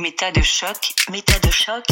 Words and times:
Méta 0.00 0.30
de 0.30 0.42
choc, 0.42 0.94
méta 1.10 1.36
de 1.40 1.50
choc. 1.50 1.84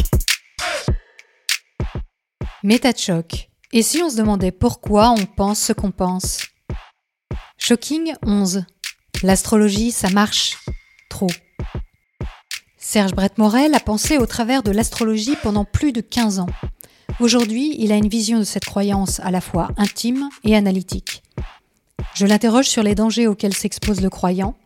Méta 2.63 2.93
de 2.93 2.99
choc. 2.99 3.49
Et 3.73 3.83
si 3.83 4.01
on 4.01 4.09
se 4.09 4.17
demandait 4.17 4.53
pourquoi 4.53 5.11
on 5.11 5.27
pense 5.27 5.59
ce 5.59 5.73
qu'on 5.73 5.91
pense? 5.91 6.47
Shocking 7.59 8.15
11. 8.25 8.65
L'astrologie, 9.25 9.91
ça 9.91 10.09
marche. 10.11 10.57
Trop. 11.11 11.27
Serge 12.79 13.11
Brett 13.11 13.39
Morel 13.39 13.75
a 13.75 13.81
pensé 13.81 14.19
au 14.19 14.27
travers 14.27 14.63
de 14.63 14.71
l'astrologie 14.71 15.35
pendant 15.43 15.65
plus 15.65 15.91
de 15.91 16.01
15 16.01 16.39
ans. 16.39 16.51
Aujourd'hui, 17.19 17.75
il 17.77 17.91
a 17.91 17.97
une 17.97 18.09
vision 18.09 18.39
de 18.39 18.45
cette 18.45 18.67
croyance 18.67 19.19
à 19.19 19.33
la 19.33 19.41
fois 19.41 19.71
intime 19.77 20.29
et 20.45 20.55
analytique. 20.55 21.25
Je 22.15 22.25
l'interroge 22.25 22.69
sur 22.69 22.85
les 22.85 22.95
dangers 22.95 23.27
auxquels 23.27 23.57
s'expose 23.57 24.01
le 24.01 24.11
croyant 24.11 24.57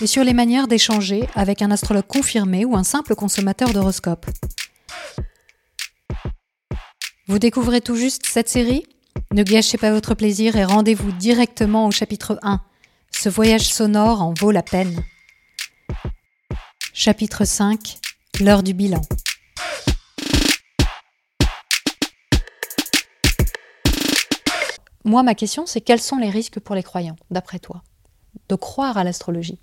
et 0.00 0.06
sur 0.06 0.24
les 0.24 0.32
manières 0.32 0.66
d'échanger 0.66 1.28
avec 1.34 1.62
un 1.62 1.70
astrologue 1.70 2.06
confirmé 2.06 2.64
ou 2.64 2.76
un 2.76 2.84
simple 2.84 3.14
consommateur 3.14 3.72
d'horoscope. 3.72 4.26
Vous 7.26 7.38
découvrez 7.38 7.80
tout 7.80 7.96
juste 7.96 8.26
cette 8.26 8.48
série? 8.48 8.84
Ne 9.32 9.42
gâchez 9.42 9.78
pas 9.78 9.92
votre 9.92 10.14
plaisir 10.14 10.56
et 10.56 10.64
rendez-vous 10.64 11.12
directement 11.12 11.86
au 11.86 11.90
chapitre 11.90 12.38
1. 12.42 12.60
Ce 13.12 13.28
voyage 13.28 13.72
sonore 13.72 14.22
en 14.22 14.34
vaut 14.34 14.50
la 14.50 14.62
peine. 14.62 15.04
Chapitre 16.92 17.44
5 17.44 17.98
L'heure 18.40 18.62
du 18.62 18.72
bilan. 18.72 19.02
Moi, 25.04 25.22
ma 25.22 25.34
question, 25.34 25.66
c'est 25.66 25.80
quels 25.80 26.00
sont 26.00 26.16
les 26.16 26.30
risques 26.30 26.60
pour 26.60 26.74
les 26.74 26.82
croyants, 26.82 27.16
d'après 27.30 27.58
toi, 27.58 27.82
de 28.48 28.54
croire 28.54 28.96
à 28.96 29.04
l'astrologie? 29.04 29.58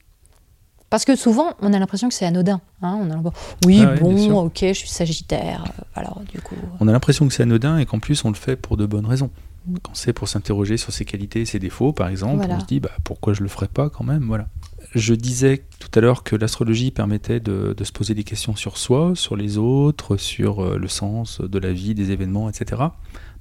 Parce 0.89 1.05
que 1.05 1.15
souvent, 1.15 1.53
on 1.61 1.73
a 1.73 1.79
l'impression 1.79 2.07
que 2.07 2.13
c'est 2.13 2.25
anodin. 2.25 2.61
Hein 2.81 2.97
on 3.01 3.11
a 3.11 3.17
oui, 3.65 3.81
Ah 3.83 3.93
oui, 4.01 4.29
bon, 4.29 4.45
ok, 4.45 4.59
je 4.61 4.73
suis 4.73 4.87
Sagittaire. 4.89 5.63
euh, 5.79 5.83
Alors, 5.95 6.21
du 6.31 6.39
coup. 6.41 6.55
On 6.79 6.87
a 6.87 6.91
l'impression 6.91 7.27
que 7.27 7.33
c'est 7.33 7.43
anodin 7.43 7.77
et 7.77 7.85
qu'en 7.85 7.99
plus 7.99 8.23
on 8.25 8.29
le 8.29 8.35
fait 8.35 8.55
pour 8.55 8.77
de 8.77 8.85
bonnes 8.85 9.05
raisons. 9.05 9.29
Mm. 9.67 9.75
Quand 9.83 9.91
c'est 9.95 10.13
pour 10.13 10.27
s'interroger 10.27 10.77
sur 10.77 10.93
ses 10.93 11.05
qualités 11.05 11.41
et 11.41 11.45
ses 11.45 11.59
défauts, 11.59 11.91
par 11.93 12.07
exemple, 12.07 12.37
Voilà. 12.37 12.55
on 12.55 12.59
se 12.59 12.65
dit 12.65 12.79
bah, 12.79 12.91
pourquoi 13.03 13.33
je 13.33 13.41
le 13.43 13.49
ferais 13.49 13.67
pas 13.67 13.89
quand 13.89 14.03
même. 14.03 14.23
Voilà. 14.27 14.47
Je 14.95 15.13
disais 15.13 15.63
tout 15.79 15.89
à 15.99 16.01
l'heure 16.01 16.23
que 16.23 16.35
l'astrologie 16.37 16.91
permettait 16.91 17.41
de, 17.41 17.73
de 17.75 17.83
se 17.83 17.91
poser 17.91 18.13
des 18.13 18.23
questions 18.23 18.55
sur 18.55 18.77
soi, 18.77 19.11
sur 19.15 19.35
les 19.35 19.57
autres, 19.57 20.15
sur 20.15 20.63
euh, 20.63 20.77
le 20.77 20.87
sens 20.87 21.41
de 21.41 21.59
la 21.59 21.73
vie, 21.73 21.93
des 21.93 22.11
événements, 22.11 22.49
etc. 22.49 22.81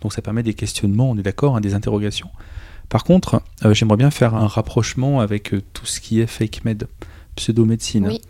Donc 0.01 0.13
ça 0.13 0.20
permet 0.23 0.42
des 0.42 0.55
questionnements, 0.55 1.09
on 1.11 1.17
est 1.17 1.23
d'accord, 1.23 1.57
hein, 1.57 1.61
des 1.61 1.75
interrogations. 1.75 2.29
Par 2.89 3.05
contre, 3.05 3.42
euh, 3.65 3.75
j'aimerais 3.75 3.97
bien 3.97 4.11
faire 4.11 4.35
un 4.35 4.47
rapprochement 4.48 5.20
avec 5.20 5.55
euh, 5.55 5.63
tout 5.73 5.87
ce 5.87 6.01
qui 6.01 6.20
est 6.20 6.27
fake 6.27 6.65
med, 6.65 6.87
pseudo-médecine. 7.37 8.09
Oui. 8.09 8.20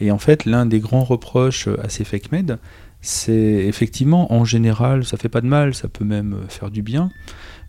Et 0.00 0.10
en 0.10 0.18
fait, 0.18 0.44
l'un 0.44 0.66
des 0.66 0.80
grands 0.80 1.04
reproches 1.04 1.68
à 1.68 1.88
ces 1.88 2.04
fake 2.04 2.32
med, 2.32 2.58
c'est 3.00 3.66
effectivement, 3.66 4.32
en 4.32 4.44
général, 4.44 5.04
ça 5.04 5.16
fait 5.16 5.28
pas 5.28 5.40
de 5.40 5.46
mal, 5.46 5.74
ça 5.74 5.88
peut 5.88 6.04
même 6.04 6.40
faire 6.48 6.70
du 6.70 6.82
bien, 6.82 7.10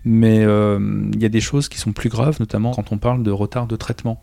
mais 0.06 0.44
euh, 0.46 1.10
il 1.14 1.22
y 1.22 1.26
a 1.26 1.30
des 1.30 1.42
choses 1.42 1.68
qui 1.68 1.78
sont 1.78 1.92
plus 1.92 2.10
graves, 2.10 2.38
notamment 2.40 2.72
quand 2.74 2.92
on 2.92 2.98
parle 2.98 3.22
de 3.22 3.32
retard 3.32 3.68
de 3.68 3.76
traitement. 3.76 4.22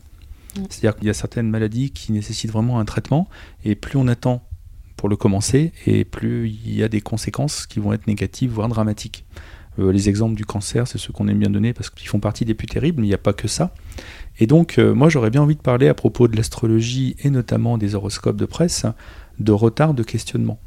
Mm. 0.57 0.63
C'est-à-dire 0.71 0.97
qu'il 0.97 1.07
y 1.07 1.11
a 1.11 1.15
certaines 1.15 1.51
maladies 1.51 1.91
qui 1.91 2.13
nécessitent 2.13 2.51
vraiment 2.51 2.81
un 2.81 2.85
traitement, 2.85 3.29
et 3.65 3.75
plus 3.75 3.99
on 3.99 4.09
attend 4.09 4.43
pour 4.97 5.09
le 5.09 5.17
commencer, 5.17 5.73
et 5.87 6.05
plus 6.05 6.49
il 6.49 6.75
y 6.75 6.83
a 6.83 6.89
des 6.89 7.01
conséquences 7.01 7.67
qui 7.67 7.79
vont 7.79 7.93
être 7.93 8.07
négatives, 8.07 8.51
voire 8.51 8.69
dramatiques. 8.69 9.25
Euh, 9.79 9.93
les 9.93 10.09
exemples 10.09 10.35
du 10.35 10.45
cancer, 10.45 10.87
c'est 10.87 10.99
ceux 10.99 11.13
qu'on 11.13 11.29
aime 11.29 11.39
bien 11.39 11.51
donner 11.51 11.73
parce 11.73 11.91
qu'ils 11.91 12.09
font 12.09 12.21
partie 12.21 12.45
des 12.45 12.55
plus 12.55 12.67
terribles, 12.67 13.01
mais 13.01 13.07
il 13.07 13.11
n'y 13.11 13.15
a 13.15 13.19
pas 13.19 13.33
que 13.33 13.49
ça. 13.49 13.75
Et 14.39 14.47
donc, 14.47 14.79
euh, 14.79 14.95
moi, 14.95 15.09
j'aurais 15.09 15.31
bien 15.31 15.43
envie 15.43 15.57
de 15.57 15.61
parler 15.61 15.89
à 15.89 15.95
propos 15.95 16.29
de 16.29 16.37
l'astrologie 16.37 17.17
et 17.21 17.31
notamment 17.31 17.79
des 17.79 17.95
horoscopes 17.95 18.37
de 18.37 18.45
presse, 18.45 18.87
de 19.39 19.53
retard 19.53 19.95
de 19.95 20.03
questionnement, 20.03 20.59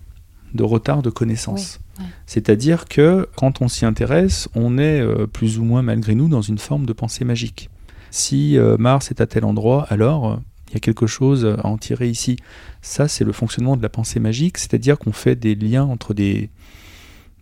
de 0.54 0.64
retard 0.64 1.02
de 1.02 1.10
connaissance. 1.10 1.80
Oui, 1.98 2.04
ouais. 2.04 2.10
C'est-à-dire 2.26 2.86
que 2.86 3.28
quand 3.36 3.62
on 3.62 3.68
s'y 3.68 3.86
intéresse, 3.86 4.50
on 4.56 4.78
est 4.78 5.02
euh, 5.02 5.28
plus 5.28 5.60
ou 5.60 5.64
moins 5.64 5.82
malgré 5.82 6.16
nous 6.16 6.28
dans 6.28 6.42
une 6.42 6.58
forme 6.58 6.86
de 6.86 6.94
pensée 6.94 7.26
magique. 7.26 7.70
Si 8.12 8.58
Mars 8.80 9.12
est 9.12 9.20
à 9.20 9.28
tel 9.28 9.44
endroit, 9.44 9.86
alors 9.90 10.40
il 10.70 10.74
y 10.76 10.78
a 10.78 10.80
quelque 10.80 11.06
chose 11.06 11.46
à 11.46 11.68
en 11.68 11.78
tirer 11.78 12.08
ici. 12.08 12.38
Ça, 12.82 13.10
c'est 13.10 13.26
le 13.26 13.34
fonctionnement 13.34 13.76
de 13.76 13.82
la 13.82 13.90
pensée 13.90 14.22
magique, 14.22 14.58
c'est-à-dire 14.58 14.98
qu'on 14.98 15.12
fait 15.12 15.36
des 15.36 15.54
liens 15.54 15.84
entre 15.84 16.14
des, 16.14 16.50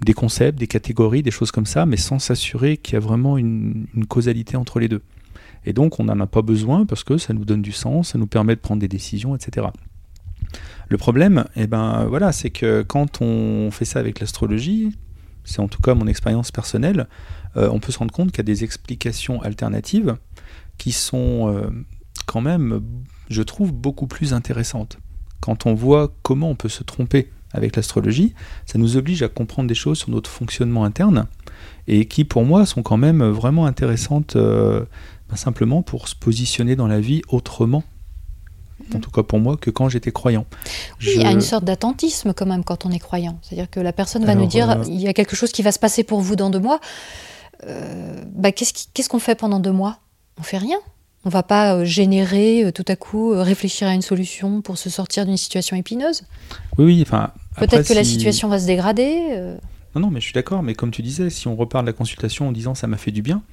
des 0.03 0.13
concepts, 0.13 0.59
des 0.59 0.67
catégories, 0.67 1.23
des 1.23 1.31
choses 1.31 1.51
comme 1.51 1.65
ça, 1.65 1.85
mais 1.85 1.97
sans 1.97 2.19
s'assurer 2.19 2.77
qu'il 2.77 2.93
y 2.93 2.97
a 2.97 2.99
vraiment 2.99 3.37
une, 3.37 3.87
causalité 4.07 4.57
entre 4.57 4.79
les 4.79 4.87
deux. 4.87 5.01
Et 5.65 5.73
donc, 5.73 5.99
on 5.99 6.05
n'en 6.05 6.19
a 6.19 6.27
pas 6.27 6.41
besoin 6.41 6.85
parce 6.85 7.03
que 7.03 7.17
ça 7.17 7.33
nous 7.33 7.45
donne 7.45 7.61
du 7.61 7.71
sens, 7.71 8.09
ça 8.09 8.17
nous 8.17 8.27
permet 8.27 8.55
de 8.55 8.59
prendre 8.59 8.81
des 8.81 8.87
décisions, 8.87 9.35
etc. 9.35 9.67
Le 10.89 10.97
problème, 10.97 11.45
eh 11.55 11.67
ben, 11.67 12.05
voilà, 12.05 12.31
c'est 12.31 12.49
que 12.49 12.81
quand 12.81 13.21
on 13.21 13.71
fait 13.71 13.85
ça 13.85 13.99
avec 13.99 14.19
l'astrologie, 14.19 14.95
c'est 15.45 15.59
en 15.59 15.67
tout 15.67 15.81
cas 15.81 15.93
mon 15.93 16.07
expérience 16.07 16.51
personnelle, 16.51 17.07
euh, 17.55 17.69
on 17.71 17.79
peut 17.79 17.91
se 17.91 17.99
rendre 17.99 18.13
compte 18.13 18.31
qu'il 18.31 18.39
y 18.39 18.41
a 18.41 18.43
des 18.43 18.63
explications 18.63 19.41
alternatives 19.41 20.15
qui 20.77 20.91
sont 20.91 21.53
euh, 21.53 21.69
quand 22.25 22.41
même, 22.41 22.81
je 23.29 23.41
trouve, 23.41 23.73
beaucoup 23.73 24.07
plus 24.07 24.33
intéressantes. 24.33 24.97
Quand 25.39 25.65
on 25.65 25.73
voit 25.73 26.13
comment 26.23 26.49
on 26.49 26.55
peut 26.55 26.69
se 26.69 26.83
tromper 26.83 27.29
avec 27.53 27.75
l'astrologie, 27.75 28.33
ça 28.65 28.79
nous 28.79 28.97
oblige 28.97 29.21
à 29.21 29.29
comprendre 29.29 29.67
des 29.67 29.75
choses 29.75 29.99
sur 29.99 30.09
notre 30.09 30.29
fonctionnement 30.29 30.83
interne 30.83 31.27
et 31.87 32.05
qui, 32.05 32.23
pour 32.23 32.43
moi, 32.45 32.65
sont 32.65 32.83
quand 32.83 32.97
même 32.97 33.23
vraiment 33.23 33.65
intéressantes 33.65 34.35
euh, 34.35 34.85
ben, 35.29 35.35
simplement 35.35 35.81
pour 35.81 36.07
se 36.07 36.15
positionner 36.15 36.75
dans 36.75 36.87
la 36.87 36.99
vie 36.99 37.21
autrement. 37.29 37.83
En 38.93 38.99
tout 38.99 39.11
cas 39.11 39.23
pour 39.23 39.39
moi, 39.39 39.55
que 39.55 39.69
quand 39.69 39.87
j'étais 39.87 40.11
croyant. 40.11 40.45
Oui, 40.99 41.13
il 41.15 41.21
y 41.21 41.25
a 41.25 41.31
une 41.31 41.41
sorte 41.41 41.63
d'attentisme 41.63 42.33
quand 42.33 42.45
même 42.45 42.63
quand 42.63 42.85
on 42.85 42.91
est 42.91 42.99
croyant. 42.99 43.39
C'est-à-dire 43.41 43.69
que 43.69 43.79
la 43.79 43.93
personne 43.93 44.25
va 44.25 44.31
Alors, 44.31 44.43
nous 44.43 44.49
dire 44.49 44.69
euh, 44.69 44.83
il 44.87 44.99
y 44.99 45.07
a 45.07 45.13
quelque 45.13 45.35
chose 45.35 45.51
qui 45.51 45.61
va 45.61 45.71
se 45.71 45.79
passer 45.79 46.03
pour 46.03 46.19
vous 46.19 46.35
dans 46.35 46.49
deux 46.49 46.59
mois. 46.59 46.79
Euh, 47.65 48.21
bah, 48.33 48.51
qu'est-ce 48.51 49.09
qu'on 49.09 49.19
fait 49.19 49.35
pendant 49.35 49.59
deux 49.59 49.71
mois? 49.71 49.99
On 50.37 50.43
fait 50.43 50.57
rien. 50.57 50.77
On 51.23 51.29
va 51.29 51.43
pas 51.43 51.85
générer 51.85 52.71
tout 52.75 52.83
à 52.89 52.97
coup, 52.97 53.31
réfléchir 53.33 53.87
à 53.87 53.93
une 53.93 54.01
solution 54.01 54.61
pour 54.61 54.77
se 54.77 54.89
sortir 54.89 55.25
d'une 55.25 55.37
situation 55.37 55.77
épineuse? 55.77 56.23
Oui, 56.77 56.85
oui, 56.85 57.01
enfin. 57.01 57.31
Peut-être 57.55 57.87
que 57.87 57.93
la 57.93 58.03
si- 58.03 58.11
situation 58.13 58.47
va 58.49 58.59
se 58.59 58.65
dégrader. 58.65 59.27
euh, 59.31 59.57
Non, 59.95 60.01
non, 60.01 60.09
mais 60.11 60.19
je 60.19 60.25
suis 60.25 60.33
d'accord, 60.33 60.63
mais 60.63 60.73
comme 60.75 60.91
tu 60.91 61.01
disais, 61.01 61.29
si 61.29 61.47
on 61.47 61.55
repart 61.55 61.83
de 61.83 61.87
la 61.89 61.93
consultation 61.93 62.47
en 62.47 62.51
disant 62.51 62.73
ça 62.75 62.87
m'a 62.87 62.97
fait 62.97 63.11
du 63.11 63.21
bien, 63.21 63.43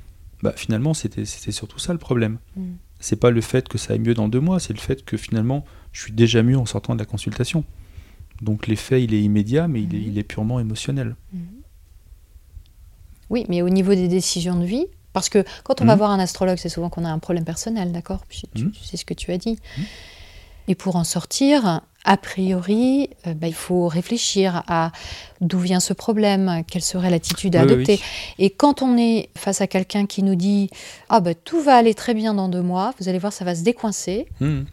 bah 0.42 0.52
finalement 0.56 0.94
c'était 0.94 1.24
c'était 1.26 1.52
surtout 1.52 1.78
ça 1.78 1.92
le 1.92 1.98
problème. 1.98 2.38
Mm. 2.56 2.62
C'est 2.98 3.16
pas 3.16 3.30
le 3.30 3.40
fait 3.40 3.68
que 3.68 3.76
ça 3.78 3.92
aille 3.94 3.98
mieux 3.98 4.14
dans 4.14 4.28
deux 4.28 4.40
mois, 4.40 4.58
c'est 4.60 4.72
le 4.72 4.78
fait 4.80 5.04
que 5.04 5.16
finalement 5.16 5.64
je 5.92 6.00
suis 6.02 6.12
déjà 6.12 6.42
mieux 6.42 6.56
en 6.58 6.66
sortant 6.66 6.94
de 6.94 6.98
la 7.00 7.04
consultation. 7.06 7.64
Donc 8.42 8.66
l'effet 8.66 9.02
il 9.04 9.12
est 9.12 9.20
immédiat, 9.22 9.68
mais 9.68 9.82
il, 9.82 9.94
est, 9.94 9.98
Mhm. 9.98 10.04
il 10.12 10.18
est 10.18 10.22
purement 10.22 10.60
émotionnel. 10.60 11.14
Oui, 13.28 13.44
mais 13.48 13.62
au 13.62 13.68
niveau 13.68 13.94
des 13.94 14.08
décisions 14.08 14.58
de 14.58 14.64
vie, 14.64 14.86
parce 15.12 15.28
que 15.28 15.44
quand 15.62 15.80
on 15.80 15.84
va 15.84 15.92
Mhm. 15.94 15.98
voir 15.98 16.10
un 16.10 16.18
astrologue, 16.18 16.56
c'est 16.58 16.68
souvent 16.68 16.88
qu'on 16.90 17.04
a 17.04 17.10
un 17.10 17.18
problème 17.18 17.44
personnel, 17.44 17.92
d'accord? 17.92 18.24
Tu, 18.28 18.46
tu 18.54 18.70
sais 18.82 18.96
ce 18.96 19.04
que 19.04 19.14
tu 19.14 19.30
as 19.30 19.38
dit. 19.38 19.58
Et 20.68 20.74
pour 20.74 20.96
en 20.96 21.04
sortir, 21.04 21.80
a 22.04 22.16
priori, 22.16 23.10
euh, 23.26 23.34
bah, 23.34 23.46
il 23.48 23.54
faut 23.54 23.86
réfléchir 23.88 24.62
à 24.68 24.90
d'où 25.40 25.58
vient 25.58 25.80
ce 25.80 25.92
problème, 25.92 26.62
quelle 26.70 26.82
serait 26.82 27.10
l'attitude 27.10 27.56
à 27.56 27.64
Oui, 27.64 27.72
adopter. 27.72 27.92
oui. 27.94 28.44
Et 28.44 28.50
quand 28.50 28.82
on 28.82 28.96
est 28.96 29.28
face 29.36 29.60
à 29.60 29.66
quelqu'un 29.66 30.06
qui 30.06 30.22
nous 30.22 30.34
dit 30.34 30.70
Ah, 31.08 31.20
bah, 31.20 31.34
tout 31.34 31.60
va 31.60 31.76
aller 31.76 31.94
très 31.94 32.14
bien 32.14 32.34
dans 32.34 32.48
deux 32.48 32.62
mois, 32.62 32.94
vous 33.00 33.08
allez 33.08 33.18
voir, 33.18 33.32
ça 33.32 33.44
va 33.44 33.54
se 33.54 33.62
décoincer, 33.62 34.26
Mhm. 34.40 34.64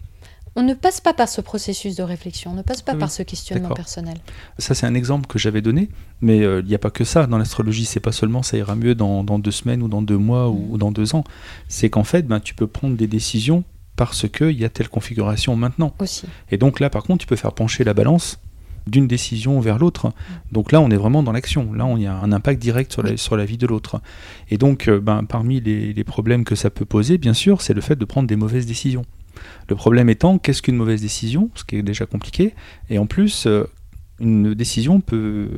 on 0.55 0.63
ne 0.63 0.73
passe 0.73 1.01
pas 1.01 1.13
par 1.13 1.29
ce 1.29 1.39
processus 1.41 1.95
de 1.95 2.01
réflexion, 2.03 2.51
on 2.51 2.55
ne 2.55 2.61
passe 2.63 2.81
pas 2.81 2.95
par 2.95 3.11
ce 3.11 3.21
questionnement 3.23 3.69
personnel. 3.75 4.17
Ça 4.57 4.73
c'est 4.73 4.85
un 4.87 4.95
exemple 4.95 5.27
que 5.27 5.37
j'avais 5.37 5.61
donné, 5.61 5.89
mais 6.21 6.41
euh, 6.41 6.61
il 6.63 6.67
n'y 6.67 6.75
a 6.75 6.79
pas 6.79 6.89
que 6.91 7.03
ça 7.03 7.27
dans 7.27 7.37
l'astrologie. 7.37 7.85
C'est 7.85 7.99
pas 7.99 8.11
seulement 8.13 8.41
ça 8.41 8.57
ira 8.57 8.75
mieux 8.75 8.95
dans, 8.95 9.23
dans 9.23 9.37
deux 9.37 9.51
semaines 9.51 9.83
ou 9.83 9.87
dans 9.87 10.01
deux 10.01 10.17
mois 10.17 10.49
ou, 10.49 10.67
ou 10.71 10.77
dans 10.77 10.91
deux 10.91 11.13
ans. 11.13 11.23
C'est 11.67 11.89
qu'en 11.91 12.03
fait, 12.03 12.23
ben, 12.25 12.39
tu 12.39 12.55
peux 12.55 12.67
prendre 12.67 12.95
des 12.95 13.05
décisions 13.07 13.63
parce 13.97 14.29
qu'il 14.29 14.57
y 14.57 14.63
a 14.63 14.69
telle 14.69 14.87
configuration 14.87 15.57
maintenant. 15.57 15.93
Aussi. 15.99 16.27
Et 16.49 16.57
donc 16.57 16.79
là, 16.79 16.89
par 16.89 17.03
contre, 17.03 17.21
tu 17.21 17.27
peux 17.27 17.35
faire 17.35 17.51
pencher 17.51 17.83
la 17.83 17.93
balance 17.93 18.39
d'une 18.85 19.07
décision 19.07 19.59
vers 19.59 19.79
l'autre. 19.79 20.13
Donc 20.53 20.71
là, 20.71 20.79
on 20.79 20.89
est 20.89 20.95
vraiment 20.95 21.21
dans 21.21 21.33
l'action. 21.33 21.73
Là, 21.73 21.85
on 21.85 21.97
y 21.97 22.05
a 22.05 22.15
un 22.15 22.31
impact 22.31 22.61
direct 22.61 22.93
sur 22.93 23.03
la, 23.03 23.17
sur 23.17 23.35
la 23.35 23.43
vie 23.43 23.57
de 23.57 23.67
l'autre. 23.67 24.01
Et 24.49 24.57
donc, 24.57 24.87
euh, 24.87 25.01
ben, 25.01 25.25
parmi 25.25 25.59
les, 25.59 25.91
les 25.91 26.03
problèmes 26.05 26.45
que 26.45 26.55
ça 26.55 26.69
peut 26.69 26.85
poser, 26.85 27.17
bien 27.17 27.33
sûr, 27.33 27.61
c'est 27.61 27.73
le 27.73 27.81
fait 27.81 27.97
de 27.97 28.05
prendre 28.05 28.29
des 28.29 28.37
mauvaises 28.37 28.65
décisions. 28.65 29.03
Le 29.67 29.75
problème 29.75 30.09
étant, 30.09 30.37
qu'est-ce 30.37 30.61
qu'une 30.61 30.77
mauvaise 30.77 31.01
décision? 31.01 31.49
Ce 31.55 31.65
qui 31.65 31.75
est 31.75 31.83
déjà 31.83 32.05
compliqué. 32.05 32.53
Et 32.89 32.97
en 32.97 33.07
plus, 33.07 33.45
euh, 33.45 33.65
une 34.19 34.53
décision 34.53 35.01
peut 35.01 35.49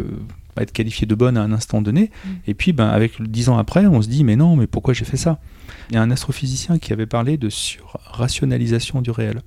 être 0.61 0.71
qualifiée 0.71 1.07
de 1.07 1.15
bonne 1.15 1.37
à 1.37 1.41
un 1.41 1.51
instant 1.51 1.81
donné. 1.81 2.11
Mm. 2.23 2.29
Et 2.47 2.53
puis, 2.53 2.73
ben, 2.73 2.87
avec 2.87 3.21
dix 3.21 3.49
ans 3.49 3.57
après, 3.57 3.85
on 3.87 4.01
se 4.01 4.07
dit, 4.07 4.23
mais 4.23 4.35
non, 4.35 4.55
mais 4.55 4.67
pourquoi 4.67 4.93
j'ai 4.93 5.05
fait 5.05 5.17
ça? 5.17 5.39
Il 5.89 5.95
y 5.95 5.97
a 5.97 6.01
un 6.01 6.11
astrophysicien 6.11 6.79
qui 6.79 6.93
avait 6.93 7.05
parlé 7.05 7.37
de 7.37 7.49
surrationalisation 7.49 9.01
du 9.01 9.11
réel. 9.11 9.41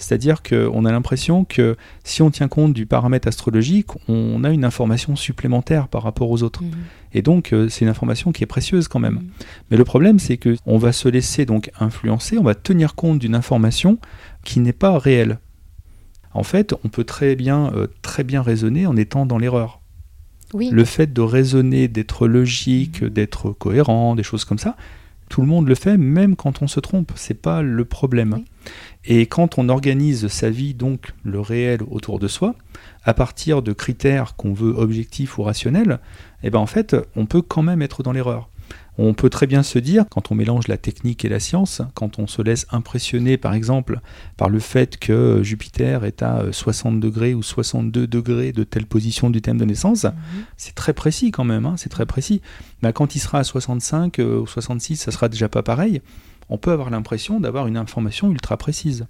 C'est-à-dire 0.00 0.42
qu'on 0.42 0.84
a 0.86 0.92
l'impression 0.92 1.44
que 1.44 1.76
si 2.04 2.22
on 2.22 2.30
tient 2.30 2.48
compte 2.48 2.72
du 2.72 2.86
paramètre 2.86 3.28
astrologique, 3.28 3.88
on 4.08 4.42
a 4.44 4.50
une 4.50 4.64
information 4.64 5.14
supplémentaire 5.14 5.88
par 5.88 6.02
rapport 6.02 6.30
aux 6.30 6.42
autres. 6.42 6.62
Mhm. 6.62 6.70
Et 7.12 7.22
donc, 7.22 7.52
euh, 7.52 7.68
c'est 7.68 7.84
une 7.84 7.90
information 7.90 8.32
qui 8.32 8.42
est 8.42 8.46
précieuse 8.46 8.88
quand 8.88 8.98
même. 8.98 9.14
Mhm. 9.14 9.28
Mais 9.70 9.76
le 9.76 9.84
problème, 9.84 10.18
c'est 10.18 10.38
que 10.38 10.56
on 10.64 10.78
va 10.78 10.92
se 10.92 11.08
laisser 11.08 11.44
donc 11.44 11.70
influencer, 11.78 12.38
on 12.38 12.42
va 12.42 12.54
tenir 12.54 12.94
compte 12.94 13.18
d'une 13.18 13.34
information 13.34 13.98
qui 14.42 14.60
n'est 14.60 14.72
pas 14.72 14.98
réelle. 14.98 15.38
En 16.32 16.44
fait, 16.44 16.74
on 16.84 16.88
peut 16.88 17.04
très 17.04 17.36
bien, 17.36 17.70
euh, 17.74 17.86
très 18.00 18.24
bien 18.24 18.40
raisonner 18.40 18.86
en 18.86 18.96
étant 18.96 19.26
dans 19.26 19.36
l'erreur. 19.36 19.79
Oui. 20.52 20.70
Le 20.70 20.84
fait 20.84 21.12
de 21.12 21.20
raisonner, 21.20 21.88
d'être 21.88 22.26
logique, 22.26 23.04
d'être 23.04 23.50
cohérent, 23.52 24.14
des 24.14 24.22
choses 24.22 24.44
comme 24.44 24.58
ça, 24.58 24.76
tout 25.28 25.40
le 25.40 25.46
monde 25.46 25.68
le 25.68 25.76
fait, 25.76 25.96
même 25.96 26.36
quand 26.36 26.60
on 26.60 26.66
se 26.66 26.80
trompe. 26.80 27.12
C'est 27.14 27.40
pas 27.40 27.62
le 27.62 27.84
problème. 27.84 28.34
Oui. 28.34 28.44
Et 29.04 29.26
quand 29.26 29.58
on 29.58 29.68
organise 29.68 30.28
sa 30.28 30.50
vie, 30.50 30.74
donc 30.74 31.12
le 31.24 31.40
réel 31.40 31.80
autour 31.90 32.18
de 32.18 32.28
soi, 32.28 32.54
à 33.04 33.14
partir 33.14 33.62
de 33.62 33.72
critères 33.72 34.36
qu'on 34.36 34.52
veut 34.52 34.74
objectifs 34.76 35.38
ou 35.38 35.42
rationnels, 35.42 36.00
eh 36.42 36.50
ben 36.50 36.58
en 36.58 36.66
fait, 36.66 36.96
on 37.16 37.26
peut 37.26 37.42
quand 37.42 37.62
même 37.62 37.80
être 37.80 38.02
dans 38.02 38.12
l'erreur. 38.12 38.48
On 38.98 39.14
peut 39.14 39.30
très 39.30 39.46
bien 39.46 39.62
se 39.62 39.78
dire, 39.78 40.04
quand 40.10 40.30
on 40.30 40.34
mélange 40.34 40.68
la 40.68 40.76
technique 40.76 41.24
et 41.24 41.28
la 41.30 41.40
science, 41.40 41.80
quand 41.94 42.18
on 42.18 42.26
se 42.26 42.42
laisse 42.42 42.66
impressionner 42.70 43.38
par 43.38 43.54
exemple 43.54 44.00
par 44.36 44.50
le 44.50 44.58
fait 44.58 44.98
que 44.98 45.42
Jupiter 45.42 46.04
est 46.04 46.22
à 46.22 46.44
60 46.52 47.00
degrés 47.00 47.32
ou 47.32 47.42
62 47.42 48.06
degrés 48.06 48.52
de 48.52 48.62
telle 48.64 48.86
position 48.86 49.30
du 49.30 49.40
thème 49.40 49.56
de 49.58 49.64
naissance, 49.64 50.04
Mhm. 50.04 50.12
c'est 50.58 50.74
très 50.74 50.92
précis 50.92 51.30
quand 51.30 51.44
même, 51.44 51.64
hein, 51.64 51.74
c'est 51.78 51.88
très 51.88 52.04
précis. 52.06 52.42
Mais 52.82 52.92
quand 52.92 53.14
il 53.14 53.20
sera 53.20 53.38
à 53.38 53.44
65 53.44 54.18
euh, 54.18 54.40
ou 54.40 54.46
66, 54.46 54.96
ça 54.96 55.10
sera 55.10 55.28
déjà 55.28 55.48
pas 55.48 55.62
pareil. 55.62 56.02
On 56.50 56.58
peut 56.58 56.72
avoir 56.72 56.90
l'impression 56.90 57.40
d'avoir 57.40 57.66
une 57.68 57.76
information 57.76 58.30
ultra 58.30 58.56
précise. 58.56 59.06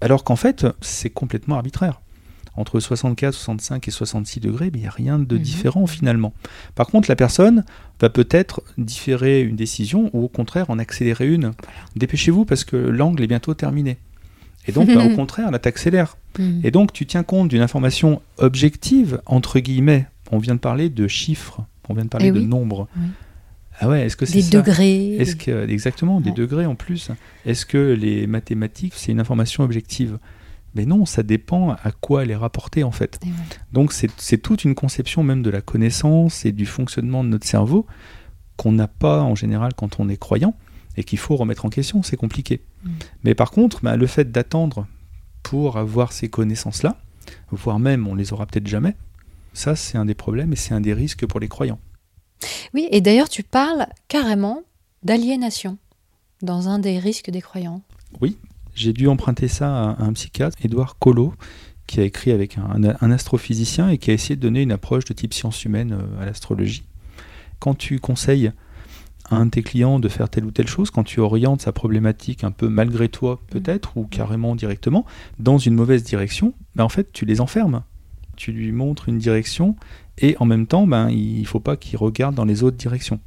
Alors 0.00 0.24
qu'en 0.24 0.36
fait, 0.36 0.66
c'est 0.82 1.10
complètement 1.10 1.56
arbitraire. 1.56 2.00
Entre 2.56 2.80
64, 2.80 3.34
65 3.34 3.86
et 3.86 3.90
66 3.90 4.40
degrés, 4.40 4.70
mais 4.72 4.78
il 4.78 4.82
n'y 4.82 4.86
a 4.86 4.90
rien 4.90 5.18
de 5.18 5.36
Mhm. 5.36 5.42
différent 5.42 5.86
finalement. 5.86 6.32
Par 6.74 6.86
contre, 6.86 7.08
la 7.10 7.16
personne 7.16 7.64
va 8.00 8.08
peut-être 8.10 8.62
différer 8.78 9.42
une 9.42 9.56
décision 9.56 10.10
ou 10.12 10.24
au 10.24 10.28
contraire 10.28 10.70
en 10.70 10.78
accélérer 10.78 11.28
une. 11.28 11.52
Dépêchez-vous 11.96 12.44
parce 12.44 12.64
que 12.64 12.76
l'angle 12.76 13.22
est 13.22 13.26
bientôt 13.26 13.54
terminé. 13.54 13.98
Et 14.68 14.72
donc, 14.72 14.92
bah, 14.92 15.04
au 15.04 15.10
contraire, 15.16 15.50
là, 15.50 15.58
t'accélères. 15.58 16.16
Mhm. 16.38 16.60
Et 16.64 16.70
donc, 16.70 16.92
tu 16.92 17.06
tiens 17.06 17.22
compte 17.22 17.48
d'une 17.48 17.62
information 17.62 18.20
objective, 18.38 19.20
entre 19.26 19.60
guillemets. 19.60 20.06
On 20.32 20.38
vient 20.38 20.54
de 20.54 20.60
parler 20.60 20.88
de 20.90 21.06
chiffres, 21.06 21.60
on 21.88 21.94
vient 21.94 22.04
de 22.04 22.08
parler 22.08 22.28
Eh 22.28 22.32
de 22.32 22.40
nombres. 22.40 22.88
Oui. 22.96 23.06
Ah 23.78 23.88
ouais, 23.90 24.06
est-ce 24.06 24.16
que 24.16 24.24
c'est 24.24 24.32
Des 24.36 24.42
ça 24.42 24.58
degrés. 24.62 25.16
Est-ce 25.16 25.36
que 25.36 25.68
exactement 25.68 26.20
des 26.22 26.30
degrés 26.32 26.64
en 26.64 26.74
plus 26.74 27.10
Est-ce 27.44 27.66
que 27.66 27.92
les 27.92 28.26
mathématiques 28.26 28.94
c'est 28.96 29.12
une 29.12 29.20
information 29.20 29.64
objective? 29.64 30.18
Mais 30.76 30.84
non, 30.84 31.06
ça 31.06 31.22
dépend 31.22 31.70
à 31.70 31.90
quoi 31.90 32.22
elle 32.22 32.30
est 32.30 32.36
rapportée 32.36 32.84
en 32.84 32.90
fait. 32.90 33.18
Donc 33.72 33.92
c'est 33.92 34.38
toute 34.38 34.64
une 34.64 34.74
conception 34.74 35.22
même 35.22 35.42
de 35.42 35.50
la 35.50 35.62
connaissance 35.62 36.44
et 36.44 36.52
du 36.52 36.66
fonctionnement 36.66 37.24
de 37.24 37.30
notre 37.30 37.46
cerveau 37.46 37.86
qu'on 38.56 38.72
n'a 38.72 38.88
pas 38.88 39.22
en 39.22 39.34
général 39.34 39.72
quand 39.74 40.00
on 40.00 40.08
est 40.08 40.16
croyant 40.16 40.54
et 40.96 41.04
qu'il 41.04 41.18
faut 41.18 41.36
remettre 41.36 41.64
en 41.64 41.70
question. 41.70 42.02
C'est 42.02 42.16
compliqué. 42.16 42.62
Mm. 42.84 42.90
Mais 43.24 43.34
par 43.34 43.50
contre, 43.50 43.80
bah, 43.82 43.96
le 43.96 44.06
fait 44.06 44.30
d'attendre 44.30 44.86
pour 45.42 45.78
avoir 45.78 46.12
ces 46.12 46.28
connaissances-là, 46.28 47.00
voire 47.50 47.78
même 47.78 48.06
on 48.06 48.14
les 48.14 48.32
aura 48.32 48.46
peut-être 48.46 48.66
jamais, 48.66 48.96
ça 49.54 49.76
c'est 49.76 49.96
un 49.96 50.04
des 50.04 50.14
problèmes 50.14 50.52
et 50.52 50.56
c'est 50.56 50.74
un 50.74 50.80
des 50.80 50.92
risques 50.92 51.26
pour 51.26 51.40
les 51.40 51.48
croyants. 51.48 51.80
Oui, 52.74 52.86
et 52.90 53.00
d'ailleurs, 53.00 53.30
tu 53.30 53.42
parles 53.42 53.86
carrément 54.08 54.62
d'aliénation 55.02 55.78
dans 56.42 56.68
un 56.68 56.78
des 56.78 56.98
risques 56.98 57.30
des 57.30 57.40
croyants. 57.40 57.80
J'ai 58.76 58.92
dû 58.92 59.08
emprunter 59.08 59.48
ça 59.48 59.92
à 59.92 60.04
un 60.04 60.12
psychiatre, 60.12 60.58
Édouard 60.62 60.98
Collot, 60.98 61.32
qui 61.86 61.98
a 61.98 62.02
écrit 62.02 62.30
avec 62.30 62.58
un, 62.58 62.94
un 63.00 63.10
astrophysicien 63.10 63.88
et 63.88 63.96
qui 63.96 64.10
a 64.10 64.14
essayé 64.14 64.36
de 64.36 64.40
donner 64.42 64.60
une 64.60 64.70
approche 64.70 65.06
de 65.06 65.14
type 65.14 65.32
science 65.32 65.64
humaine 65.64 65.92
euh, 65.92 66.22
à 66.22 66.26
l'astrologie. 66.26 66.84
Quand 67.58 67.74
tu 67.74 68.00
conseilles 68.00 68.52
à 69.30 69.36
un 69.36 69.46
de 69.46 69.50
tes 69.50 69.62
clients 69.62 69.98
de 69.98 70.08
faire 70.10 70.28
telle 70.28 70.44
ou 70.44 70.50
telle 70.50 70.68
chose, 70.68 70.90
quand 70.90 71.04
tu 71.04 71.20
orientes 71.20 71.62
sa 71.62 71.72
problématique 71.72 72.44
un 72.44 72.50
peu 72.50 72.68
malgré 72.68 73.08
toi 73.08 73.40
peut-être, 73.48 73.96
ou 73.96 74.04
carrément 74.04 74.54
directement, 74.54 75.06
dans 75.38 75.56
une 75.56 75.74
mauvaise 75.74 76.02
direction, 76.02 76.52
ben 76.74 76.84
en 76.84 76.90
fait 76.90 77.12
tu 77.14 77.24
les 77.24 77.40
enfermes. 77.40 77.82
Tu 78.36 78.52
lui 78.52 78.72
montres 78.72 79.08
une 79.08 79.18
direction 79.18 79.74
et 80.18 80.36
en 80.38 80.44
même 80.44 80.66
temps, 80.66 80.86
ben, 80.86 81.08
il 81.08 81.40
ne 81.40 81.46
faut 81.46 81.60
pas 81.60 81.78
qu'il 81.78 81.96
regarde 81.96 82.34
dans 82.34 82.44
les 82.44 82.62
autres 82.62 82.76
directions. 82.76 83.20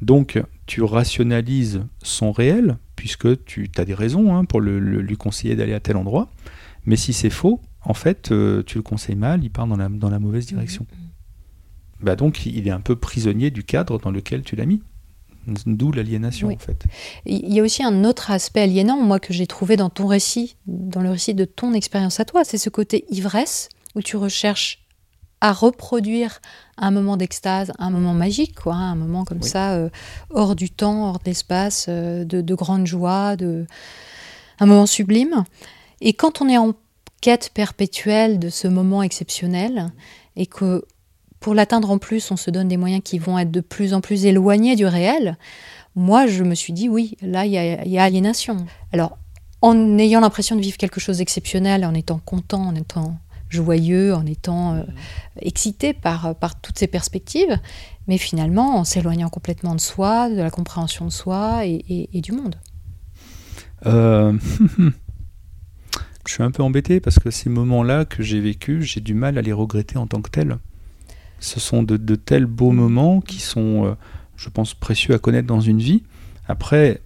Donc 0.00 0.42
tu 0.64 0.82
rationalises 0.82 1.84
son 2.02 2.32
réel, 2.32 2.78
puisque 2.98 3.44
tu 3.44 3.70
as 3.76 3.84
des 3.84 3.94
raisons 3.94 4.34
hein, 4.34 4.44
pour 4.44 4.60
le- 4.60 4.80
le- 4.80 5.00
lui 5.00 5.16
conseiller 5.16 5.54
d'aller 5.54 5.72
à 5.72 5.78
tel 5.78 5.96
endroit, 5.96 6.28
mais 6.84 6.96
si 6.96 7.12
c'est 7.12 7.30
faux, 7.30 7.60
en 7.84 7.94
fait, 7.94 8.32
euh, 8.32 8.64
tu 8.66 8.76
le 8.76 8.82
conseilles 8.82 9.14
mal, 9.14 9.44
il 9.44 9.50
part 9.50 9.68
dans 9.68 9.76
la, 9.76 9.88
dans 9.88 10.10
la 10.10 10.18
mauvaise 10.18 10.46
direction. 10.46 10.84
Bah 12.00 12.16
donc, 12.16 12.44
il 12.44 12.66
est 12.66 12.72
un 12.72 12.80
peu 12.80 12.96
prisonnier 12.96 13.50
du 13.52 13.62
cadre 13.62 13.98
dans 14.00 14.10
lequel 14.10 14.42
tu 14.42 14.56
l'as 14.56 14.66
mis. 14.66 14.82
D'où 15.64 15.92
l'aliénation, 15.92 16.48
Oui. 16.48 16.54
en 16.56 16.58
fait. 16.58 16.84
Il 17.24 17.54
y 17.54 17.60
a 17.60 17.62
aussi 17.62 17.82
un 17.84 18.04
autre 18.04 18.30
aspect 18.32 18.62
aliénant, 18.62 19.00
moi, 19.00 19.20
que 19.20 19.32
j'ai 19.32 19.46
trouvé 19.46 19.76
dans 19.76 19.90
ton 19.90 20.06
récit, 20.08 20.56
dans 20.66 21.00
le 21.00 21.10
récit 21.10 21.34
de 21.34 21.44
ton 21.44 21.72
expérience 21.72 22.18
à 22.20 22.24
toi, 22.24 22.42
c'est 22.44 22.58
ce 22.58 22.68
côté 22.68 23.04
ivresse, 23.10 23.68
où 23.94 24.02
tu 24.02 24.16
recherches 24.16 24.84
à 25.40 25.52
reproduire 25.52 26.40
un 26.76 26.90
moment 26.90 27.16
d'extase, 27.16 27.72
un 27.78 27.90
moment 27.90 28.14
magique, 28.14 28.54
quoi, 28.54 28.74
hein, 28.74 28.92
un 28.92 28.96
moment 28.96 29.24
comme 29.24 29.38
Oui. 29.42 29.48
ça, 29.48 29.72
euh, 29.72 29.88
hors 30.30 30.54
du 30.54 30.70
temps, 30.70 31.08
hors 31.08 31.18
de 31.18 31.24
l'espace, 31.26 31.86
euh, 31.88 32.24
de, 32.24 32.40
de 32.40 32.54
grande 32.54 32.86
joie, 32.86 33.36
de... 33.36 33.66
un 34.60 34.66
moment 34.66 34.86
sublime. 34.86 35.44
Et 36.00 36.12
quand 36.12 36.40
on 36.40 36.48
est 36.48 36.58
en 36.58 36.74
quête 37.20 37.50
perpétuelle 37.52 38.38
de 38.38 38.48
ce 38.48 38.68
moment 38.68 39.02
exceptionnel, 39.02 39.90
et 40.36 40.46
que 40.46 40.84
pour 41.40 41.54
l'atteindre 41.54 41.90
en 41.90 41.98
plus, 41.98 42.30
on 42.30 42.36
se 42.36 42.50
donne 42.50 42.68
des 42.68 42.76
moyens 42.76 43.02
qui 43.04 43.18
vont 43.18 43.38
être 43.38 43.50
de 43.50 43.60
plus 43.60 43.94
en 43.94 44.00
plus 44.00 44.26
éloignés 44.26 44.76
du 44.76 44.86
réel, 44.86 45.36
moi, 45.94 46.26
je 46.26 46.44
me 46.44 46.54
suis 46.54 46.72
dit, 46.72 46.88
oui, 46.88 47.16
là, 47.22 47.44
il 47.44 47.52
y 47.52 47.58
a, 47.58 47.84
il 47.84 47.90
y 47.90 47.98
a 47.98 48.04
aliénation. 48.04 48.66
Alors, 48.92 49.18
en 49.62 49.98
ayant 49.98 50.20
l'impression 50.20 50.54
de 50.54 50.60
vivre 50.60 50.76
quelque 50.76 51.00
chose 51.00 51.18
d'exceptionnel, 51.18 51.84
en 51.84 51.94
étant 51.94 52.20
content, 52.24 52.62
en 52.62 52.74
étant 52.76 53.18
joyeux, 53.48 54.14
en 54.14 54.26
étant 54.26 54.74
euh, 54.74 54.82
excité 55.40 55.92
par, 55.94 56.34
par 56.36 56.60
toutes 56.60 56.78
ces 56.78 56.86
perspectives, 56.86 57.58
mais 58.06 58.18
finalement 58.18 58.76
en 58.76 58.84
s'éloignant 58.84 59.28
complètement 59.28 59.74
de 59.74 59.80
soi, 59.80 60.28
de 60.30 60.36
la 60.40 60.50
compréhension 60.50 61.04
de 61.06 61.10
soi 61.10 61.66
et, 61.66 61.84
et- 61.88 62.18
et 62.18 62.20
du 62.20 62.32
monde. 62.32 62.56
Euh, 63.86 64.32
je 66.26 66.32
suis 66.34 66.42
un 66.42 66.50
peu 66.50 66.62
embêté 66.62 67.00
parce 67.00 67.18
que 67.18 67.30
ces 67.30 67.48
moments-là 67.48 68.04
que 68.04 68.22
j'ai 68.22 68.40
vécus, 68.40 68.84
j'ai 68.84 69.00
du 69.00 69.14
mal 69.14 69.38
à 69.38 69.42
les 69.42 69.52
regretter 69.52 69.96
en 69.98 70.06
tant 70.06 70.20
que 70.20 70.30
tels. 70.30 70.58
Ce 71.40 71.60
sont 71.60 71.82
de, 71.82 71.96
de 71.96 72.14
tels 72.16 72.46
beaux 72.46 72.72
moments 72.72 73.20
qui 73.20 73.38
sont, 73.40 73.84
euh, 73.86 73.94
je 74.36 74.48
pense, 74.48 74.74
précieux 74.74 75.14
à 75.14 75.18
connaître 75.18 75.46
dans 75.46 75.60
une 75.60 75.78
vie. 75.78 76.02
Après, 76.48 77.00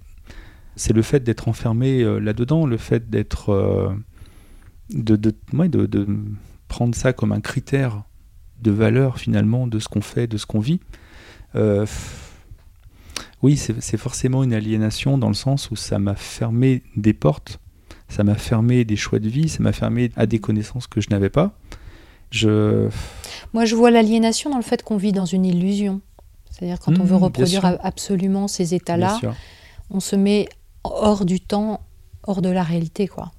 c'est 0.77 0.95
le 0.95 1.03
fait 1.03 1.23
d'être 1.23 1.49
enfermé 1.49 2.03
euh, 2.03 2.19
là-dedans, 2.19 2.67
le 2.67 2.79
fait 2.79 3.11
d'être. 3.11 3.51
De, 4.93 5.17
de, 5.17 5.35
ouais, 5.53 5.69
de- 5.69 5.87
de 5.87 6.07
prendre 6.69 6.95
ça 6.95 7.13
comme 7.13 7.33
un 7.33 7.41
critère 7.41 8.03
de 8.61 8.71
valeur 8.71 9.19
finalement 9.19 9.67
de 9.67 9.79
ce 9.79 9.89
qu'on 9.89 10.01
fait, 10.01 10.27
de 10.27 10.37
ce 10.37 10.47
qu'on 10.47 10.61
vit. 10.61 10.81
Euh, 11.55 11.85
oui, 13.43 13.57
c'est 13.57 13.97
forcément 13.97 14.45
une 14.45 14.55
aliénation 14.55 15.19
dans 15.19 15.29
le 15.29 15.35
sens 15.35 15.71
où 15.73 15.77
ça 15.77 15.99
m'a 15.99 16.15
fermé 16.15 16.83
des 16.97 17.13
portes, 17.13 17.59
ça 18.09 18.23
m'a 18.23 18.37
fermé 18.37 18.85
des 18.85 18.95
choix 18.97 19.19
de 19.19 19.29
vie, 19.29 19.49
ça 19.49 19.63
m'a 19.63 19.73
fermé 19.73 20.13
à 20.17 20.27
des 20.27 20.39
connaissances 20.39 20.87
que 20.87 21.01
je 21.01 21.11
n'avais 21.11 21.31
pas. 21.31 21.59
Je... 22.31 22.89
Moi, 23.53 23.65
je 23.65 23.75
vois 23.75 23.91
l'aliénation 23.91 24.49
dans 24.51 24.57
le 24.57 24.63
fait 24.63 24.83
qu'on 24.85 24.97
vit 24.97 25.13
dans 25.13 25.27
une 25.27 25.45
illusion. 25.45 26.01
C'est-à-dire 26.51 26.79
quand 26.79 26.93
on 27.01 27.05
veut 27.05 27.17
bien 27.17 27.27
reproduire 27.27 27.65
absolument 27.83 28.47
ces 28.47 28.75
états-là, 28.75 29.19
on 29.91 30.01
se 30.01 30.15
met 30.17 30.49
hors 30.85 31.25
du 31.25 31.41
temps, 31.41 31.81
hors 32.23 32.43
de 32.43 32.49
la 32.49 32.63
réalité, 32.63 33.09
quoi. 33.09 33.33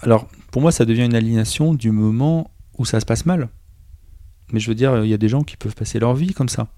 Alors, 0.00 0.26
pour 0.50 0.62
moi, 0.62 0.72
ça 0.72 0.84
devient 0.84 1.04
une 1.04 1.14
aliénation 1.14 1.74
du 1.74 1.90
moment 1.90 2.50
où 2.78 2.84
ça 2.84 3.00
se 3.00 3.04
passe 3.06 3.26
mal. 3.26 3.48
Mais 4.52 4.60
je 4.60 4.68
veux 4.68 4.74
dire, 4.74 5.04
il 5.04 5.10
y 5.10 5.14
a 5.14 5.18
des 5.18 5.28
gens 5.28 5.42
qui 5.42 5.56
peuvent 5.56 5.74
passer 5.74 5.98
leur 5.98 6.14
vie 6.14 6.32
comme 6.34 6.48
ça. 6.48 6.68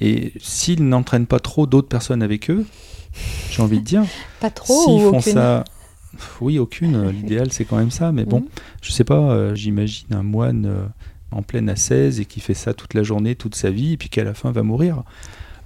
Et 0.00 0.32
s'ils 0.40 0.86
n'entraînent 0.88 1.26
pas 1.26 1.40
trop 1.40 1.66
d'autres 1.66 1.88
personnes 1.88 2.22
avec 2.22 2.50
eux, 2.50 2.64
j'ai 3.50 3.62
envie 3.62 3.80
de 3.80 3.84
dire, 3.84 4.04
Pas 4.40 4.50
trop 4.50 4.82
S'ils 4.84 5.00
font 5.00 5.18
aucune 5.18 5.32
ça, 5.32 5.64
oui, 6.40 6.58
aucune. 6.58 7.08
L'idéal, 7.10 7.52
c'est 7.52 7.64
quand 7.64 7.76
même 7.76 7.90
ça. 7.90 8.12
Mais 8.12 8.24
bon, 8.24 8.40
Mhm. 8.40 8.48
je 8.82 8.92
sais 8.92 9.04
pas. 9.04 9.14
euh, 9.32 9.54
J'imagine 9.54 10.12
un 10.12 10.22
moine 10.22 10.66
euh, 10.66 10.84
en 11.30 11.42
pleine 11.42 11.68
ascèse 11.68 12.20
et 12.20 12.24
qui 12.24 12.40
fait 12.40 12.54
ça 12.54 12.74
toute 12.74 12.94
la 12.94 13.02
journée, 13.02 13.34
toute 13.36 13.54
sa 13.54 13.70
vie, 13.70 13.92
et 13.92 13.96
puis 13.96 14.08
qu'à 14.08 14.24
la 14.24 14.34
fin 14.34 14.50
va 14.52 14.62
mourir. 14.62 15.02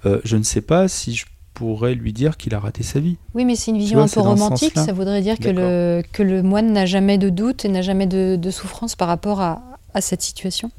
Euh, 0.05 0.19
je 0.23 0.37
ne 0.37 0.43
sais 0.43 0.61
pas 0.61 0.87
si 0.87 1.15
je 1.15 1.25
pourrais 1.55 1.95
lui 1.95 2.13
dire 2.13 2.37
qu'il 2.37 2.53
a 2.53 2.59
raté 2.59 2.83
sa 2.83 2.99
vie. 2.99 3.17
Oui, 3.33 3.45
mais 3.45 3.55
c'est 3.55 3.71
une 3.71 3.77
vision 3.79 3.97
vois, 3.97 4.05
un 4.05 4.09
peu 4.09 4.19
romantique. 4.19 4.73
Ça 4.75 4.93
voudrait 4.93 5.21
dire 5.21 5.39
que 5.39 5.49
le, 5.49 6.03
que 6.13 6.21
le 6.21 6.43
moine 6.43 6.71
n'a 6.71 6.85
jamais 6.85 7.17
de 7.17 7.29
doute 7.29 7.65
et 7.65 7.69
n'a 7.69 7.81
jamais 7.81 8.05
de, 8.05 8.35
de 8.35 8.51
souffrance 8.51 8.95
par 8.95 9.07
rapport 9.07 9.41
à, 9.41 9.63
à 9.95 10.01
cette 10.01 10.21
situation. 10.21 10.69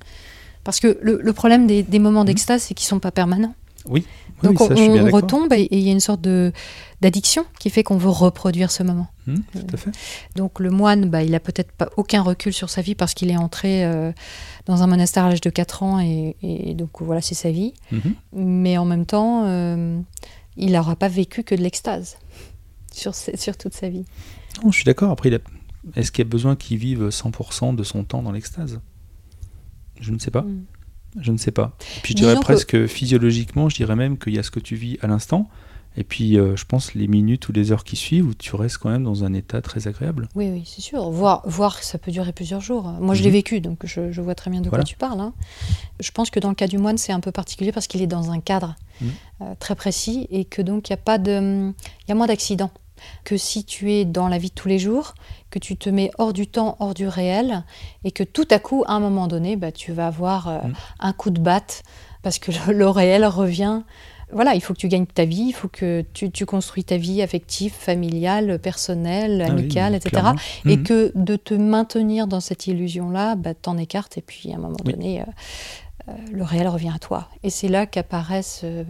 Parce 0.63 0.79
que 0.79 0.99
le, 1.01 1.19
le 1.23 1.33
problème 1.33 1.67
des, 1.67 1.83
des 1.83 1.99
moments 1.99 2.25
d'extase, 2.25 2.63
c'est 2.63 2.75
qu'ils 2.75 2.87
sont 2.87 3.01
pas 3.01 3.11
permanents. 3.11 3.55
Oui, 3.89 4.05
Donc 4.43 4.61
oui, 4.61 4.67
ça, 4.67 4.75
je 4.75 4.81
suis 4.81 4.89
on, 4.91 4.93
bien 4.93 5.03
on 5.03 5.05
d'accord. 5.07 5.23
retombe 5.23 5.53
et 5.53 5.69
il 5.71 5.79
y 5.81 5.89
a 5.89 5.93
une 5.93 6.01
sorte 6.01 6.21
de 6.21 6.53
d'addiction 7.03 7.45
qui 7.61 7.69
fait 7.71 7.83
qu'on 7.83 7.99
veut 7.99 8.09
reproduire 8.11 8.71
ce 8.71 8.83
moment. 8.83 9.07
Hmm, 9.27 9.37
tout 9.53 9.67
à 9.75 9.77
fait. 9.77 9.91
Donc 10.35 10.59
le 10.61 10.71
moine, 10.71 11.09
bah, 11.11 11.23
il 11.23 11.35
a 11.35 11.41
peut-être 11.41 11.71
pas 11.73 11.91
aucun 11.97 12.23
recul 12.23 12.53
sur 12.55 12.69
sa 12.71 12.81
vie 12.81 12.95
parce 12.95 13.13
qu'il 13.15 13.31
est 13.31 13.37
entré 13.37 13.85
euh, 13.85 14.13
dans 14.65 14.83
un 14.83 14.87
monastère 14.87 15.25
à 15.25 15.29
l'âge 15.29 15.43
de 15.43 15.51
4 15.51 15.83
ans 15.83 16.01
et, 16.01 16.37
et 16.43 16.75
donc 16.75 16.91
voilà, 17.01 17.21
c'est 17.21 17.35
sa 17.35 17.51
vie. 17.51 17.75
Mhm. 17.93 18.15
Mais 18.33 18.79
en 18.79 18.87
même 18.87 19.05
temps, 19.07 19.45
euh, 19.45 20.01
il 20.57 20.73
n'aura 20.73 20.97
pas 20.97 21.09
vécu 21.09 21.43
que 21.43 21.55
de 21.55 21.63
l'extase 21.63 22.17
sur, 22.93 23.13
toute 23.59 23.75
sa 23.75 23.89
vie. 23.89 24.05
Non, 24.63 24.71
je 24.71 24.77
suis 24.77 24.85
d'accord. 24.85 25.11
Après, 25.11 25.33
a, 25.35 25.39
Est-ce 25.95 26.11
qu'il 26.11 26.25
y 26.25 26.27
a 26.27 26.31
besoin 26.31 26.57
qu'il 26.57 26.79
vive 26.79 27.09
100% 27.09 27.75
de 27.75 27.83
son 27.83 28.05
temps 28.05 28.23
dans 28.23 28.33
l'extase? 28.33 28.81
Je 30.01 30.13
ne 30.13 30.19
sais 30.19 30.31
pas. 30.31 30.43
Mm. 30.43 30.65
Je 31.21 31.33
ne 31.33 31.39
sais 31.39 31.51
pas. 31.51 31.77
Et 31.99 32.01
puis 32.03 32.13
je 32.13 32.17
Disons 32.17 32.29
dirais 32.29 32.41
que- 32.41 32.45
presque 32.45 32.87
physiologiquement, 32.87 33.69
je 33.71 33.77
dirais 33.77 33.97
même 33.97 34.19
qu'il 34.19 34.35
y 34.35 34.39
a 34.39 34.43
ce 34.43 34.51
que 34.51 34.61
tu 34.61 34.77
vis 34.77 34.99
à 35.01 35.07
l'instant, 35.07 35.49
et 35.97 36.05
puis 36.05 36.39
euh, 36.39 36.57
je 36.57 36.65
pense 36.65 36.95
les 36.95 37.07
minutes 37.09 37.49
ou 37.49 37.53
les 37.53 37.73
heures 37.73 37.85
qui 37.85 37.97
suivent 37.97 38.27
où 38.29 38.35
tu 38.35 38.55
restes 38.57 38.79
quand 38.79 38.91
même 38.91 39.05
dans 39.05 39.25
un 39.25 39.33
état 39.33 39.61
très 39.63 39.89
agréable. 39.89 40.29
Oui, 40.35 40.51
oui, 40.51 40.63
c'est 40.67 40.81
sûr. 40.83 41.09
Voir, 41.11 41.43
voir, 41.47 41.83
ça 41.83 41.99
peut 41.99 42.11
durer 42.11 42.33
plusieurs 42.33 42.61
jours. 42.61 42.85
Moi, 43.01 43.15
je 43.15 43.23
l'ai 43.23 43.29
Mhm. 43.29 43.33
vécu, 43.35 43.61
donc 43.61 43.79
je, 43.85 44.13
je 44.13 44.21
vois 44.21 44.35
très 44.35 44.51
bien 44.51 44.61
de 44.61 44.69
Voilà. 44.69 44.85
quoi 44.85 44.89
tu 44.89 44.97
parles. 44.97 45.21
hein. 45.21 45.33
Je 46.01 46.11
pense 46.11 46.31
que 46.31 46.39
dans 46.41 46.49
le 46.51 46.55
cas 46.55 46.67
du 46.67 46.79
moine, 46.79 46.99
c'est 46.99 47.13
un 47.13 47.21
peu 47.21 47.33
particulier 47.33 47.73
parce 47.73 47.87
qu'il 47.87 48.03
est 48.03 48.07
dans 48.07 48.31
un 48.31 48.41
cadre 48.41 48.77
Mhm. 49.01 49.11
euh, 49.43 49.55
très 49.59 49.75
précis 49.75 50.27
et 50.31 50.45
que 50.45 50.63
donc 50.63 50.89
il 50.89 50.93
y 50.93 50.95
a 50.95 50.99
pas 50.99 51.19
de, 51.19 51.73
il 51.73 52.09
y 52.09 52.13
a 52.13 52.15
moins 52.15 52.27
d'accidents 52.27 52.71
que 53.25 53.37
si 53.37 53.65
tu 53.65 53.93
es 53.93 54.07
dans 54.07 54.27
la 54.29 54.39
vie 54.39 54.49
de 54.49 54.55
tous 54.55 54.69
les 54.69 54.79
jours, 54.79 55.15
que 55.51 55.59
tu 55.59 55.77
te 55.77 55.91
mets 55.91 56.11
hors 56.17 56.33
du 56.33 56.47
temps, 56.47 56.77
hors 56.81 56.95
du 56.95 57.07
réel, 57.07 57.63
et 58.05 58.11
que 58.11 58.23
tout 58.25 58.49
à 58.51 58.59
coup, 58.59 58.85
à 58.87 58.93
un 58.95 59.01
moment 59.01 59.27
donné, 59.29 59.57
bah, 59.57 59.71
tu 59.71 59.93
vas 59.93 60.07
avoir 60.07 60.49
euh, 60.49 60.59
Mhm. 60.65 60.75
un 61.01 61.13
coup 61.13 61.31
de 61.31 61.39
batte 61.39 61.83
parce 62.23 62.39
que 62.39 62.51
le, 62.69 62.73
le 62.73 62.89
réel 62.89 63.27
revient. 63.27 63.83
Voilà, 64.33 64.55
il 64.57 64.61
faut 64.61 64.75
que 64.75 64.79
tu 64.79 64.89
gagnes 64.89 65.07
ta 65.07 65.25
vie, 65.25 65.45
il 65.49 65.53
faut 65.53 65.69
que 65.69 66.05
tu, 66.13 66.31
tu 66.33 66.47
construis 66.47 66.83
ta 66.83 66.97
vie 66.97 67.23
affective, 67.23 67.73
familiale, 67.73 68.59
personnelle, 68.59 69.41
Ah 69.41 69.51
oui, 69.53 69.61
amicale, 69.61 69.95
etc. 69.95 70.23
Et 70.65 70.77
Mhm. 70.79 70.83
que 70.83 71.13
de 71.15 71.37
te 71.37 71.55
maintenir 71.55 72.27
dans 72.27 72.41
cette 72.41 72.67
illusion-là, 72.67 73.37
bah, 73.37 73.55
t'en 73.55 73.79
écartes 73.79 74.19
et 74.19 74.23
puis 74.23 74.53
à 74.53 74.57
un 74.57 74.59
moment 74.59 74.77
Oui. 74.85 74.93
donné, 74.95 75.21
euh, 75.21 75.25
euh, 76.09 76.13
le 76.33 76.43
réel 76.43 76.67
revient 76.69 76.91
à 76.95 76.99
toi. 76.99 77.29
Et 77.45 77.51
c'est 77.51 77.69
là 77.69 77.87
qu'apparaissent 77.87 78.63
euh, 78.65 78.83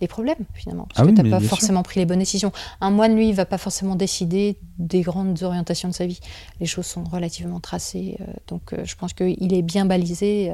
les 0.00 0.08
problèmes 0.08 0.46
finalement, 0.54 0.84
parce 0.88 1.00
Ah 1.00 1.02
que 1.02 1.08
oui, 1.08 1.14
t'as 1.14 1.28
pas 1.28 1.40
sûr. 1.40 1.48
forcément 1.50 1.82
pris 1.82 2.00
les 2.00 2.06
bonnes 2.06 2.20
décisions. 2.20 2.52
Un 2.80 2.90
moine, 2.90 3.14
lui, 3.14 3.28
il 3.28 3.34
va 3.34 3.44
pas 3.44 3.58
forcément 3.58 3.94
décider 3.94 4.56
des 4.78 5.02
grandes 5.02 5.42
orientations 5.42 5.90
de 5.90 5.94
sa 5.94 6.06
vie. 6.06 6.20
Les 6.60 6.66
choses 6.66 6.86
sont 6.86 7.04
relativement 7.04 7.60
tracées, 7.60 8.16
donc 8.46 8.74
je 8.84 8.94
pense 8.96 9.12
qu'il 9.12 9.52
est 9.52 9.62
bien 9.62 9.84
balisé. 9.84 10.50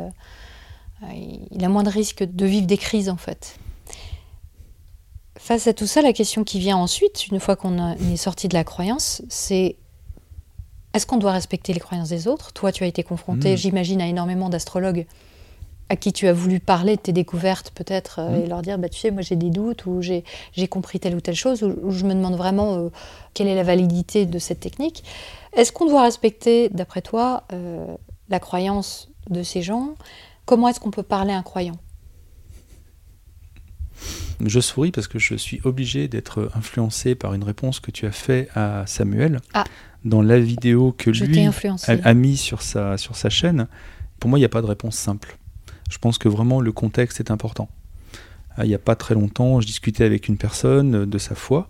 il 1.51 1.65
a 1.65 1.69
moins 1.69 1.83
de 1.83 1.91
risques 1.91 2.25
de 2.25 2.47
vivre 2.47 2.67
des 2.67 2.79
crises 2.79 3.09
en 3.11 3.17
fait. 3.17 3.59
Face 5.39 5.67
à 5.67 5.73
tout 5.75 5.87
ça, 5.87 6.01
la 6.01 6.13
question 6.13 6.45
qui 6.45 6.59
vient 6.59 6.77
ensuite, 6.77 7.27
une 7.27 7.41
fois 7.41 7.57
qu'on 7.57 7.93
est 7.95 8.17
sorti 8.17 8.49
de 8.49 8.55
la 8.55 8.65
croyance, 8.65 9.23
c'est 9.29 9.77
est-ce 10.95 11.07
qu'on 11.07 11.17
doit 11.17 11.33
respecter 11.33 11.73
les 11.73 11.81
croyances 11.81 12.09
des 12.09 12.29
autres? 12.29 12.53
Toi, 12.53 12.71
tu 12.71 12.85
as 12.85 12.87
été 12.87 13.03
confronté, 13.03 13.55
Mm. 13.55 13.57
j'imagine, 13.57 14.01
à 14.01 14.07
énormément 14.07 14.49
d'astrologues 14.49 15.07
à 15.91 15.97
qui 15.97 16.13
tu 16.15 16.29
as 16.29 16.33
voulu 16.33 16.61
parler 16.61 16.97
de 16.97 17.01
tes 17.01 17.13
découvertes 17.13 17.71
peut-être 17.75 18.19
euh, 18.21 18.43
et 18.43 18.47
leur 18.47 18.63
dire, 18.63 18.79
bah, 18.79 18.89
tu 18.89 18.99
sais, 18.99 19.11
moi 19.11 19.21
j'ai 19.21 19.37
des 19.37 19.51
doutes 19.51 19.85
ou 19.85 20.01
j'ai 20.01 20.25
j'ai 20.55 20.67
compris 20.67 20.99
telle 20.99 21.15
ou 21.15 21.21
telle 21.21 21.35
chose 21.35 21.63
ou, 21.63 21.75
ou 21.83 21.91
je 21.91 22.05
me 22.05 22.15
demande 22.15 22.37
vraiment 22.37 22.75
euh, 22.77 22.89
quelle 23.35 23.49
est 23.49 23.55
la 23.55 23.65
validité 23.65 24.25
de 24.25 24.39
cette 24.39 24.61
technique. 24.61 25.05
Est-ce 25.53 25.73
qu'on 25.73 25.85
doit 25.87 26.03
respecter, 26.03 26.71
d'après 26.71 27.03
toi, 27.03 27.43
euh, 27.53 27.87
la 28.31 28.41
croyance 28.41 29.11
de 29.29 29.43
ces 29.43 29.61
gens? 29.61 29.91
Comment 30.47 30.69
est-ce 30.69 30.81
qu'on 30.81 30.91
peut 30.91 31.03
parler 31.03 31.33
à 31.35 31.37
un 31.39 31.43
croyant? 31.43 31.77
Je 34.45 34.61
souris 34.61 34.91
parce 34.91 35.09
que 35.09 35.19
je 35.19 35.35
suis 35.35 35.61
obligé 35.65 36.09
d'être 36.09 36.51
influencé 36.55 37.15
par 37.15 37.35
une 37.35 37.45
réponse 37.45 37.81
que 37.81 37.91
tu 37.91 38.07
as 38.07 38.13
fait 38.13 38.49
à 38.55 38.85
Samuel 38.87 39.41
Ah. 39.53 39.65
dans 40.05 40.23
la 40.23 40.39
vidéo 40.39 40.93
que 40.97 41.13
Je 41.13 41.25
lui 41.25 41.39
a 41.87 42.15
mis 42.15 42.37
sur 42.37 42.63
sa, 42.63 42.97
sur 42.99 43.17
sa 43.17 43.31
chaîne. 43.31 43.69
Pour 44.21 44.31
moi, 44.31 44.39
il 44.39 44.43
n'y 44.43 44.47
a 44.47 44.51
pas 44.51 44.63
de 44.63 44.67
réponse 44.67 44.97
simple. 44.97 45.39
Je 45.91 45.99
pense 45.99 46.19
que 46.19 46.29
vraiment 46.29 46.61
le 46.61 46.73
contexte 46.73 47.21
est 47.21 47.31
important. 47.31 47.69
Ah, 48.57 48.65
Il 48.65 48.69
n'y 48.69 48.75
a 48.75 48.79
pas 48.79 48.97
très 48.97 49.15
longtemps, 49.15 49.61
je 49.61 49.67
discutais 49.67 50.05
avec 50.05 50.29
une 50.29 50.37
personne 50.37 50.95
euh, 50.95 51.07
de 51.07 51.19
sa 51.19 51.35
foi 51.35 51.69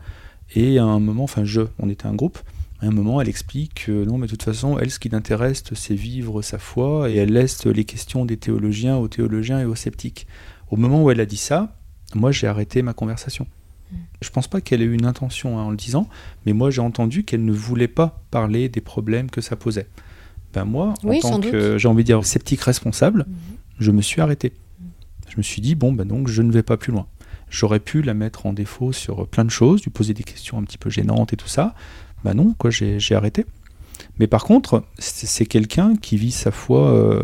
et 0.54 0.78
à 0.78 0.84
un 0.84 1.00
moment, 1.00 1.24
enfin 1.24 1.44
je, 1.44 1.62
on 1.78 1.88
était 1.88 2.06
un 2.06 2.14
groupe, 2.14 2.38
à 2.80 2.86
un 2.86 2.90
moment 2.90 3.20
elle 3.22 3.28
explique 3.28 3.86
que 3.86 4.04
non 4.04 4.18
mais 4.18 4.26
de 4.26 4.32
toute 4.32 4.42
façon, 4.42 4.78
elle 4.78 4.90
ce 4.90 4.98
qui 4.98 5.08
l'intéresse 5.08 5.64
c'est 5.72 5.94
vivre 5.94 6.42
sa 6.42 6.58
foi 6.58 7.08
et 7.10 7.16
elle 7.16 7.32
laisse 7.32 7.64
les 7.64 7.84
questions 7.84 8.26
des 8.26 8.36
théologiens 8.36 8.96
aux 8.98 9.08
théologiens 9.08 9.60
et 9.60 9.64
aux 9.64 9.74
sceptiques. 9.74 10.26
Au 10.70 10.76
moment 10.76 11.02
où 11.02 11.10
elle 11.10 11.20
a 11.20 11.26
dit 11.26 11.38
ça, 11.38 11.74
moi 12.18 12.32
j'ai 12.32 12.46
arrêté 12.46 12.82
ma 12.82 12.92
conversation. 12.92 13.46
Mm. 13.92 13.96
Je 14.22 14.30
pense 14.30 14.48
pas 14.48 14.60
qu'elle 14.60 14.82
ait 14.82 14.86
eu 14.86 14.94
une 14.94 15.06
intention 15.06 15.58
hein, 15.58 15.62
en 15.62 15.70
le 15.70 15.76
disant, 15.76 16.08
mais 16.46 16.52
moi 16.52 16.70
j'ai 16.70 16.80
entendu 16.80 17.24
qu'elle 17.24 17.44
ne 17.44 17.52
voulait 17.52 17.88
pas 17.88 18.20
parler 18.30 18.68
des 18.68 18.80
problèmes 18.80 19.30
que 19.30 19.40
ça 19.40 19.56
posait. 19.56 19.86
Ben 20.52 20.64
moi, 20.64 20.94
Oui, 21.02 21.18
en 21.24 21.30
tant 21.30 21.40
que, 21.40 21.78
j'ai 21.78 21.88
envie 21.88 22.04
de 22.04 22.06
dire, 22.06 22.24
sceptique 22.24 22.60
responsable, 22.60 23.24
Mhm. 23.26 23.34
je 23.80 23.90
me 23.90 24.02
suis 24.02 24.20
arrêté. 24.20 24.52
Je 25.28 25.36
me 25.36 25.42
suis 25.42 25.60
dit, 25.60 25.74
bon, 25.74 25.92
ben 25.92 26.06
donc 26.06 26.28
je 26.28 26.42
ne 26.42 26.52
vais 26.52 26.62
pas 26.62 26.76
plus 26.76 26.92
loin. 26.92 27.06
J'aurais 27.50 27.80
pu 27.80 28.02
la 28.02 28.14
mettre 28.14 28.46
en 28.46 28.52
défaut 28.52 28.92
sur 28.92 29.26
plein 29.26 29.44
de 29.44 29.50
choses, 29.50 29.82
lui 29.82 29.90
poser 29.90 30.14
des 30.14 30.22
questions 30.22 30.58
un 30.58 30.62
petit 30.62 30.78
peu 30.78 30.90
gênantes 30.90 31.32
et 31.32 31.36
tout 31.36 31.48
ça. 31.48 31.74
Ben 32.24 32.34
non, 32.34 32.54
quoi, 32.56 32.70
j'ai 32.70 33.14
arrêté. 33.14 33.44
Mais 34.18 34.26
par 34.28 34.44
contre, 34.44 34.84
c'est 34.98 35.26
c'est 35.26 35.46
quelqu'un 35.46 35.96
qui 35.96 36.16
vit 36.16 36.30
sa 36.32 36.50
foi 36.50 36.88
euh, 36.92 37.22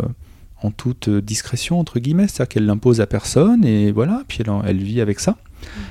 en 0.63 0.71
toute 0.71 1.09
discrétion, 1.09 1.79
entre 1.79 1.99
guillemets, 1.99 2.29
c'est-à-dire 2.29 2.49
qu'elle 2.49 2.67
l'impose 2.67 3.01
à 3.01 3.07
personne, 3.07 3.65
et 3.65 3.93
voilà, 3.93 4.23
puis 4.29 4.43
elle, 4.65 4.83
vit 4.83 5.01
avec 5.01 5.21
ça. 5.21 5.37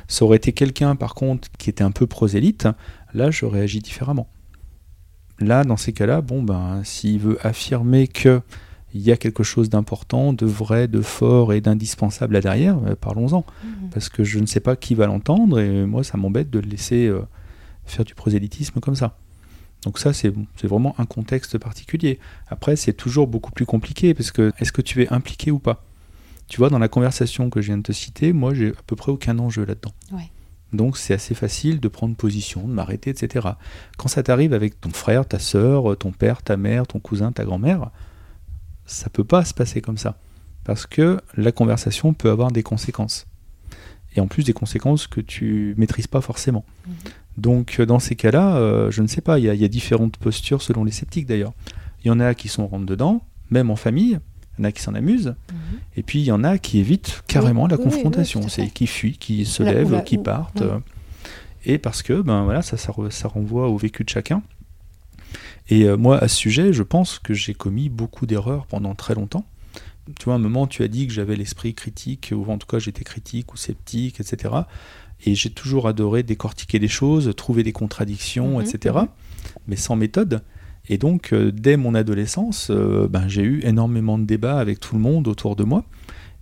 Ça 0.08 0.26
aurait 0.26 0.38
été 0.38 0.54
quelqu'un, 0.54 0.96
par 0.96 1.16
contre, 1.16 1.48
qui 1.58 1.70
était 1.70 1.84
un 1.84 1.92
peu 1.92 2.08
prosélyte, 2.08 2.68
là, 3.14 3.32
j'aurais 3.32 3.62
agi 3.62 3.80
différemment. 3.80 4.28
Là, 5.40 5.64
dans 5.64 5.78
ces 5.78 5.94
cas-là, 5.94 6.22
bon, 6.22 6.44
ben, 6.44 6.82
s'il 6.84 7.20
veut 7.20 7.38
affirmer 7.46 8.08
que 8.08 8.42
il 8.94 9.02
y 9.02 9.12
a 9.12 9.18
quelque 9.18 9.44
chose 9.44 9.70
d'important, 9.70 10.34
de 10.34 10.46
vrai, 10.46 10.88
de 10.88 11.02
fort 11.02 11.54
et 11.54 11.62
d'indispensable 11.62 12.34
là 12.34 12.42
derrière, 12.42 12.78
euh, 12.88 12.96
parlons-en. 13.00 13.46
Mhm. 13.64 13.90
Parce 13.92 14.10
que 14.10 14.24
je 14.24 14.40
ne 14.40 14.48
sais 14.48 14.60
pas 14.60 14.76
qui 14.76 14.96
va 14.96 15.06
l'entendre 15.06 15.60
et 15.60 15.86
moi, 15.86 16.04
ça 16.04 16.18
m'embête 16.18 16.50
de 16.50 16.60
le 16.60 16.68
laisser 16.68 17.06
euh, 17.06 17.22
faire 17.86 18.04
du 18.04 18.16
prosélytisme 18.16 18.80
comme 18.80 18.96
ça. 18.96 19.16
Donc 19.84 19.98
ça, 19.98 20.12
c'est 20.14 20.34
vraiment 20.64 20.94
un 20.98 21.06
contexte 21.06 21.58
particulier. 21.58 22.20
Après, 22.48 22.76
c'est 22.76 22.94
toujours 22.94 23.28
beaucoup 23.28 23.52
plus 23.52 23.66
compliqué 23.66 24.14
parce 24.14 24.32
que 24.32 24.52
est-ce 24.60 24.72
que 24.72 24.82
tu 24.82 25.02
es 25.04 25.14
impliqué 25.14 25.52
ou 25.52 25.60
pas? 25.60 25.86
Tu 26.48 26.58
vois, 26.58 26.70
dans 26.70 26.80
la 26.80 26.90
conversation 26.90 27.50
que 27.50 27.62
je 27.62 27.68
viens 27.68 27.78
de 27.78 27.84
te 27.84 27.92
citer, 27.92 28.34
moi, 28.34 28.54
j'ai 28.54 28.70
à 28.70 28.82
peu 28.86 28.96
près 28.96 29.12
aucun 29.12 29.38
enjeu 29.40 29.64
là-dedans. 29.66 29.94
Ouais. 30.12 30.32
Donc 30.74 30.98
c'est 30.98 31.14
assez 31.14 31.34
facile 31.34 31.80
de 31.80 31.88
prendre 31.88 32.16
position, 32.16 32.68
de 32.68 32.74
m'arrêter, 32.74 33.10
etc. 33.10 33.50
Quand 33.98 34.08
ça 34.08 34.22
t'arrive 34.22 34.54
avec 34.54 34.80
ton 34.80 34.92
frère, 34.92 35.28
ta 35.28 35.40
sœur, 35.40 35.98
ton 35.98 36.12
père, 36.12 36.44
ta 36.44 36.58
mère, 36.58 36.86
ton 36.86 37.00
cousin, 37.00 37.32
ta 37.32 37.44
grand-mère, 37.44 37.90
ça 38.86 39.10
peut 39.10 39.24
pas 39.24 39.46
se 39.46 39.54
passer 39.54 39.82
comme 39.82 39.98
ça. 39.98 40.18
Parce 40.64 40.86
que 40.86 41.22
la 41.36 41.52
conversation 41.52 42.14
peut 42.14 42.30
avoir 42.30 42.52
des 42.52 42.64
conséquences. 42.64 43.26
Et 44.16 44.22
en 44.22 44.28
plus 44.28 44.44
des 44.44 44.54
conséquences 44.54 45.08
que 45.08 45.22
tu 45.22 45.74
maîtrises 45.78 46.08
pas 46.08 46.22
forcément. 46.22 46.66
Mhm. 46.88 46.94
Donc 47.40 47.78
euh, 47.80 47.86
dans 47.86 48.00
ces 48.00 48.16
cas-là, 48.16 48.58
euh, 48.58 48.92
je 48.92 49.02
ne 49.02 49.08
sais 49.08 49.22
pas, 49.22 49.40
il 49.40 49.46
y, 49.46 49.50
a- 49.50 49.54
il 49.54 49.62
y 49.62 49.66
a 49.66 49.68
différentes 49.70 50.18
postures 50.18 50.62
selon 50.62 50.84
les 50.84 50.92
sceptiques 50.92 51.26
d'ailleurs. 51.26 51.54
Il 52.04 52.08
y 52.08 52.12
en 52.12 52.20
a 52.20 52.34
qui 52.34 52.48
sont 52.48 52.68
rentre 52.68 52.86
dedans, 52.86 53.22
même 53.50 53.70
en 53.72 53.76
famille, 53.76 54.20
il 54.58 54.62
y 54.62 54.66
en 54.66 54.70
a 54.70 54.72
qui 54.72 54.82
s'en 54.82 54.94
amusent, 54.94 55.36
Mhm. 55.52 55.80
et 55.98 56.04
puis 56.04 56.20
il 56.20 56.26
y 56.26 56.32
en 56.32 56.44
a 56.44 56.58
qui 56.58 56.80
évitent 56.80 57.24
carrément 57.28 57.68
la 57.68 57.78
oui, 57.78 57.84
confrontation, 57.84 58.48
c'est 58.50 58.68
qui 58.70 58.88
fuient, 58.88 59.18
qui 59.18 59.46
se 59.46 59.64
lèvent, 59.64 60.04
qui 60.04 60.18
partent. 60.18 60.62
euh, 60.62 60.80
Et 61.66 61.78
parce 61.78 62.04
que 62.04 62.22
ben 62.22 62.44
voilà, 62.46 62.62
ça, 62.62 62.78
ça, 62.78 62.92
re- 62.94 63.12
ça 63.12 63.28
renvoie 63.28 63.68
au 63.68 63.78
vécu 63.78 64.04
de 64.06 64.10
chacun. 64.10 64.42
Et 65.70 65.84
euh, 65.84 65.98
moi, 65.98 66.18
à 66.18 66.28
ce 66.28 66.36
sujet, 66.36 66.74
je 66.74 66.84
pense 66.84 67.20
que 67.20 67.34
j'ai 67.34 67.54
commis 67.54 67.90
beaucoup 67.90 68.26
d'erreurs 68.26 68.66
pendant 68.66 68.96
très 68.96 69.14
longtemps. 69.14 69.46
Tu 70.18 70.26
vois, 70.26 70.34
à 70.34 70.38
un 70.38 70.40
moment, 70.40 70.66
tu 70.68 70.82
as 70.84 70.88
dit 70.88 71.06
que 71.06 71.14
j'avais 71.14 71.36
l'esprit 71.36 71.74
critique, 71.76 72.34
ou 72.36 72.50
en 72.50 72.58
tout 72.58 72.66
cas 72.66 72.80
j'étais 72.80 73.04
critique 73.04 73.54
ou 73.54 73.58
sceptique, 73.58 74.20
etc. 74.20 74.54
Et 75.26 75.36
j'ai 75.36 75.50
toujours 75.50 75.88
adoré 75.88 76.24
décortiquer 76.24 76.80
les 76.80 76.88
choses, 76.88 77.34
trouver 77.36 77.64
des 77.64 77.74
contradictions, 77.74 78.60
Mhm, 78.60 78.66
etc. 78.66 78.96
Mais 79.68 79.76
sans 79.76 79.96
méthode. 79.96 80.44
Et 80.88 80.98
donc, 80.98 81.34
euh, 81.34 81.52
dès 81.52 81.78
mon 81.78 81.94
adolescence, 81.94 82.70
euh, 82.72 83.08
ben, 83.08 83.28
j'ai 83.28 83.44
eu 83.44 83.62
énormément 83.64 84.18
de 84.18 84.26
débats 84.26 84.60
avec 84.60 84.80
tout 84.80 84.96
le 84.96 85.02
monde 85.02 85.28
autour 85.28 85.56
de 85.56 85.64
moi. 85.64 85.86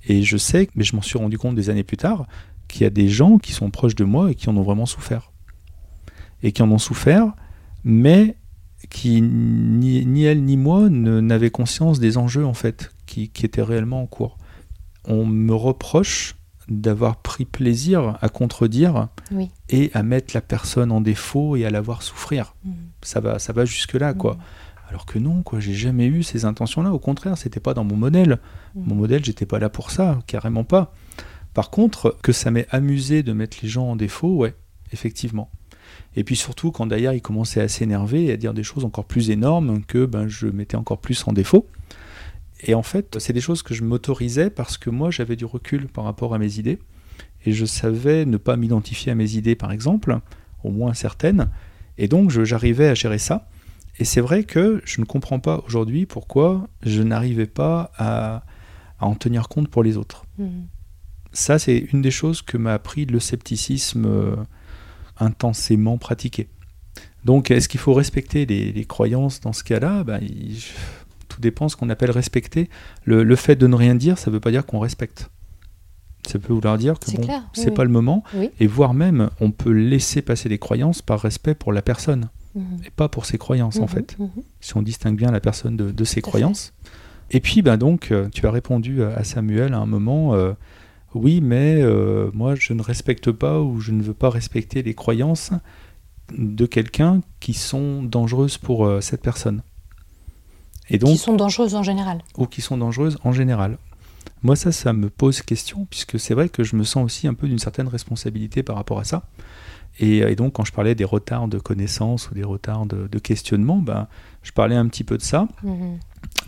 Et 0.07 0.23
je 0.23 0.37
sais, 0.37 0.69
mais 0.75 0.83
je 0.83 0.95
m'en 0.95 1.01
suis 1.01 1.17
rendu 1.17 1.37
compte 1.37 1.55
des 1.55 1.69
années 1.69 1.83
plus 1.83 1.97
tard, 1.97 2.27
qu'il 2.69 2.83
y 2.83 2.85
a 2.85 2.89
des 2.89 3.09
gens 3.09 3.39
qui 3.39 3.51
sont 3.51 3.69
proches 3.71 3.95
de 3.95 4.05
moi 4.05 4.31
et 4.31 4.35
qui 4.35 4.49
en 4.49 4.55
ont 4.55 4.63
vraiment 4.63 4.85
souffert. 4.85 5.31
Et 6.43 6.53
qui 6.53 6.61
en 6.61 6.71
ont 6.71 6.77
souffert, 6.77 7.33
mais 7.83 8.37
qui, 8.89 9.21
ni, 9.21 10.05
ni 10.05 10.23
elle 10.23 10.43
ni 10.43 10.55
moi, 10.55 10.87
n'avaient 10.89 11.49
conscience 11.49 11.99
des 11.99 12.17
enjeux, 12.17 12.45
en 12.45 12.53
fait, 12.53 12.93
qui, 13.05 13.29
qui 13.29 13.45
étaient 13.45 13.61
réellement 13.61 14.01
en 14.01 14.05
cours. 14.05 14.37
On 15.03 15.25
me 15.25 15.53
reproche 15.53 16.36
d'avoir 16.69 17.17
pris 17.17 17.45
plaisir 17.45 18.17
à 18.21 18.29
contredire 18.29 19.07
Oui. 19.31 19.49
et 19.69 19.89
à 19.93 20.03
mettre 20.03 20.33
la 20.33 20.41
personne 20.41 20.91
en 20.91 21.01
défaut 21.01 21.55
et 21.55 21.65
à 21.65 21.69
la 21.69 21.81
voir 21.81 22.03
souffrir. 22.03 22.55
Mhm. 22.65 22.73
Ça 23.01 23.19
va, 23.19 23.39
ça 23.39 23.53
va 23.53 23.65
jusque-là, 23.65 24.13
quoi. 24.13 24.33
Mhm. 24.33 24.39
Alors 24.89 25.05
que 25.05 25.19
non, 25.19 25.43
quoi, 25.43 25.59
j'ai 25.59 25.73
jamais 25.73 26.07
eu 26.07 26.23
ces 26.23 26.45
intentions-là. 26.45 26.93
Au 26.93 26.99
contraire, 26.99 27.37
c'était 27.37 27.59
pas 27.59 27.73
dans 27.73 27.83
mon 27.83 27.95
modèle. 27.95 28.39
Mhm. 28.75 28.83
Mon 28.85 28.95
modèle, 28.95 29.23
j'étais 29.23 29.45
pas 29.45 29.59
là 29.59 29.69
pour 29.69 29.91
ça, 29.91 30.19
carrément 30.27 30.63
pas. 30.63 30.93
Par 31.53 31.69
contre, 31.69 32.15
que 32.21 32.31
ça 32.31 32.51
m'ait 32.51 32.67
amusé 32.69 33.23
de 33.23 33.33
mettre 33.33 33.57
les 33.63 33.69
gens 33.69 33.89
en 33.89 33.95
défaut, 33.95 34.35
ouais, 34.37 34.55
effectivement. 34.91 35.49
Et 36.15 36.23
puis 36.23 36.35
surtout, 36.35 36.71
quand 36.71 36.85
d'ailleurs 36.85 37.13
il 37.13 37.21
commençait 37.21 37.61
à 37.61 37.67
s'énerver 37.67 38.25
et 38.25 38.31
à 38.33 38.37
dire 38.37 38.53
des 38.53 38.63
choses 38.63 38.85
encore 38.85 39.05
plus 39.05 39.29
énormes 39.29 39.83
que 39.85 40.05
ben, 40.05 40.27
je 40.27 40.47
mettais 40.47 40.75
encore 40.77 40.99
plus 40.99 41.23
en 41.27 41.33
défaut. 41.33 41.67
Et 42.61 42.73
en 42.73 42.83
fait, 42.83 43.19
c'est 43.19 43.33
des 43.33 43.41
choses 43.41 43.61
que 43.61 43.73
je 43.73 43.83
m'autorisais 43.83 44.49
parce 44.49 44.77
que 44.77 44.89
moi, 44.89 45.11
j'avais 45.11 45.35
du 45.35 45.45
recul 45.45 45.87
par 45.87 46.03
rapport 46.03 46.33
à 46.33 46.39
mes 46.39 46.57
idées. 46.57 46.79
Et 47.45 47.53
je 47.53 47.65
savais 47.65 48.25
ne 48.25 48.37
pas 48.37 48.57
m'identifier 48.57 49.11
à 49.11 49.15
mes 49.15 49.35
idées, 49.35 49.55
par 49.55 49.71
exemple, 49.71 50.19
au 50.63 50.71
moins 50.71 50.93
certaines. 50.93 51.49
Et 51.97 52.07
donc, 52.07 52.29
j'arrivais 52.29 52.87
à 52.87 52.93
gérer 52.93 53.19
ça. 53.19 53.47
Et 53.99 54.05
c'est 54.05 54.21
vrai 54.21 54.43
que 54.43 54.81
je 54.85 55.01
ne 55.01 55.05
comprends 55.05 55.39
pas 55.39 55.63
aujourd'hui 55.65 56.05
pourquoi 56.05 56.67
je 56.83 57.01
n'arrivais 57.01 57.47
pas 57.47 57.91
à, 57.97 58.43
à, 58.99 59.05
en 59.05 59.15
tenir 59.15 59.49
compte 59.49 59.69
pour 59.69 59.83
les 59.83 59.97
autres. 59.97 60.25
Mhm. 60.37 60.67
Ça, 61.33 61.59
c'est 61.59 61.77
une 61.77 62.01
des 62.01 62.11
choses 62.11 62.41
que 62.41 62.57
m'a 62.57 62.73
appris 62.73 63.05
le 63.05 63.19
scepticisme 63.19 64.05
euh, 64.05 64.35
intensément 65.17 65.97
pratiqué. 65.97 66.47
Donc, 67.25 67.51
est-ce 67.51 67.67
qu'il 67.67 67.79
faut 67.79 67.93
respecter 67.93 68.45
les, 68.45 68.71
les, 68.71 68.85
croyances 68.85 69.41
dans 69.41 69.53
ce 69.53 69.63
cas-là? 69.63 70.03
Ben, 70.03 70.21
Tout 71.37 71.41
dépend 71.41 71.69
ce 71.69 71.75
qu'on 71.75 71.89
appelle 71.91 72.09
respecter. 72.09 72.67
Le, 73.05 73.23
le, 73.23 73.35
fait 73.35 73.55
de 73.55 73.67
ne 73.67 73.75
rien 73.75 73.93
dire, 73.93 74.17
ça 74.17 74.31
ne 74.31 74.33
veut 74.33 74.39
pas 74.39 74.49
dire 74.49 74.65
qu'on 74.65 74.79
respecte. 74.79 75.29
Ça 76.27 76.39
peut 76.39 76.51
vouloir 76.51 76.79
dire 76.79 76.97
que 76.99 77.11
bon, 77.11 77.27
c'est 77.53 77.69
oui, 77.69 77.73
pas 77.75 77.83
oui. 77.83 77.87
le 77.87 77.93
moment, 77.93 78.23
oui. 78.33 78.49
et 78.59 78.65
voire 78.65 78.95
même, 78.95 79.29
on 79.39 79.51
peut 79.51 79.69
laisser 79.71 80.23
passer 80.23 80.49
les 80.49 80.57
croyances 80.57 81.03
par 81.03 81.19
respect 81.21 81.53
pour 81.53 81.71
la 81.73 81.83
personne, 81.83 82.29
Mhm. 82.55 82.63
et 82.87 82.89
pas 82.89 83.07
pour 83.07 83.27
ses 83.27 83.37
croyances 83.37 83.77
en 83.77 83.83
Mhm, 83.83 83.87
fait. 83.87 84.17
mhm. 84.17 84.29
Si 84.61 84.75
on 84.75 84.81
distingue 84.81 85.15
bien 85.15 85.29
la 85.29 85.39
personne 85.39 85.77
de, 85.77 85.91
de 85.91 86.03
ses 86.03 86.21
Tout 86.23 86.29
croyances. 86.29 86.73
Et 87.29 87.39
puis, 87.39 87.61
ben 87.61 87.77
donc, 87.77 88.09
euh, 88.11 88.29
tu 88.33 88.47
as 88.47 88.51
répondu 88.51 89.03
à 89.03 89.23
Samuel 89.23 89.75
à 89.75 89.77
un 89.77 89.85
moment, 89.85 90.33
euh, 90.33 90.53
oui, 91.13 91.39
mais 91.39 91.75
euh, 91.79 92.31
moi, 92.33 92.55
je 92.55 92.73
ne 92.73 92.81
respecte 92.81 93.31
pas 93.31 93.61
ou 93.61 93.79
je 93.79 93.91
ne 93.91 94.01
veux 94.01 94.15
pas 94.15 94.31
respecter 94.31 94.81
les 94.81 94.95
croyances 94.95 95.51
de 96.35 96.65
quelqu'un 96.65 97.21
qui 97.39 97.53
sont 97.53 98.01
dangereuses 98.01 98.57
pour 98.57 98.87
euh, 98.87 99.01
cette 99.01 99.21
personne. 99.21 99.61
Et 100.89 100.97
donc, 100.97 101.11
qui 101.11 101.17
sont 101.17 101.35
dangereuses 101.35 101.75
en 101.75 101.83
général. 101.83 102.21
Ou 102.37 102.45
qui 102.45 102.61
sont 102.61 102.77
dangereuses 102.77 103.17
en 103.23 103.31
général. 103.31 103.77
Moi, 104.43 104.55
ça, 104.55 104.71
ça 104.71 104.93
me 104.93 105.09
pose 105.09 105.41
question, 105.41 105.87
puisque 105.89 106.19
c'est 106.19 106.33
vrai 106.33 106.49
que 106.49 106.63
je 106.63 106.75
me 106.75 106.83
sens 106.83 107.03
aussi 107.03 107.27
un 107.27 107.33
peu 107.33 107.47
d'une 107.47 107.59
certaine 107.59 107.87
responsabilité 107.87 108.63
par 108.63 108.75
rapport 108.75 108.99
à 108.99 109.03
ça. 109.03 109.23
Et, 109.99 110.17
et, 110.17 110.35
donc, 110.35 110.53
quand 110.53 110.65
je 110.65 110.71
parlais 110.71 110.93
des 110.95 111.03
retards 111.03 111.47
de 111.47 111.57
connaissances 111.57 112.29
ou 112.29 112.35
des 112.35 112.43
retards 112.43 112.85
de, 112.85 113.07
de 113.07 113.19
questionnement, 113.19 113.77
ben, 113.77 114.07
je 114.43 114.51
parlais 114.51 114.75
un 114.75 114.87
petit 114.87 115.03
peu 115.03 115.17
de 115.17 115.23
ça. 115.23 115.47
Mhm. 115.63 115.97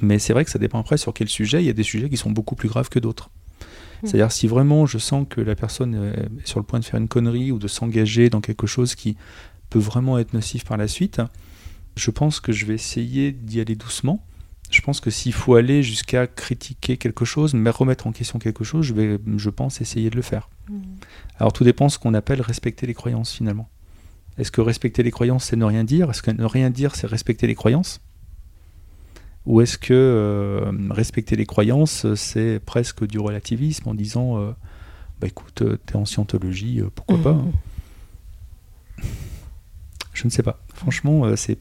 Mais 0.02 0.20
c'est 0.20 0.34
vrai 0.34 0.46
que 0.46 0.52
ça 0.52 0.60
dépend 0.60 0.80
après 0.80 0.98
sur 0.98 1.14
quel 1.14 1.28
sujet. 1.28 1.64
Il 1.64 1.66
y 1.66 1.70
a 1.70 1.74
des 1.74 1.84
sujets 1.84 2.10
qui 2.10 2.18
sont 2.18 2.32
beaucoup 2.32 2.56
plus 2.56 2.70
graves 2.70 2.90
que 2.90 3.00
d'autres. 3.00 3.32
Mhm. 4.04 4.10
C'est-à-dire, 4.10 4.32
si 4.32 4.48
vraiment 4.48 4.86
je 4.86 5.00
sens 5.00 5.26
que 5.28 5.42
la 5.42 5.56
personne 5.56 6.14
est 6.14 6.48
sur 6.48 6.60
le 6.60 6.66
point 6.66 6.80
de 6.80 6.86
faire 6.86 7.00
une 7.00 7.08
connerie 7.08 7.52
ou 7.52 7.58
de 7.58 7.68
s'engager 7.68 8.30
dans 8.30 8.42
quelque 8.42 8.68
chose 8.68 8.94
qui 8.94 9.18
peut 9.70 9.80
vraiment 9.80 10.18
être 10.20 10.34
nocif 10.34 10.64
par 10.64 10.78
la 10.78 10.88
suite, 10.88 11.22
je 11.96 12.12
pense 12.12 12.40
que 12.40 12.52
je 12.52 12.66
vais 12.66 12.76
essayer 12.76 13.32
d'y 13.32 13.60
aller 13.62 13.76
doucement. 13.76 14.24
Je 14.72 14.82
pense 14.82 15.00
que 15.02 15.10
s'il 15.10 15.34
faut 15.34 15.56
aller 15.56 15.82
jusqu'à 15.82 16.28
critiquer 16.28 16.98
quelque 16.98 17.26
chose, 17.26 17.54
mais 17.56 17.70
remettre 17.72 18.06
en 18.06 18.12
question 18.12 18.38
quelque 18.38 18.64
chose, 18.64 18.86
je 18.86 18.94
vais, 18.94 19.18
je 19.38 19.50
pense, 19.50 19.82
essayer 19.82 20.10
de 20.12 20.16
le 20.16 20.22
faire. 20.22 20.50
Mhm. 20.70 20.82
Alors 21.40 21.54
tout 21.54 21.64
dépend 21.64 21.88
de 21.88 21.92
ce 21.92 21.98
qu'on 22.00 22.14
appelle 22.14 22.42
respecter 22.42 22.86
les 22.86 22.94
croyances 22.94 23.32
finalement. 23.34 23.68
Est-ce 24.38 24.52
que 24.52 24.62
respecter 24.62 25.02
les 25.04 25.12
croyances, 25.12 25.46
c'est 25.46 25.56
ne 25.56 25.66
rien 25.66 25.84
dire? 25.84 26.10
Est-ce 26.12 26.22
que 26.22 26.32
ne 26.32 26.46
rien 26.46 26.70
dire, 26.70 26.96
c'est 26.96 27.08
respecter 27.08 27.48
les 27.48 27.56
croyances? 27.56 28.00
Ou 29.46 29.62
est-ce 29.62 29.78
que 29.78 29.94
euh, 29.94 30.72
respecter 30.92 31.36
les 31.36 31.46
croyances, 31.48 32.06
c'est 32.16 32.60
presque 32.64 33.06
du 33.08 33.18
relativisme 33.20 33.90
en 33.90 33.96
disant, 33.96 34.38
euh, 34.40 34.52
bah 35.20 35.28
écoute, 35.28 35.64
t'es 35.88 35.96
en 35.96 36.06
scientologie, 36.06 36.80
euh, 36.82 36.90
pourquoi 36.94 37.18
Mhm. 37.18 37.24
pas 37.24 37.32
hein? 37.32 37.52
Je 40.14 40.26
ne 40.26 40.30
sais 40.30 40.44
pas. 40.44 40.60
Franchement, 40.74 41.26
euh, 41.26 41.36
c'est 41.36 41.58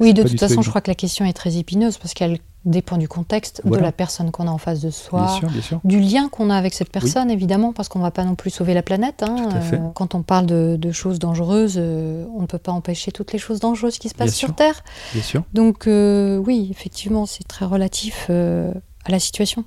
oui, 0.00 0.14
de 0.14 0.22
toute 0.22 0.38
façon, 0.40 0.62
je 0.62 0.68
crois 0.68 0.80
que 0.80 0.90
la 0.90 0.94
question 0.94 1.24
est 1.24 1.32
très 1.32 1.56
épineuse 1.56 1.98
parce 1.98 2.14
qu'elle 2.14 2.38
dépend 2.64 2.96
du 2.96 3.08
contexte, 3.08 3.60
Voilà. 3.64 3.78
de 3.82 3.86
la 3.86 3.92
personne 3.92 4.30
qu'on 4.30 4.48
a 4.48 4.50
en 4.50 4.56
face 4.58 4.80
de 4.80 4.88
soi, 4.90 5.26
bien 5.26 5.36
sûr, 5.36 5.50
bien 5.50 5.60
sûr. 5.60 5.80
du 5.84 6.00
lien 6.00 6.28
qu'on 6.30 6.48
a 6.48 6.56
avec 6.56 6.72
cette 6.72 6.88
personne, 6.90 7.30
évidemment, 7.30 7.74
parce 7.74 7.90
qu'on 7.90 7.98
ne 7.98 8.04
va 8.04 8.10
pas 8.10 8.24
non 8.24 8.36
plus 8.36 8.48
sauver 8.50 8.72
la 8.72 8.82
planète. 8.82 9.22
hein. 9.22 9.50
Euh, 9.54 9.76
quand 9.94 10.14
on 10.14 10.22
parle 10.22 10.46
de, 10.46 10.76
de 10.80 10.90
choses 10.92 11.18
dangereuses, 11.18 11.74
euh, 11.76 12.24
on 12.34 12.40
ne 12.42 12.46
peut 12.46 12.56
pas 12.58 12.72
empêcher 12.72 13.12
toutes 13.12 13.32
les 13.34 13.38
choses 13.38 13.60
dangereuses 13.60 13.98
qui 13.98 14.08
se 14.08 14.14
passent 14.14 14.28
Bien 14.30 14.34
sur 14.34 14.48
sûr. 14.48 14.56
Terre. 14.56 14.82
Bien 15.12 15.22
sûr. 15.22 15.42
Donc, 15.52 15.86
euh, 15.86 16.38
oui, 16.38 16.68
effectivement, 16.70 17.26
c'est 17.26 17.46
très 17.46 17.66
relatif 17.66 18.30
à 18.30 19.10
la 19.10 19.18
situation. 19.18 19.64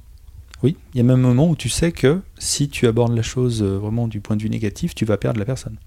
Oui, 0.63 0.75
il 0.95 0.97
y 0.97 1.01
a 1.01 1.03
même 1.03 1.23
un 1.23 1.27
moment 1.27 1.47
où 1.49 1.55
tu 1.55 1.69
sais 1.69 1.91
que 1.91 2.21
si 2.39 2.67
tu 2.67 2.87
abordes 2.87 3.15
la 3.15 3.21
chose 3.21 3.61
vraiment 3.61 4.07
du 4.07 4.21
point 4.21 4.35
de 4.35 4.41
vue 4.41 4.49
négatif, 4.49 4.95
tu 4.95 5.05
vas 5.05 5.17
perdre 5.17 5.37
la 5.39 5.45
personne. 5.45 5.77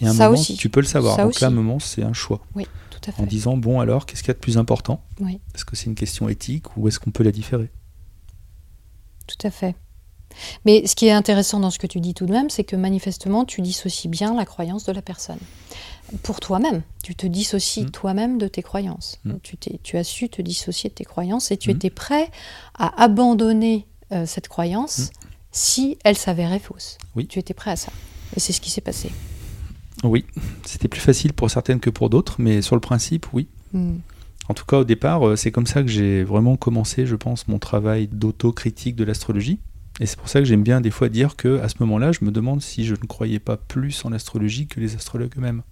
A 0.00 0.06
un 0.08 0.12
Ça 0.12 0.26
moment, 0.28 0.38
aussi. 0.40 0.54
tu 0.56 0.68
peux 0.68 0.78
le 0.80 0.86
savoir. 0.86 1.16
Ça 1.16 1.24
Donc 1.24 1.40
là, 1.40 1.48
à 1.48 1.50
un 1.50 1.54
moment, 1.54 1.80
c'est 1.80 2.04
un 2.04 2.12
choix. 2.12 2.40
Oui. 2.54 2.66
En 3.18 3.26
disant, 3.26 3.56
bon 3.56 3.80
alors, 3.80 4.06
qu'est-ce 4.06 4.22
qu'il 4.22 4.28
y 4.28 4.30
a 4.32 4.34
de 4.34 4.38
plus 4.40 4.58
important? 4.58 5.02
Oui. 5.20 5.40
Est-ce 5.54 5.64
que 5.64 5.76
c'est 5.76 5.86
une 5.86 5.94
question 5.94 6.28
éthique 6.28 6.76
ou 6.76 6.88
est-ce 6.88 6.98
qu'on 6.98 7.10
peut 7.10 7.24
la 7.24 7.32
différer? 7.32 7.70
Tout 9.26 9.46
à 9.46 9.50
fait. 9.50 9.74
Mais 10.64 10.86
ce 10.86 10.96
qui 10.96 11.06
est 11.06 11.12
intéressant 11.12 11.60
dans 11.60 11.70
ce 11.70 11.78
que 11.78 11.86
tu 11.86 12.00
dis 12.00 12.12
tout 12.12 12.26
de 12.26 12.32
même, 12.32 12.50
c'est 12.50 12.64
que 12.64 12.74
manifestement, 12.76 13.44
tu 13.44 13.60
dissocies 13.62 14.08
bien 14.08 14.34
la 14.34 14.44
croyance 14.44 14.84
de 14.84 14.92
la 14.92 15.00
personne. 15.02 15.38
Pour 16.22 16.40
toi-même, 16.40 16.82
tu 17.02 17.14
te 17.14 17.26
dissocies 17.26 17.84
Mm. 17.84 17.90
toi-même 17.90 18.38
de 18.38 18.48
tes 18.48 18.62
croyances. 18.62 19.18
Mm. 19.24 19.34
Tu, 19.82 19.96
as 19.96 20.04
su 20.04 20.28
te 20.28 20.42
dissocier 20.42 20.90
de 20.90 20.94
tes 20.94 21.04
croyances 21.04 21.50
et 21.52 21.56
tu 21.56 21.70
Mm. 21.70 21.76
étais 21.76 21.90
prêt 21.90 22.30
à 22.74 23.02
abandonner 23.02 23.86
euh, 24.12 24.26
cette 24.26 24.48
croyance 24.48 25.10
si 25.52 25.96
elle 26.04 26.16
s'avérait 26.16 26.58
fausse. 26.58 26.98
Oui. 27.16 27.26
Tu 27.26 27.38
étais 27.38 27.54
prêt 27.54 27.70
à 27.70 27.76
ça. 27.76 27.92
Et 28.36 28.40
c'est 28.40 28.52
ce 28.52 28.60
qui 28.60 28.70
s'est 28.70 28.80
passé. 28.82 29.10
Oui, 30.04 30.24
c'était 30.64 30.88
plus 30.88 31.00
facile 31.00 31.32
pour 31.32 31.50
certaines 31.50 31.80
que 31.80 31.90
pour 31.90 32.10
d'autres, 32.10 32.36
mais 32.38 32.62
sur 32.62 32.76
le 32.76 32.80
principe, 32.80 33.26
oui. 33.32 33.48
Mm. 33.72 33.94
En 34.48 34.54
tout 34.54 34.66
cas, 34.66 34.78
au 34.78 34.84
départ, 34.84 35.26
euh, 35.26 35.36
c'est 35.36 35.50
comme 35.50 35.66
ça 35.66 35.82
que 35.82 35.88
j'ai 35.88 36.22
vraiment 36.22 36.56
commencé, 36.56 37.06
je 37.06 37.16
pense, 37.16 37.48
mon 37.48 37.58
travail 37.58 38.08
d'autocritique 38.08 38.94
de 38.96 39.04
l'astrologie. 39.04 39.58
Et 40.00 40.06
c'est 40.06 40.18
pour 40.18 40.28
ça 40.28 40.40
que 40.40 40.44
j'aime 40.44 40.62
bien 40.62 40.80
des 40.80 40.90
fois 40.90 41.08
dire 41.08 41.36
que 41.36 41.60
à 41.60 41.68
ce 41.68 41.76
moment-là, 41.80 42.12
je 42.12 42.24
me 42.24 42.30
demande 42.30 42.60
si 42.60 42.84
je 42.84 42.92
ne 42.92 43.06
croyais 43.06 43.38
pas 43.38 43.56
plus 43.56 44.04
en 44.04 44.10
l'astrologie 44.10 44.66
que 44.66 44.80
les 44.80 44.96
astrologues 44.96 45.32
eux-mêmes. 45.38 45.62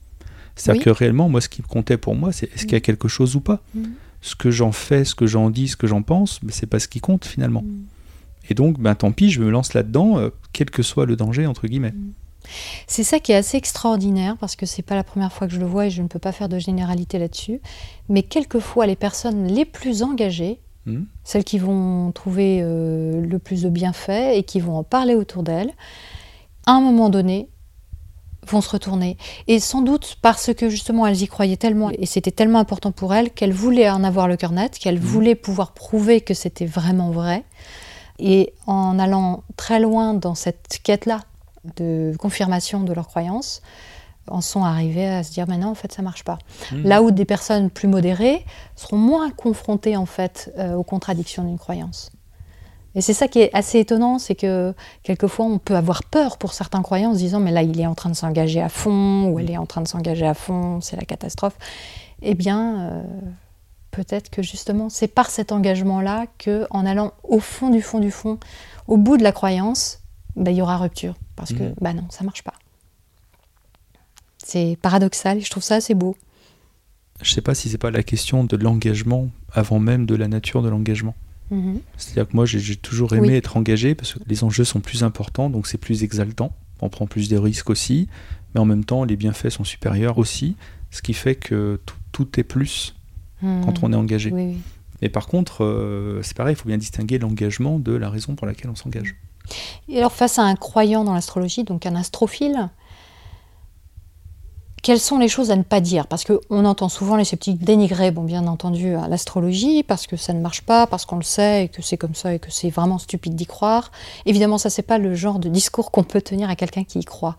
C'est-à-dire 0.57 0.81
Oui. 0.81 0.85
que 0.85 0.91
réellement, 0.91 1.29
moi, 1.29 1.41
ce 1.41 1.49
qui 1.49 1.61
comptait 1.63 1.97
pour 1.97 2.15
moi, 2.15 2.33
c'est 2.33 2.47
est-ce 2.55 2.63
qu'il 2.63 2.73
y 2.73 2.77
a 2.77 2.81
quelque 2.81 3.09
chose 3.09 3.37
ou 3.37 3.41
pas? 3.41 3.63
Mm. 3.75 3.83
Ce 4.23 4.37
que 4.37 4.51
j'en 4.51 4.73
fais, 4.73 5.05
ce 5.05 5.15
que 5.15 5.27
j'en 5.27 5.51
dis, 5.51 5.69
ce 5.69 5.77
que 5.77 5.87
j'en 5.87 6.03
pense, 6.03 6.43
mais 6.43 6.53
c'est 6.53 6.67
pas 6.67 6.79
ce 6.79 6.89
qui 6.89 7.01
compte 7.01 7.25
finalement. 7.25 7.63
Mm. 7.63 7.83
Et 8.51 8.55
donc, 8.55 8.81
ben 8.81 8.95
tant 8.95 9.13
pis, 9.13 9.31
je 9.31 9.41
me 9.41 9.51
lance 9.51 9.75
là-dedans, 9.75 10.19
euh, 10.19 10.31
quel 10.53 10.71
que 10.71 10.83
soit 10.83 11.05
le 11.07 11.17
danger 11.17 11.47
entre 11.47 11.67
guillemets. 11.67 11.95
C'est 12.87 13.05
ça 13.05 13.19
qui 13.19 13.33
est 13.33 13.37
assez 13.37 13.57
extraordinaire 13.57 14.37
parce 14.39 14.57
que 14.57 14.67
c'est 14.67 14.83
pas 14.83 14.95
la 14.95 15.05
première 15.05 15.33
fois 15.33 15.47
que 15.47 15.53
je 15.55 15.61
le 15.61 15.67
vois 15.67 15.87
et 15.87 15.91
je 15.91 16.03
ne 16.03 16.09
peux 16.09 16.19
pas 16.19 16.33
faire 16.33 16.49
de 16.49 16.59
généralité 16.59 17.19
là-dessus. 17.19 17.61
Mais 18.09 18.23
quelquefois, 18.23 18.87
les 18.87 18.97
personnes 18.97 19.47
les 19.47 19.65
plus 19.65 20.03
engagées, 20.03 20.61
Hmm. 20.85 21.05
celles 21.23 21.45
qui 21.45 21.61
vont 21.61 22.11
trouver 22.11 22.59
euh, 22.61 23.25
le 23.25 23.39
plus 23.39 23.63
de 23.63 23.69
bienfaits 23.69 24.35
et 24.35 24.43
qui 24.43 24.59
vont 24.59 24.77
en 24.77 24.83
parler 24.83 25.15
autour 25.15 25.45
d'elles, 25.45 25.71
à 26.67 26.73
un 26.73 26.81
moment 26.81 27.09
donné, 27.09 27.49
vont 28.49 28.61
se 28.61 28.69
retourner. 28.71 29.17
Et 29.47 29.61
sans 29.61 29.83
doute 29.83 30.17
parce 30.23 30.53
que 30.53 30.69
justement 30.69 31.07
elles 31.07 31.23
y 31.23 31.29
croyaient 31.29 31.57
tellement 31.57 31.91
et 31.91 32.07
c'était 32.07 32.33
tellement 32.33 32.59
important 32.59 32.91
pour 32.91 33.15
elles 33.15 33.31
qu'elles 33.31 33.53
voulaient 33.53 33.89
en 33.89 34.03
avoir 34.03 34.27
le 34.27 34.37
cœur 34.37 34.51
net, 34.51 34.77
qu'elles 34.77 34.97
Mhm. 34.99 35.05
voulaient 35.05 35.35
pouvoir 35.37 35.71
prouver 35.71 36.21
que 36.21 36.35
c'était 36.35 36.67
vraiment 36.67 37.13
vrai. 37.13 37.45
Et 38.19 38.53
en 38.67 38.99
allant 38.99 39.45
très 39.57 39.79
loin 39.79 40.15
dans 40.15 40.35
cette 40.35 40.81
quête-là 40.83 41.21
de 41.77 42.15
confirmation 42.19 42.81
de 42.81 42.93
leurs 42.93 43.09
croyances, 43.09 43.63
en 44.29 44.41
sont 44.41 44.65
arrivées 44.65 45.07
à 45.07 45.23
se 45.23 45.33
dire 45.33 45.47
mais 45.49 45.59
non 45.59 45.69
en 45.69 45.75
fait 45.75 45.93
ça 45.93 46.03
marche 46.03 46.25
pas. 46.25 46.39
Hmm. 46.71 46.83
Là 46.85 47.03
où 47.03 47.11
des 47.11 47.25
personnes 47.25 47.71
plus 47.71 47.89
modérées 47.89 48.45
seront 48.77 48.99
moins 48.99 49.31
confrontées 49.31 49.97
en 49.97 50.07
fait 50.07 50.53
euh, 50.59 50.75
aux 50.75 50.85
contradictions 50.85 51.45
d'une 51.45 51.59
croyance. 51.59 52.11
Et 52.95 53.01
c'est 53.01 53.15
ça 53.15 53.27
qui 53.27 53.41
est 53.41 53.51
assez 53.55 53.79
étonnant, 53.79 54.19
c'est 54.19 54.35
que 54.35 54.75
quelquefois 55.03 55.47
on 55.47 55.59
peut 55.59 55.77
avoir 55.77 56.05
peur 56.05 56.37
pour 56.37 56.53
certains 56.53 56.83
croyants 56.83 57.11
en 57.11 57.15
se 57.15 57.19
disant 57.19 57.41
mais 57.41 57.51
là 57.51 57.63
il 57.63 57.81
est 57.81 57.87
en 57.87 57.95
train 57.95 58.11
de 58.11 58.17
s'engager 58.17 58.61
à 58.61 58.69
fond 58.69 59.31
ou 59.31 59.39
elle 59.39 59.51
est 59.51 59.57
en 59.57 59.67
train 59.67 59.81
de 59.81 59.89
s'engager 59.89 60.27
à 60.27 60.35
fond, 60.35 60.81
c'est 60.81 60.97
la 60.97 61.05
catastrophe. 61.05 61.57
Eh 62.21 62.35
bien 62.35 62.81
euh, 62.81 63.03
peut-être 63.91 64.31
que 64.31 64.43
justement 64.43 64.89
c'est 64.89 65.09
par 65.09 65.31
cet 65.31 65.53
engagement-là 65.53 66.27
que 66.39 66.67
en 66.71 66.85
allant 66.85 67.13
au 67.25 67.41
fond 67.41 67.71
du 67.71 67.81
fond 67.81 67.99
du 67.99 68.11
fond, 68.11 68.39
au 68.87 68.99
bout 68.99 69.17
de 69.17 69.23
la 69.23 69.33
croyance, 69.33 70.02
bah, 70.37 70.51
il 70.51 70.57
y 70.57 70.63
aura 70.63 70.79
rupture 70.79 71.15
parce 71.37 71.53
que 71.53 71.63
Mhm. 71.63 71.75
bah 71.81 71.93
non 71.93 72.07
ça 72.11 72.25
marche 72.25 72.43
pas. 72.43 72.55
C'est 74.45 74.77
paradoxal 74.83 75.39
et 75.39 75.41
je 75.41 75.51
trouve 75.51 75.63
ça 75.63 75.77
assez 75.77 75.95
beau. 75.95 76.17
Je 77.23 77.33
sais 77.33 77.41
pas 77.41 77.55
si 77.55 77.69
c'est 77.69 77.79
pas 77.79 77.91
la 77.91 78.03
question 78.03 78.45
de 78.45 78.57
l'engagement 78.57 79.31
avant 79.53 79.79
même 79.79 80.07
de 80.07 80.15
la 80.17 80.27
nature 80.29 80.63
de 80.63 80.69
l'engagement. 80.69 81.15
Mhm. 81.51 81.81
C'est-à-dire 81.97 82.29
que 82.29 82.35
moi, 82.37 82.47
j'ai 82.47 82.77
toujours 82.77 83.13
aimé 83.15 83.29
Oui. 83.29 83.35
être 83.35 83.57
engagé 83.57 83.95
parce 83.95 84.15
que 84.15 84.19
les 84.27 84.43
enjeux 84.43 84.65
sont 84.65 84.81
plus 84.81 85.05
importants, 85.05 85.49
donc 85.51 85.67
c'est 85.67 85.79
plus 85.79 86.03
exaltant. 86.03 86.53
On 86.81 86.89
prend 86.89 87.07
plus 87.07 87.29
de 87.29 87.37
risques 87.37 87.71
aussi, 87.71 88.09
mais 88.55 88.61
en 88.61 88.65
même 88.65 88.85
temps, 88.85 89.05
les 89.05 89.17
bienfaits 89.17 89.51
sont 89.51 89.63
supérieurs 89.65 90.19
aussi, 90.19 90.57
ce 90.91 91.03
qui 91.03 91.15
fait 91.15 91.37
que 91.37 91.81
tout, 91.87 91.97
tout 92.11 92.41
est 92.41 92.45
plus 92.45 92.95
quand 93.41 93.83
on 93.83 93.93
est 93.93 93.97
engagé. 93.97 94.31
Oui, 94.33 94.43
oui. 94.53 94.59
Mais 95.01 95.09
par 95.09 95.27
contre, 95.27 95.65
euh, 95.65 96.23
c'est 96.23 96.37
pareil, 96.37 96.55
il 96.55 96.57
faut 96.57 96.69
bien 96.69 96.79
distinguer 96.79 97.19
l'engagement 97.19 97.81
de 97.81 97.91
la 97.93 98.09
raison 98.09 98.35
pour 98.37 98.47
laquelle 98.47 98.71
on 98.71 98.77
s'engage. 98.77 99.17
Et 99.89 99.99
alors, 99.99 100.13
face 100.13 100.39
à 100.39 100.43
un 100.43 100.57
croyant 100.57 101.05
dans 101.05 101.15
l'astrologie, 101.15 101.65
donc 101.65 101.87
un 101.87 101.97
astrophile, 101.97 102.71
quelles 104.83 104.99
sont 104.99 105.19
les 105.19 105.29
choses 105.29 105.53
à 105.53 105.57
ne 105.57 105.63
pas 105.63 105.81
dire? 105.81 106.09
Parce 106.09 106.25
qu'on 106.25 106.65
entend 106.65 106.89
souvent 106.89 107.15
les 107.15 107.25
sceptiques 107.25 107.63
dénigrer, 107.63 108.11
bon, 108.11 108.25
bien 108.25 108.47
entendu, 108.49 108.97
à 108.97 109.07
l'astrologie, 109.07 109.85
parce 109.85 110.09
que 110.09 110.17
ça 110.17 110.33
ne 110.33 110.41
marche 110.41 110.63
pas, 110.63 110.89
parce 110.89 111.05
qu'on 111.05 111.17
le 111.17 111.23
sait, 111.23 111.65
et 111.65 111.69
que 111.69 111.83
c'est 111.83 111.97
comme 111.97 112.17
ça, 112.17 112.35
et 112.35 112.41
que 112.41 112.51
c'est 112.51 112.71
vraiment 112.71 112.99
stupide 112.99 113.37
d'y 113.37 113.47
croire. 113.47 113.93
Évidemment, 114.27 114.59
ça, 114.59 114.71
c'est 114.71 114.83
pas 114.83 114.99
le 114.99 115.15
genre 115.15 115.39
de 115.39 115.49
discours 115.49 115.93
qu'on 115.93 116.03
peut 116.03 116.21
tenir 116.21 116.51
à 116.51 116.57
quelqu'un 116.57 116.83
qui 116.83 116.99
y 116.99 117.05
croit. 117.05 117.37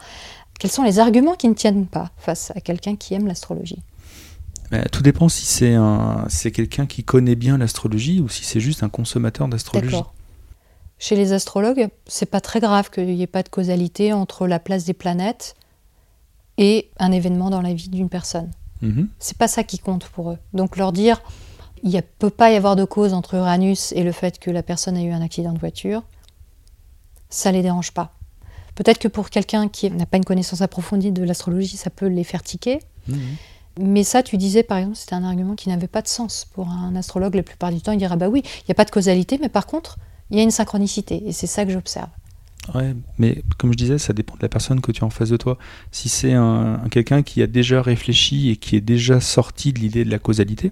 Quels 0.58 0.72
sont 0.72 0.84
les 0.84 1.00
arguments 1.00 1.34
qui 1.34 1.50
ne 1.50 1.54
tiennent 1.54 1.86
pas 1.88 2.12
face 2.18 2.52
à 2.56 2.62
quelqu'un 2.62 2.96
qui 2.96 3.14
aime 3.14 3.28
l'astrologie? 3.28 3.82
Tout 4.92 5.04
dépend 5.04 5.28
si 5.28 5.46
c'est 5.46 6.52
quelqu'un 6.52 6.86
qui 6.86 7.04
connaît 7.04 7.36
bien 7.36 7.58
l'astrologie 7.58 8.22
ou 8.22 8.30
si 8.30 8.46
c'est 8.46 8.62
juste 8.62 8.84
un 8.84 8.90
consommateur 8.90 9.48
d'astrologie. 9.48 10.02
Chez 11.04 11.18
les 11.18 11.34
astrologues, 11.34 11.90
c'est 12.08 12.32
pas 12.32 12.40
très 12.40 12.62
grave 12.62 12.90
qu'il 12.90 13.08
n'y 13.08 13.22
ait 13.24 13.28
pas 13.28 13.44
de 13.44 13.50
causalité 13.50 14.14
entre 14.14 14.48
la 14.48 14.58
place 14.58 14.86
des 14.86 14.94
planètes 14.94 15.54
et 16.58 16.92
un 16.98 17.12
événement 17.12 17.50
dans 17.50 17.62
la 17.62 17.74
vie 17.74 17.90
d'une 17.90 18.08
personne. 18.08 18.50
Mhm. 18.82 19.10
C'est 19.20 19.38
pas 19.38 19.50
ça 19.50 19.66
qui 19.66 19.80
compte 19.80 20.08
pour 20.08 20.32
eux. 20.32 20.38
Donc 20.54 20.78
leur 20.78 20.94
dire, 20.94 21.22
il 21.84 21.94
ne 21.94 22.00
peut 22.00 22.30
pas 22.30 22.54
y 22.54 22.56
avoir 22.56 22.78
de 22.78 22.86
cause 22.86 23.12
entre 23.12 23.34
Uranus 23.34 23.92
et 23.92 24.04
le 24.04 24.14
fait 24.14 24.40
que 24.40 24.50
la 24.50 24.64
personne 24.64 24.96
a 24.96 25.04
eu 25.04 25.12
un 25.12 25.22
accident 25.22 25.52
de 25.52 25.60
voiture, 25.60 26.04
ça 27.30 27.52
les 27.52 27.64
dérange 27.64 27.92
pas. 27.92 28.14
Peut-être 28.74 29.00
que 29.00 29.10
pour 29.10 29.30
quelqu'un 29.30 29.68
qui 29.68 29.92
n'a 29.92 30.06
pas 30.06 30.16
une 30.16 30.24
connaissance 30.24 30.62
approfondie 30.62 31.12
de 31.12 31.24
l'astrologie, 31.26 31.76
ça 31.76 31.90
peut 31.90 32.08
les 32.08 32.24
faire 32.24 32.44
tiquer. 32.44 32.80
Mhm. 33.10 33.20
Mais 33.78 34.06
ça, 34.06 34.24
tu 34.24 34.38
disais 34.38 34.64
par 34.64 34.78
exemple, 34.78 34.96
c'était 34.96 35.16
un 35.16 35.26
argument 35.26 35.56
qui 35.56 35.68
n'avait 35.68 35.88
pas 35.88 36.02
de 36.02 36.08
sens 36.08 36.48
pour 36.54 36.70
un 36.70 36.96
astrologue. 36.96 37.36
La 37.36 37.44
plupart 37.44 37.74
du 37.74 37.82
temps, 37.82 37.92
il 37.92 37.98
dira 37.98 38.16
bah 38.16 38.30
oui, 38.30 38.42
il 38.46 38.64
n'y 38.70 38.72
a 38.72 38.76
pas 38.76 38.86
de 38.86 38.92
causalité, 38.92 39.38
mais 39.42 39.50
par 39.50 39.66
contre, 39.66 39.98
il 40.32 40.38
y 40.38 40.40
a 40.40 40.44
une 40.44 40.52
synchronicité. 40.52 41.24
Et 41.28 41.32
c'est 41.32 41.48
ça 41.48 41.66
que 41.66 41.72
j'observe. 41.72 42.10
Ouais, 42.74 42.96
mais 43.20 43.44
comme 43.58 43.74
je 43.74 43.78
disais, 43.78 43.98
ça 43.98 44.14
dépend 44.14 44.36
de 44.36 44.42
la 44.42 44.48
personne 44.48 44.80
que 44.80 44.92
tu 44.94 45.04
as 45.04 45.08
en 45.08 45.10
face 45.10 45.30
de 45.30 45.36
toi. 45.38 45.58
Si 45.92 46.08
c'est 46.08 46.32
un, 46.34 46.80
un- 46.84 46.90
quelqu'un 46.90 47.22
qui 47.22 47.42
a 47.42 47.48
déjà 47.48 47.82
réfléchi 47.82 48.50
et 48.50 48.56
qui 48.56 48.78
est 48.78 48.82
déjà 48.82 49.20
sorti 49.20 49.74
de 49.74 49.80
l'idée 49.80 50.06
de 50.06 50.10
la 50.10 50.20
causalité, 50.20 50.72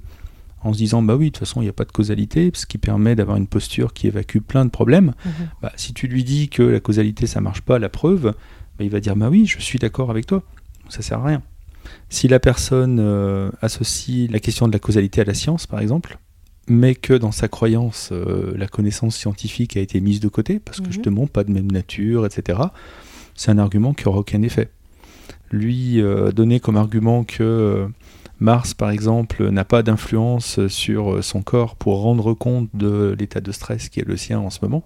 en 0.64 0.72
se 0.74 0.78
disant 0.78 1.02
bah 1.02 1.16
oui, 1.16 1.26
de 1.26 1.30
toute 1.32 1.40
façon, 1.40 1.60
il 1.62 1.66
n'y 1.66 1.70
a 1.70 1.74
pas 1.74 1.84
de 1.86 1.92
causalité, 1.92 2.50
ce 2.54 2.66
qui 2.66 2.78
permet 2.78 3.16
d'avoir 3.16 3.36
une 3.36 3.48
posture 3.48 3.94
qui 3.94 4.08
évacue 4.08 4.38
plein 4.38 4.64
de 4.64 4.70
problèmes, 4.70 5.14
bah, 5.62 5.74
si 5.76 5.94
tu 5.94 6.08
lui 6.08 6.24
dis 6.24 6.48
que 6.50 6.62
la 6.64 6.80
causalité 6.80 7.28
ça 7.28 7.42
marche 7.42 7.62
pas, 7.62 7.78
la 7.80 7.90
preuve, 7.90 8.36
bah, 8.78 8.86
il 8.86 8.90
va 8.90 9.00
dire 9.02 9.16
bah 9.18 9.28
oui, 9.30 9.46
je 9.46 9.60
suis 9.60 9.80
d'accord 9.80 10.12
avec 10.12 10.28
toi. 10.28 10.44
Ça 10.88 11.02
sert 11.02 11.20
à 11.20 11.26
rien. 11.26 11.42
Si 12.10 12.28
la 12.28 12.40
personne 12.40 13.00
euh, 13.02 13.50
associe 13.62 14.30
la 14.32 14.40
question 14.40 14.68
de 14.68 14.72
la 14.74 14.80
causalité 14.80 15.20
à 15.22 15.24
la 15.26 15.34
science, 15.34 15.66
par 15.68 15.80
exemple, 15.82 16.20
mais 16.67 16.95
que 16.95 17.13
dans 17.13 17.32
sa 17.32 17.47
croyance, 17.47 18.10
euh, 18.12 18.54
la 18.56 18.67
connaissance 18.67 19.15
scientifique 19.15 19.76
a 19.78 19.80
été 19.80 20.00
mise 20.00 20.19
de 20.19 20.28
côté, 20.28 20.60
parce 20.60 20.80
que 20.80 20.86
Mhm. 20.88 20.91
justement, 20.91 21.28
pas 21.28 21.43
de 21.43 21.52
même 21.52 21.71
nature, 21.71 22.26
etc., 22.26 22.60
c'est 23.36 23.52
un 23.52 23.58
argument 23.58 23.93
qui 23.93 24.06
n'aura 24.06 24.19
aucun 24.19 24.41
effet. 24.43 24.69
Lui 25.52 26.02
euh, 26.02 26.32
donner 26.32 26.60
comme 26.60 26.78
argument 26.78 27.24
que 27.24 27.43
euh, 27.43 27.88
Mars, 28.39 28.74
par 28.74 28.89
exemple, 28.89 29.50
n'a 29.50 29.65
pas 29.65 29.84
d'influence 29.84 30.65
sur 30.67 31.24
son 31.24 31.41
corps 31.43 31.76
pour 31.76 32.02
rendre 32.02 32.34
compte 32.34 32.69
de 32.74 33.15
l'état 33.19 33.39
de 33.41 33.52
stress 33.52 33.89
qui 33.89 34.00
est 34.00 34.08
le 34.08 34.17
sien 34.17 34.39
en 34.39 34.50
ce 34.50 34.60
moment, 34.63 34.84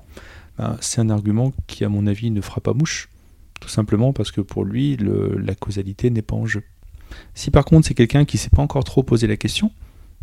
ben, 0.57 0.75
c'est 0.81 0.99
un 1.01 1.09
argument 1.09 1.53
qui, 1.67 1.85
à 1.85 1.89
mon 1.89 2.05
avis, 2.07 2.31
ne 2.31 2.41
fera 2.41 2.59
pas 2.61 2.73
mouche. 2.73 3.09
Tout 3.61 3.69
simplement 3.69 4.11
parce 4.11 4.31
que 4.31 4.41
pour 4.41 4.65
lui, 4.65 4.97
le- 4.97 5.37
la 5.37 5.55
causalité 5.55 6.09
n'est 6.09 6.21
pas 6.21 6.35
en 6.35 6.45
jeu. 6.45 6.63
Si 7.33 7.49
par 7.51 7.63
contre 7.63 7.87
c'est 7.87 7.93
quelqu'un 7.93 8.25
qui 8.25 8.35
ne 8.37 8.39
s'est 8.41 8.49
pas 8.49 8.61
encore 8.61 8.83
trop 8.83 9.03
posé 9.03 9.25
la 9.27 9.37
question, 9.37 9.71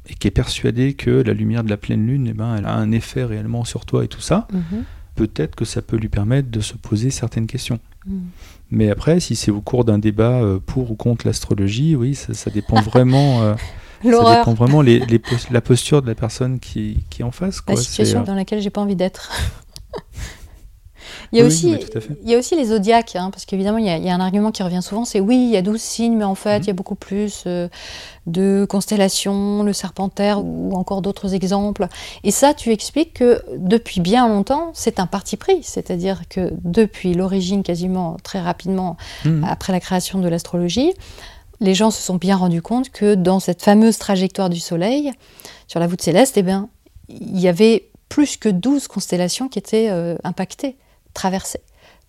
et 0.08 0.14
qui 0.14 0.26
est 0.28 0.32
persuadé 0.32 0.94
que 0.94 1.10
la 1.10 1.32
lumière 1.32 1.62
de 1.64 1.70
la 1.70 1.76
pleine 1.76 2.06
lune, 2.06 2.26
eh 2.30 2.32
ben, 2.32 2.56
elle 2.56 2.66
a 2.66 2.74
un 2.74 2.90
effet 2.92 3.24
réellement 3.24 3.64
sur 3.64 3.84
toi 3.86 4.04
et 4.04 4.08
tout 4.08 4.20
ça, 4.20 4.48
Mhm. 4.52 4.84
peut-être 5.14 5.54
que 5.54 5.64
ça 5.64 5.80
peut 5.82 5.96
lui 5.96 6.08
permettre 6.08 6.50
de 6.50 6.60
se 6.60 6.74
poser 6.74 7.10
certaines 7.10 7.46
questions. 7.46 7.78
Mhm. 8.06 8.22
Mais 8.70 8.90
après, 8.90 9.20
si 9.20 9.36
c'est 9.36 9.50
au 9.50 9.60
cours 9.60 9.84
d'un 9.84 9.98
débat 9.98 10.40
euh, 10.42 10.58
pour 10.58 10.90
ou 10.90 10.94
contre 10.96 11.26
l'astrologie, 11.26 11.94
oui, 11.94 12.14
ça, 12.14 12.34
ça 12.34 12.50
dépend 12.50 12.80
vraiment. 12.80 13.42
euh, 13.42 13.54
ça 14.02 14.38
dépend 14.38 14.54
vraiment 14.54 14.82
les, 14.82 14.98
les 15.00 15.18
pos- 15.20 15.36
la 15.52 15.60
posture 15.60 16.02
de 16.02 16.08
la 16.08 16.14
personne 16.16 16.58
qui, 16.58 17.04
qui 17.10 17.22
est 17.22 17.24
en 17.24 17.30
face. 17.30 17.60
Quoi. 17.60 17.74
la 17.76 17.80
situation 17.80 18.22
euh, 18.22 18.24
dans 18.24 18.34
laquelle 18.34 18.60
j'ai 18.60 18.70
pas 18.70 18.80
envie 18.80 18.96
d'être. 18.96 19.30
Il 21.32 21.38
y 21.38 21.40
a 21.40 21.44
Oui, 21.44 21.48
aussi, 21.48 21.66
il 21.66 21.72
y 22.30 22.34
a 22.34 22.38
les 22.56 22.64
zodiaques, 22.66 23.16
hein, 23.16 23.30
parce 23.30 23.44
qu'évidemment, 23.46 23.78
il 23.78 23.86
y, 23.86 23.90
a, 23.90 23.96
il 23.96 24.04
y 24.04 24.10
a 24.10 24.14
un 24.14 24.20
argument 24.20 24.50
qui 24.52 24.62
revient 24.62 24.80
souvent, 24.82 25.04
c'est 25.04 25.20
oui, 25.20 25.36
il 25.36 25.50
y 25.50 25.56
a 25.56 25.62
12 25.62 25.80
signes, 25.80 26.16
mais 26.16 26.24
en 26.24 26.34
fait, 26.34 26.58
Mhm. 26.58 26.62
il 26.64 26.66
y 26.66 26.70
a 26.70 26.74
beaucoup 26.74 26.94
plus 26.94 27.44
euh, 27.46 27.68
de 28.26 28.66
constellations, 28.68 29.62
le 29.62 29.72
serpentaire 29.72 30.44
ou 30.44 30.72
encore 30.74 31.02
d'autres 31.02 31.34
exemples. 31.34 31.88
Et 32.24 32.30
ça, 32.30 32.54
tu 32.54 32.70
expliques 32.70 33.14
que 33.14 33.42
depuis 33.56 34.00
bien 34.00 34.28
longtemps, 34.28 34.70
c'est 34.74 35.00
un 35.00 35.06
parti 35.06 35.36
pris, 35.36 35.62
c'est-à-dire 35.62 36.22
que 36.28 36.52
depuis 36.64 37.14
l'origine, 37.14 37.62
quasiment 37.62 38.16
très 38.22 38.40
rapidement, 38.40 38.96
Mhm. 39.24 39.44
après 39.48 39.72
la 39.72 39.80
création 39.80 40.18
de 40.20 40.28
l'astrologie, 40.28 40.92
les 41.60 41.74
gens 41.74 41.90
se 41.90 42.02
sont 42.02 42.16
bien 42.16 42.36
rendus 42.36 42.62
compte 42.62 42.90
que 42.90 43.14
dans 43.14 43.38
cette 43.40 43.62
fameuse 43.62 43.96
trajectoire 43.98 44.50
du 44.50 44.58
Soleil, 44.60 45.12
sur 45.68 45.80
la 45.80 45.86
voûte 45.86 46.02
céleste, 46.02 46.36
eh 46.36 46.42
bien, 46.42 46.68
il 47.08 47.38
y 47.40 47.48
avait 47.48 47.88
plus 48.08 48.36
que 48.36 48.48
12 48.48 48.88
constellations 48.88 49.48
qui 49.48 49.58
étaient 49.58 49.88
euh, 49.90 50.16
impactées, 50.24 50.76
traversées 51.14 51.60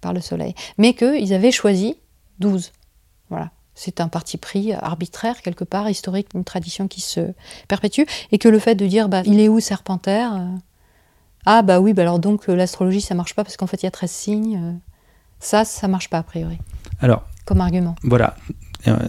par 0.02 0.14
le 0.14 0.22
Soleil. 0.22 0.54
Mais 0.78 0.94
qu'ils 0.94 1.34
avaient 1.34 1.52
choisi 1.52 1.96
12. 2.40 2.72
Voilà. 3.30 3.52
C'est 3.76 4.02
un 4.02 4.08
parti 4.08 4.38
pris 4.38 4.72
arbitraire, 4.74 5.42
quelque 5.42 5.64
part, 5.64 5.90
historique, 5.90 6.28
une 6.36 6.44
tradition 6.44 6.88
qui 6.88 7.02
se 7.02 7.34
perpétue. 7.68 8.04
Et 8.32 8.38
que 8.38 8.48
le 8.48 8.60
fait 8.60 8.76
de 8.76 8.86
dire, 8.86 9.10
bah, 9.10 9.24
il 9.26 9.40
est 9.40 9.50
où 9.50 9.60
Serpentaire 9.60 10.36
euh, 10.36 10.48
Ah, 11.46 11.64
bah 11.64 11.80
oui, 11.80 11.94
bah 11.94 12.04
alors 12.04 12.20
donc 12.20 12.50
euh, 12.50 12.56
l'astrologie, 12.56 13.02
ça 13.02 13.16
marche 13.16 13.34
pas 13.34 13.44
parce 13.44 13.58
qu'en 13.58 13.68
fait, 13.68 13.82
il 13.82 13.86
y 13.86 13.88
a 13.88 13.92
13 13.92 14.12
signes. 14.12 14.60
euh, 14.62 14.74
ça, 15.40 15.66
ça 15.66 15.88
marche 15.88 16.10
pas, 16.10 16.20
a 16.20 16.24
priori, 16.24 16.58
Alors, 17.02 17.26
comme 17.46 17.62
argument. 17.62 17.96
Voilà. 18.04 18.36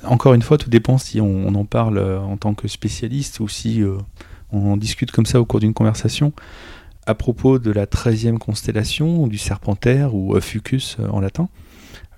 Encore 0.04 0.35
une 0.35 0.42
fois, 0.42 0.57
tout 0.57 0.70
dépend 0.70 0.98
si 0.98 1.20
on, 1.20 1.26
on 1.26 1.54
en 1.54 1.64
parle 1.64 1.98
en 1.98 2.37
tant 2.37 2.54
que 2.54 2.66
spécialiste 2.68 3.40
ou 3.40 3.48
si 3.48 3.83
euh, 3.83 3.98
on 4.52 4.72
en 4.72 4.76
discute 4.76 5.11
comme 5.11 5.26
ça 5.26 5.40
au 5.40 5.44
cours 5.44 5.61
d'une 5.61 5.74
conversation. 5.74 6.33
À 7.06 7.14
propos 7.14 7.58
de 7.58 7.70
la 7.70 7.86
13e 7.86 8.38
constellation, 8.38 9.26
du 9.26 9.38
Serpentaire 9.38 10.14
ou 10.14 10.34
euh, 10.34 10.40
Fucus 10.40 10.96
euh, 10.98 11.08
en 11.08 11.20
latin, 11.20 11.48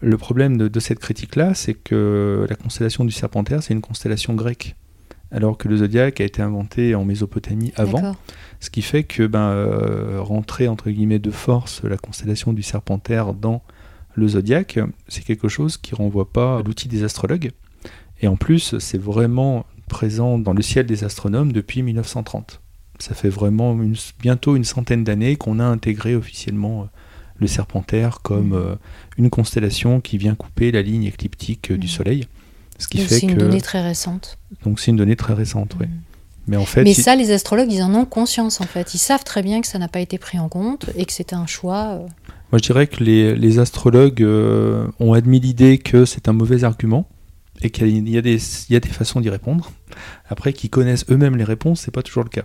le 0.00 0.16
problème 0.16 0.56
de, 0.56 0.68
de 0.68 0.80
cette 0.80 1.00
critique-là, 1.00 1.54
c'est 1.54 1.74
que 1.74 2.46
la 2.48 2.54
constellation 2.54 3.04
du 3.04 3.12
Serpentaire, 3.12 3.62
c'est 3.62 3.74
une 3.74 3.80
constellation 3.80 4.34
grecque. 4.34 4.76
Alors 5.32 5.58
que 5.58 5.66
le 5.66 5.78
zodiaque 5.78 6.20
a 6.20 6.24
été 6.24 6.40
inventé 6.40 6.94
en 6.94 7.04
Mésopotamie 7.04 7.72
avant, 7.76 8.14
ce 8.60 8.70
qui 8.70 8.80
fait 8.80 9.02
que 9.02 9.26
ben, 9.26 9.48
euh, 9.50 10.20
rentrer 10.20 10.68
entre 10.68 10.88
guillemets 10.88 11.18
de 11.18 11.32
force 11.32 11.82
la 11.82 11.96
constellation 11.96 12.52
du 12.52 12.62
Serpentaire 12.62 13.34
dans 13.34 13.62
le 14.14 14.28
zodiaque, 14.28 14.78
c'est 15.08 15.24
quelque 15.24 15.48
chose 15.48 15.76
qui 15.78 15.94
renvoie 15.94 16.30
pas 16.32 16.58
à 16.58 16.62
l'outil 16.62 16.88
des 16.88 17.02
astrologues. 17.02 17.50
Et 18.20 18.28
en 18.28 18.36
plus, 18.36 18.78
c'est 18.78 19.00
vraiment 19.00 19.66
présent 19.88 20.38
dans 20.38 20.52
le 20.52 20.62
ciel 20.62 20.86
des 20.86 21.04
astronomes 21.04 21.52
depuis 21.52 21.82
1930. 21.82 22.62
Ça 22.98 23.14
fait 23.14 23.28
vraiment 23.28 23.72
une- 23.82 23.96
bientôt 24.20 24.56
une 24.56 24.64
centaine 24.64 25.04
d'années 25.04 25.36
qu'on 25.36 25.58
a 25.58 25.64
intégré 25.64 26.14
officiellement 26.16 26.82
euh, 26.82 26.86
le 27.38 27.46
Serpentaire 27.46 28.20
comme 28.22 28.48
Mhm. 28.48 28.54
euh, 28.54 28.74
une 29.18 29.28
constellation 29.30 30.00
qui 30.00 30.16
vient 30.18 30.34
couper 30.34 30.72
la 30.72 30.82
ligne 30.82 31.04
écliptique 31.04 31.70
euh, 31.70 31.76
du 31.78 31.86
Mhm. 31.86 31.92
Soleil. 31.92 32.26
Ce 32.78 32.88
qui 32.88 32.98
Donc, 32.98 33.06
fait 33.08 33.20
C'est 33.20 33.26
une 33.26 33.34
que 33.34 33.40
donnée 33.40 33.60
très 33.60 33.82
récente. 33.82 34.38
donc 34.64 34.80
c'est 34.80 34.90
une 34.90 34.96
donnée 34.96 35.16
très 35.16 35.34
récente, 35.34 35.76
oui. 35.80 35.86
Mhm. 35.86 35.92
Mais 36.48 36.56
en 36.56 36.64
fait, 36.64 36.84
Mais 36.84 36.94
si- 36.94 37.02
ça, 37.02 37.16
les 37.16 37.32
astrologues, 37.32 37.72
ils 37.72 37.82
en 37.82 37.92
ont 37.94 38.04
conscience 38.04 38.60
en 38.60 38.66
fait. 38.66 38.94
Ils 38.94 38.98
savent 38.98 39.24
très 39.24 39.42
bien 39.42 39.60
que 39.60 39.66
ça 39.66 39.78
n'a 39.78 39.88
pas 39.88 39.98
été 40.00 40.16
pris 40.16 40.38
en 40.38 40.48
compte 40.48 40.88
et 40.96 41.04
que 41.04 41.12
c'était 41.12 41.34
un 41.34 41.46
choix. 41.46 41.98
Moi, 42.52 42.58
je 42.58 42.62
dirais 42.62 42.86
que 42.86 43.02
les, 43.02 43.34
les 43.34 43.58
astrologues 43.58 44.22
euh, 44.22 44.86
ont 45.00 45.12
admis 45.12 45.40
l'idée 45.40 45.78
que 45.78 46.04
c'est 46.04 46.28
un 46.28 46.32
mauvais 46.32 46.62
argument 46.62 47.08
et 47.62 47.70
qu'il 47.70 48.08
y 48.08 48.16
a 48.16 48.22
des, 48.22 48.36
il 48.68 48.72
y 48.72 48.76
a 48.76 48.80
des 48.80 48.88
façons 48.90 49.20
d'y 49.20 49.28
répondre. 49.30 49.72
Après, 50.28 50.52
qu'ils 50.52 50.70
connaissent 50.70 51.04
eux-mêmes 51.10 51.36
les 51.36 51.42
réponses, 51.44 51.80
c'est 51.80 51.90
pas 51.90 52.02
toujours 52.02 52.22
le 52.22 52.28
cas. 52.30 52.44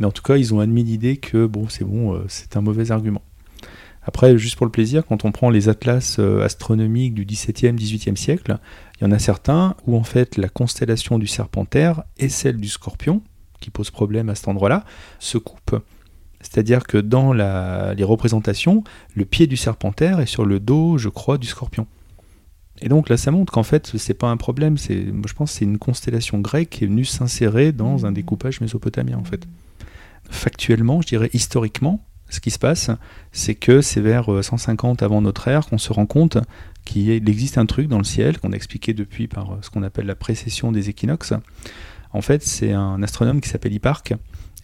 Mais 0.00 0.06
en 0.06 0.10
tout 0.10 0.22
cas, 0.22 0.36
ils 0.36 0.52
ont 0.54 0.58
admis 0.60 0.82
l'idée 0.82 1.18
que 1.18 1.46
bon, 1.46 1.68
c'est 1.68 1.84
bon, 1.84 2.14
euh, 2.14 2.24
c'est 2.26 2.56
un 2.56 2.60
mauvais 2.62 2.90
argument. 2.90 3.22
Après, 4.02 4.36
juste 4.38 4.56
pour 4.56 4.64
le 4.64 4.72
plaisir, 4.72 5.04
quand 5.06 5.26
on 5.26 5.30
prend 5.30 5.50
les 5.50 5.68
atlas 5.68 6.16
euh, 6.18 6.42
astronomiques 6.42 7.12
du 7.14 7.26
XVIIe, 7.26 7.74
XVIIIe 7.74 8.16
siècle, 8.16 8.56
il 8.98 9.04
y 9.04 9.06
en 9.06 9.12
a 9.12 9.18
certains 9.18 9.76
où 9.86 9.96
en 9.96 10.02
fait 10.02 10.38
la 10.38 10.48
constellation 10.48 11.18
du 11.18 11.26
Serpentaire 11.26 12.02
et 12.18 12.30
celle 12.30 12.56
du 12.56 12.68
Scorpion, 12.68 13.20
qui 13.60 13.68
pose 13.70 13.90
problème 13.90 14.30
à 14.30 14.34
cet 14.34 14.48
endroit-là, 14.48 14.84
se 15.18 15.36
coupent. 15.36 15.76
C'est-à-dire 16.40 16.84
que 16.86 16.96
dans 16.96 17.34
la- 17.34 17.92
les 17.92 18.02
représentations, 18.04 18.82
le 19.14 19.26
pied 19.26 19.46
du 19.46 19.58
Serpentaire 19.58 20.18
est 20.20 20.26
sur 20.26 20.46
le 20.46 20.58
dos, 20.60 20.96
je 20.96 21.10
crois, 21.10 21.36
du 21.36 21.46
Scorpion. 21.46 21.86
Et 22.80 22.88
donc 22.88 23.10
là, 23.10 23.18
ça 23.18 23.30
montre 23.30 23.52
qu'en 23.52 23.62
fait, 23.62 23.98
c'est 23.98 24.14
pas 24.14 24.30
un 24.30 24.38
problème. 24.38 24.78
C'est, 24.78 25.04
je 25.26 25.32
pense, 25.34 25.52
que 25.52 25.58
c'est 25.58 25.66
une 25.66 25.76
constellation 25.76 26.38
grecque 26.38 26.70
qui 26.70 26.84
est 26.84 26.86
venue 26.86 27.04
s'insérer 27.04 27.72
dans 27.72 28.06
un 28.06 28.08
Mhm. 28.08 28.14
découpage 28.14 28.62
mésopotamien, 28.62 29.18
en 29.18 29.24
fait. 29.24 29.46
Factuellement, 30.30 31.00
je 31.02 31.08
dirais 31.08 31.30
historiquement, 31.32 32.04
ce 32.28 32.40
qui 32.40 32.50
se 32.50 32.58
passe, 32.58 32.90
c'est 33.32 33.56
que 33.56 33.80
c'est 33.80 34.00
vers 34.00 34.32
euh, 34.32 34.42
150 34.42 35.02
avant 35.02 35.20
notre 35.20 35.48
ère 35.48 35.66
qu'on 35.66 35.78
se 35.78 35.92
rend 35.92 36.06
compte 36.06 36.38
qu'il 36.84 37.28
existe 37.28 37.58
un 37.58 37.66
truc 37.66 37.88
dans 37.88 37.98
le 37.98 38.04
ciel 38.04 38.38
qu'on 38.38 38.52
a 38.52 38.56
expliqué 38.56 38.94
depuis 38.94 39.26
par 39.28 39.52
euh, 39.52 39.58
ce 39.62 39.70
qu'on 39.70 39.82
appelle 39.82 40.06
la 40.06 40.14
précession 40.14 40.72
des 40.72 40.88
équinoxes. 40.88 41.34
En 42.12 42.22
fait, 42.22 42.42
c'est 42.42 42.72
un 42.72 43.02
astronome 43.02 43.40
qui 43.40 43.48
s'appelle 43.48 43.72
Hipparque 43.72 44.14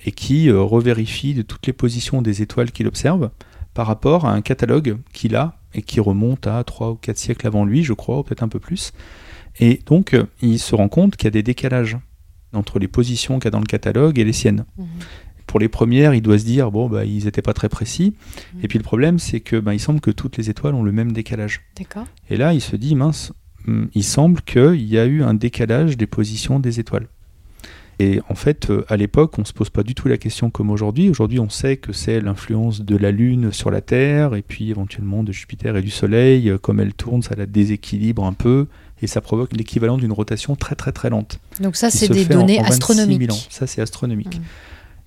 et 0.05 0.13
qui 0.13 0.49
euh, 0.49 0.61
revérifie 0.61 1.35
de 1.35 1.43
toutes 1.43 1.67
les 1.67 1.73
positions 1.73 2.23
des 2.23 2.43
étoiles 2.43 2.71
qu'il 2.71 2.87
observe 2.87 3.31
par 3.75 3.87
rapport 3.87 4.25
à 4.25 4.33
un 4.33 4.41
catalogue 4.41 4.99
qu'il 5.13 5.37
a 5.37 5.59
et 5.75 5.83
qui 5.83 6.01
remonte 6.01 6.47
à 6.47 6.63
3 6.65 6.93
ou 6.93 6.95
4 6.95 7.19
siècles 7.19 7.47
avant 7.47 7.65
lui, 7.65 7.83
je 7.83 7.93
crois, 7.93 8.19
ou 8.19 8.23
peut-être 8.23 8.43
un 8.43 8.49
peu 8.49 8.61
plus. 8.61 8.93
Et 9.59 9.81
donc, 9.87 10.15
euh, 10.15 10.27
il 10.41 10.59
se 10.59 10.75
rend 10.75 10.89
compte 10.89 11.17
qu'il 11.17 11.27
y 11.27 11.29
a 11.29 11.31
des 11.33 11.43
décalages 11.43 11.99
entre 12.53 12.79
les 12.79 12.89
positions 12.89 13.39
qu'il 13.39 13.47
y 13.47 13.49
a 13.49 13.51
dans 13.51 13.61
le 13.61 13.67
catalogue 13.67 14.19
et 14.19 14.25
les 14.25 14.33
siennes. 14.33 14.65
Mhm. 14.79 14.87
Pour 15.47 15.61
les 15.61 15.69
premières, 15.69 16.15
il 16.15 16.23
doit 16.23 16.39
se 16.39 16.45
dire, 16.45 16.71
bon, 16.71 16.89
bah, 16.89 17.05
ils 17.05 17.25
n'étaient 17.25 17.43
pas 17.43 17.55
très 17.55 17.69
précis. 17.69 18.15
Mhm. 18.55 18.61
Et 18.65 18.69
puis 18.69 18.79
le 18.79 18.85
problème, 18.85 19.19
c'est 19.19 19.41
que 19.41 19.57
bah, 19.57 19.75
il 19.75 19.81
semble 19.81 20.01
que 20.01 20.11
toutes 20.11 20.37
les 20.37 20.51
étoiles 20.51 20.75
ont 20.75 20.83
le 20.83 20.93
même 20.93 21.13
décalage. 21.13 21.63
D'accord. 21.79 22.07
Et 22.31 22.37
là, 22.37 22.53
il 22.53 22.61
se 22.61 22.77
dit, 22.77 22.95
mince, 22.95 23.33
hum, 23.67 23.89
il 23.95 24.05
semble 24.05 24.43
qu'il 24.43 24.83
y 24.83 24.99
a 24.99 25.07
eu 25.07 25.23
un 25.23 25.35
décalage 25.35 25.97
des 25.97 26.07
positions 26.07 26.59
des 26.59 26.81
étoiles. 26.81 27.07
Et 27.99 28.21
en 28.29 28.35
fait, 28.35 28.69
euh, 28.69 28.85
à 28.89 28.97
l'époque, 28.97 29.39
on 29.39 29.43
ne 29.43 29.47
se 29.47 29.55
pose 29.55 29.71
pas 29.71 29.83
du 29.83 29.95
tout 29.95 30.09
la 30.09 30.19
question 30.19 30.51
comme 30.51 30.71
aujourd'hui. 30.71 31.09
Aujourd'hui, 31.09 31.41
on 31.41 31.49
sait 31.49 31.79
que 31.79 31.93
c'est 31.95 32.21
l'influence 32.21 32.83
de 32.83 32.95
la 32.95 33.11
Lune 33.11 33.53
sur 33.53 33.71
la 33.71 33.81
Terre, 33.81 34.35
et 34.35 34.43
puis 34.43 34.71
éventuellement 34.71 35.23
de 35.23 35.33
Jupiter 35.33 35.77
et 35.77 35.83
du 35.83 35.91
Soleil. 35.91 36.51
Euh, 36.51 36.59
Comme 36.59 36.81
elle 36.81 36.93
tourne, 36.93 37.23
ça 37.23 37.35
la 37.37 37.47
déséquilibre 37.47 38.25
un 38.25 38.35
peu, 38.35 38.67
et 39.01 39.07
ça 39.07 39.23
provoque 39.23 39.55
l'équivalent 39.55 39.97
d'une 39.97 40.13
rotation 40.13 40.57
très 40.57 40.75
très 40.75 40.93
très 40.93 41.09
lente. 41.09 41.39
Donc 41.61 41.77
ça, 41.77 41.91
c'est 41.91 42.09
des 42.09 42.27
données 42.27 42.59
en 42.61 42.65
26 42.65 42.69
000 42.69 42.73
astronomiques. 42.73 43.49
Ça, 43.49 43.67
c'est 43.67 43.81
astronomique. 43.81 44.39
Mm. 44.39 44.43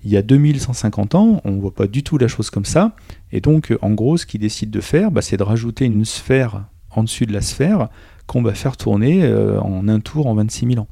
Il 0.02 0.10
y 0.10 0.16
a 0.16 0.22
2150 0.22 1.14
ans, 1.14 1.40
on 1.44 1.52
ne 1.52 1.60
voit 1.60 1.74
pas 1.74 1.86
du 1.86 2.02
tout 2.02 2.16
la 2.16 2.28
chose 2.28 2.48
comme 2.48 2.64
ça. 2.64 2.96
Et 3.32 3.40
donc, 3.40 3.70
euh, 3.70 3.78
en 3.82 3.90
gros, 3.90 4.16
ce 4.16 4.24
qu'ils 4.24 4.40
décident 4.40 4.70
de 4.70 4.80
faire, 4.80 5.10
bah, 5.10 5.20
c'est 5.20 5.36
de 5.36 5.42
rajouter 5.42 5.84
une 5.84 6.04
sphère 6.04 6.64
en 6.90 7.02
dessus 7.04 7.26
de 7.26 7.32
la 7.32 7.42
sphère 7.42 7.88
qu'on 8.26 8.42
va 8.42 8.54
faire 8.54 8.76
tourner 8.76 9.24
euh, 9.24 9.60
en 9.60 9.88
un 9.88 10.00
tour 10.00 10.26
en 10.26 10.34
26 10.34 10.66
000 10.68 10.80
ans. 10.80 10.88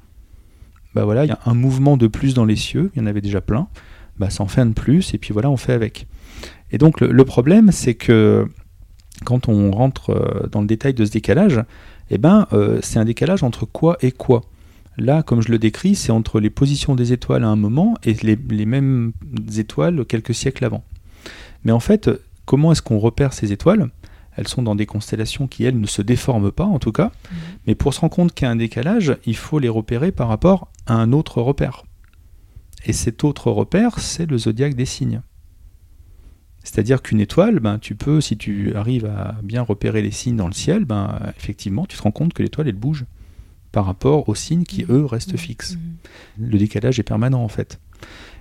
Bah 0.94 1.04
voilà, 1.04 1.24
il 1.24 1.28
y 1.28 1.32
a 1.32 1.38
un 1.46 1.54
mouvement 1.54 1.96
de 1.96 2.06
plus 2.06 2.34
dans 2.34 2.44
les 2.44 2.56
cieux, 2.56 2.90
il 2.94 3.00
y 3.00 3.02
en 3.02 3.06
avait 3.06 3.20
déjà 3.20 3.40
plein. 3.40 3.68
Bah, 4.18 4.30
ça 4.30 4.42
en 4.42 4.48
fait 4.48 4.60
un 4.60 4.66
de 4.66 4.72
plus, 4.72 5.14
et 5.14 5.18
puis 5.18 5.32
voilà, 5.32 5.48
on 5.50 5.56
fait 5.56 5.72
avec. 5.72 6.06
Et 6.70 6.76
donc, 6.78 7.00
le, 7.00 7.24
problème, 7.24 7.72
c'est 7.72 7.94
que 7.94 8.46
quand 9.24 9.48
on 9.48 9.70
rentre 9.70 10.10
euh, 10.10 10.48
dans 10.48 10.60
le 10.60 10.66
détail 10.66 10.92
de 10.92 11.04
ce 11.04 11.10
décalage, 11.10 11.62
eh 12.10 12.18
ben, 12.18 12.46
c'est 12.80 12.98
un 12.98 13.04
décalage 13.04 13.42
entre 13.42 13.66
quoi 13.66 13.98
et 14.00 14.12
quoi. 14.12 14.42
Là, 14.98 15.22
comme 15.22 15.40
je 15.40 15.50
le 15.50 15.58
décris, 15.58 15.94
c'est 15.94 16.10
entre 16.10 16.40
les 16.40 16.50
positions 16.50 16.96
des 16.96 17.12
étoiles 17.12 17.44
à 17.44 17.48
un 17.48 17.56
moment 17.56 17.94
et 18.02 18.14
les, 18.14 18.36
les 18.50 18.66
mêmes 18.66 19.12
étoiles 19.56 20.04
quelques 20.04 20.34
siècles 20.34 20.64
avant. 20.64 20.84
Mais 21.64 21.72
en 21.72 21.80
fait, 21.80 22.10
comment 22.44 22.72
est-ce 22.72 22.82
qu'on 22.82 22.98
repère 22.98 23.32
ces 23.32 23.52
étoiles? 23.52 23.90
Elles 24.36 24.48
sont 24.48 24.62
dans 24.62 24.74
des 24.74 24.86
constellations 24.86 25.46
qui, 25.46 25.64
elles, 25.64 25.80
ne 25.80 25.86
se 25.86 26.02
déforment 26.02 26.52
pas, 26.52 26.64
en 26.64 26.78
tout 26.78 26.92
cas. 26.92 27.12
Mais 27.66 27.74
pour 27.74 27.94
se 27.94 28.00
rendre 28.00 28.14
compte 28.14 28.34
qu'il 28.34 28.44
y 28.44 28.48
a 28.48 28.52
un 28.52 28.56
décalage, 28.56 29.16
il 29.24 29.36
faut 29.36 29.58
les 29.58 29.68
repérer 29.68 30.12
par 30.12 30.28
rapport 30.28 30.68
à 30.86 30.94
un 30.94 31.12
autre 31.12 31.42
repère. 31.42 31.84
Et 32.84 32.92
cet 32.92 33.24
autre 33.24 33.50
repère, 33.50 33.98
c'est 33.98 34.26
le 34.26 34.38
zodiaque 34.38 34.74
des 34.74 34.86
signes. 34.86 35.22
C'est-à-dire 36.62 37.02
qu'une 37.02 37.20
étoile, 37.20 37.60
ben, 37.60 37.78
tu 37.78 37.94
peux, 37.94 38.20
si 38.20 38.36
tu 38.36 38.74
arrives 38.74 39.06
à 39.06 39.36
bien 39.42 39.62
repérer 39.62 40.02
les 40.02 40.10
signes 40.10 40.36
dans 40.36 40.46
le 40.48 40.52
ciel, 40.52 40.84
ben, 40.84 41.18
effectivement, 41.36 41.86
tu 41.86 41.96
te 41.96 42.02
rends 42.02 42.12
compte 42.12 42.32
que 42.32 42.42
l'étoile, 42.42 42.68
elle 42.68 42.76
bouge 42.76 43.04
par 43.78 43.86
rapport 43.86 44.28
aux 44.28 44.34
signes 44.34 44.64
qui, 44.64 44.84
eux, 44.88 45.04
restent 45.04 45.36
fixes. 45.36 45.76
Mhm. 45.76 46.48
Le 46.50 46.58
décalage 46.58 46.98
est 46.98 47.04
permanent, 47.04 47.44
en 47.44 47.48
fait. 47.48 47.78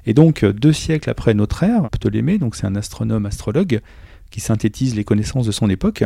Et 0.07 0.15
donc, 0.15 0.41
euh, 0.41 0.51
deux 0.51 0.73
siècles 0.73 1.11
après 1.11 1.35
notre 1.35 1.61
ère, 1.61 1.91
Ptolémée, 1.91 2.39
donc 2.39 2.55
c'est 2.55 2.65
un 2.65 2.75
astronome 2.75 3.27
astrologue 3.27 3.81
qui 4.31 4.39
synthétise 4.39 4.95
les 4.95 5.03
connaissances 5.03 5.45
de 5.45 5.51
son 5.51 5.69
époque, 5.69 6.03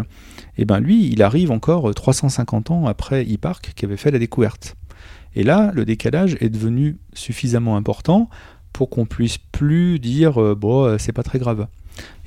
et 0.57 0.65
ben 0.65 0.81
lui, 0.81 1.07
il 1.07 1.23
arrive 1.23 1.49
encore 1.49 1.91
euh, 1.91 1.93
350 1.93 2.71
ans 2.71 2.87
après 2.87 3.25
Hipparque 3.25 3.71
qui 3.73 3.85
avait 3.85 3.95
fait 3.95 4.11
la 4.11 4.19
découverte. 4.19 4.75
Et 5.33 5.43
là, 5.43 5.71
le 5.73 5.85
décalage 5.85 6.35
est 6.41 6.49
devenu 6.49 6.97
suffisamment 7.13 7.77
important 7.77 8.29
pour 8.73 8.89
qu'on 8.89 9.05
puisse 9.05 9.37
plus 9.37 9.97
dire 9.97 10.43
euh, 10.43 10.55
bon, 10.55 10.83
euh, 10.83 10.97
c'est 10.97 11.13
pas 11.13 11.23
très 11.23 11.39
grave. 11.39 11.67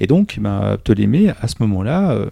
Et 0.01 0.07
donc, 0.07 0.39
ben, 0.41 0.79
Ptolémée, 0.79 1.35
à 1.39 1.49
ce 1.49 1.57
moment-là, 1.61 2.13
euh, 2.13 2.31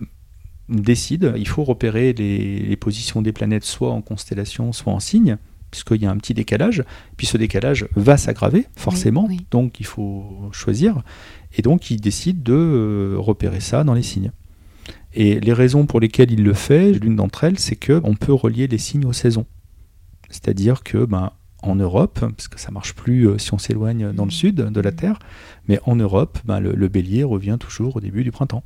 décide 0.68 1.34
il 1.36 1.48
faut 1.48 1.64
repérer 1.64 2.12
les, 2.12 2.60
les 2.60 2.76
positions 2.76 3.22
des 3.22 3.32
planètes 3.32 3.64
soit 3.64 3.90
en 3.90 4.00
constellation, 4.00 4.72
soit 4.72 4.92
en 4.92 5.00
signe, 5.00 5.36
puisqu'il 5.72 6.02
y 6.02 6.06
a 6.06 6.10
un 6.10 6.16
petit 6.18 6.34
décalage. 6.34 6.84
Puis 7.16 7.26
ce 7.26 7.36
décalage 7.36 7.88
va 7.96 8.16
s'aggraver, 8.16 8.66
forcément, 8.76 9.26
oui. 9.28 9.46
donc 9.50 9.80
il 9.80 9.86
faut 9.86 10.48
choisir. 10.52 11.02
Et 11.56 11.62
donc, 11.62 11.90
il 11.90 12.00
décide 12.00 12.44
de 12.44 12.54
euh, 12.54 13.16
repérer 13.18 13.60
ça 13.60 13.82
dans 13.82 13.94
les 13.94 14.02
signes. 14.02 14.30
Et 15.14 15.40
les 15.40 15.52
raisons 15.52 15.86
pour 15.86 15.98
lesquelles 15.98 16.30
il 16.30 16.44
le 16.44 16.54
fait, 16.54 16.92
l'une 16.92 17.16
d'entre 17.16 17.44
elles, 17.44 17.58
c'est 17.58 17.76
qu'on 17.76 18.14
peut 18.14 18.32
relier 18.32 18.68
les 18.68 18.78
signes 18.78 19.04
aux 19.04 19.12
saisons. 19.12 19.46
C'est-à-dire 20.30 20.82
que, 20.82 21.04
ben, 21.04 21.32
en 21.62 21.74
Europe, 21.74 22.20
parce 22.20 22.48
que 22.48 22.58
ça 22.58 22.70
marche 22.70 22.94
plus 22.94 23.28
euh, 23.28 23.38
si 23.38 23.52
on 23.54 23.58
s'éloigne 23.58 24.12
dans 24.12 24.24
le 24.24 24.30
sud 24.30 24.56
de 24.56 24.80
la 24.80 24.92
Terre, 24.92 25.18
mais 25.68 25.80
en 25.84 25.96
Europe, 25.96 26.38
ben, 26.44 26.60
le, 26.60 26.72
le 26.72 26.88
bélier 26.88 27.24
revient 27.24 27.56
toujours 27.58 27.96
au 27.96 28.00
début 28.00 28.24
du 28.24 28.30
printemps. 28.30 28.64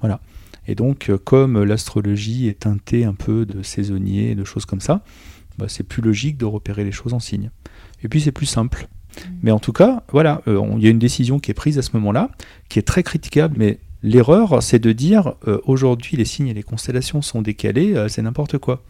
Voilà. 0.00 0.20
Et 0.66 0.74
donc, 0.74 1.10
euh, 1.10 1.18
comme 1.18 1.62
l'astrologie 1.62 2.48
est 2.48 2.60
teintée 2.60 3.04
un 3.04 3.14
peu 3.14 3.46
de 3.46 3.62
saisonnier, 3.62 4.34
de 4.34 4.44
choses 4.44 4.66
comme 4.66 4.80
ça, 4.80 5.02
bah, 5.58 5.66
c'est 5.68 5.84
plus 5.84 6.02
logique 6.02 6.36
de 6.36 6.44
repérer 6.44 6.84
les 6.84 6.92
choses 6.92 7.12
en 7.12 7.20
signes. 7.20 7.50
Et 8.02 8.08
puis, 8.08 8.20
c'est 8.20 8.32
plus 8.32 8.46
simple. 8.46 8.88
Mais 9.42 9.50
en 9.50 9.58
tout 9.58 9.72
cas, 9.72 10.02
voilà, 10.12 10.42
euh, 10.48 10.60
il 10.76 10.84
y 10.84 10.86
a 10.86 10.90
une 10.90 10.98
décision 10.98 11.38
qui 11.38 11.50
est 11.50 11.54
prise 11.54 11.78
à 11.78 11.82
ce 11.82 11.90
moment-là, 11.94 12.30
qui 12.68 12.78
est 12.78 12.82
très 12.82 13.02
critiquable, 13.02 13.56
mais 13.58 13.78
l'erreur, 14.02 14.62
c'est 14.62 14.78
de 14.78 14.92
dire 14.92 15.34
euh, 15.46 15.60
aujourd'hui 15.64 16.16
les 16.16 16.24
signes 16.24 16.48
et 16.48 16.54
les 16.54 16.62
constellations 16.62 17.22
sont 17.22 17.42
décalés, 17.42 17.94
euh, 17.94 18.08
c'est 18.08 18.22
n'importe 18.22 18.58
quoi. 18.58 18.82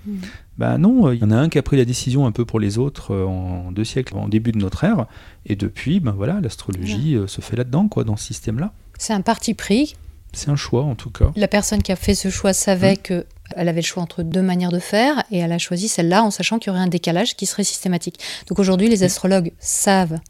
Ben 0.58 0.78
non, 0.78 1.10
il 1.12 1.20
y 1.20 1.24
en 1.24 1.30
a 1.30 1.36
un 1.36 1.48
qui 1.48 1.58
a 1.58 1.62
pris 1.62 1.76
la 1.76 1.84
décision 1.84 2.26
un 2.26 2.32
peu 2.32 2.44
pour 2.44 2.60
les 2.60 2.78
autres 2.78 3.16
en 3.16 3.72
deux 3.72 3.84
siècles, 3.84 4.16
en 4.16 4.28
début 4.28 4.52
de 4.52 4.58
notre 4.58 4.84
ère, 4.84 5.06
et 5.46 5.56
depuis, 5.56 6.00
ben 6.00 6.12
voilà, 6.12 6.40
l'astrologie 6.40 7.16
se 7.26 7.40
fait 7.40 7.56
là-dedans, 7.56 7.88
quoi, 7.88 8.04
dans 8.04 8.16
ce 8.16 8.26
système-là. 8.26 8.72
C'est 8.98 9.14
un 9.14 9.22
parti 9.22 9.54
pris. 9.54 9.94
C'est 10.32 10.48
un 10.50 10.56
choix, 10.56 10.84
en 10.84 10.94
tout 10.94 11.10
cas. 11.10 11.32
La 11.36 11.48
personne 11.48 11.82
qui 11.82 11.92
a 11.92 11.96
fait 11.96 12.14
ce 12.14 12.30
choix 12.30 12.52
savait 12.52 12.94
Mm. 12.94 12.98
que 13.02 13.26
elle 13.56 13.68
avait 13.68 13.80
le 13.80 13.86
choix 13.86 14.02
entre 14.02 14.22
deux 14.22 14.42
manières 14.42 14.70
de 14.70 14.78
faire 14.78 15.24
et 15.32 15.38
elle 15.38 15.50
a 15.50 15.58
choisi 15.58 15.88
celle-là 15.88 16.22
en 16.22 16.30
sachant 16.30 16.58
qu'il 16.60 16.68
y 16.68 16.70
aurait 16.70 16.84
un 16.84 16.86
décalage 16.88 17.34
qui 17.36 17.46
serait 17.46 17.64
systématique. 17.64 18.20
Donc 18.48 18.60
aujourd'hui, 18.60 18.88
les 18.88 19.02
astrologues 19.02 19.52
savent 19.58 20.20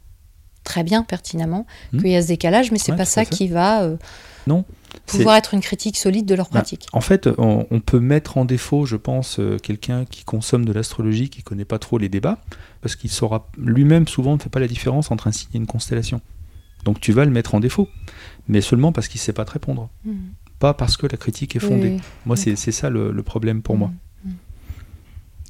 très 0.63 0.83
bien, 0.83 1.03
pertinemment, 1.03 1.65
Mm. 1.93 2.01
qu'il 2.01 2.09
y 2.11 2.15
a 2.15 2.21
ce 2.21 2.27
décalage, 2.27 2.71
mais 2.71 2.77
c'est 2.79 2.91
Ouais, 2.93 2.97
pas 2.97 3.05
ça 3.05 3.25
qui 3.25 3.47
va 3.47 3.83
euh, 3.83 3.97
Non. 4.47 4.65
Pouvoir 5.05 5.35
être 5.37 5.53
une 5.53 5.61
critique 5.61 5.97
solide 5.97 6.25
de 6.25 6.35
leur 6.35 6.47
Bah, 6.47 6.59
pratique. 6.59 6.87
En 6.93 7.01
fait, 7.01 7.27
on, 7.37 7.65
on 7.71 7.79
peut 7.79 7.99
mettre 7.99 8.37
en 8.37 8.45
défaut, 8.45 8.85
je 8.85 8.95
pense, 8.97 9.39
euh, 9.39 9.57
quelqu'un 9.57 10.03
qui 10.05 10.23
consomme 10.23 10.65
de 10.65 10.73
l'astrologie, 10.73 11.29
qui 11.29 11.43
connaît 11.43 11.63
pas 11.65 11.79
trop 11.79 11.97
les 11.97 12.09
débats, 12.09 12.39
parce 12.81 12.95
qu'il 12.95 13.09
saura 13.11 13.47
lui-même 13.57 14.07
souvent 14.07 14.33
ne 14.35 14.39
fait 14.41 14.49
pas 14.49 14.59
la 14.59 14.67
différence 14.67 15.09
entre 15.11 15.27
un 15.27 15.31
signe 15.31 15.49
et 15.53 15.57
une 15.57 15.67
constellation. 15.67 16.21
Donc 16.85 16.99
tu 16.99 17.11
vas 17.13 17.25
le 17.25 17.31
mettre 17.31 17.53
en 17.55 17.59
défaut, 17.59 17.87
mais 18.47 18.61
seulement 18.61 18.91
parce 18.91 19.07
qu'il 19.07 19.19
sait 19.21 19.33
pas 19.33 19.45
te 19.45 19.51
répondre, 19.51 19.89
Mhm. 20.05 20.15
pas 20.59 20.73
parce 20.73 20.97
que 20.97 21.07
la 21.07 21.17
critique 21.17 21.55
est 21.55 21.59
fondée. 21.59 21.91
Oui. 21.95 22.01
Moi, 22.25 22.35
c'est 22.37 22.55
ça 22.55 22.89
le, 22.89 23.11
le 23.11 23.23
problème 23.23 23.61
pour 23.61 23.77
moi. 23.77 23.91
Mhm. 24.25 24.33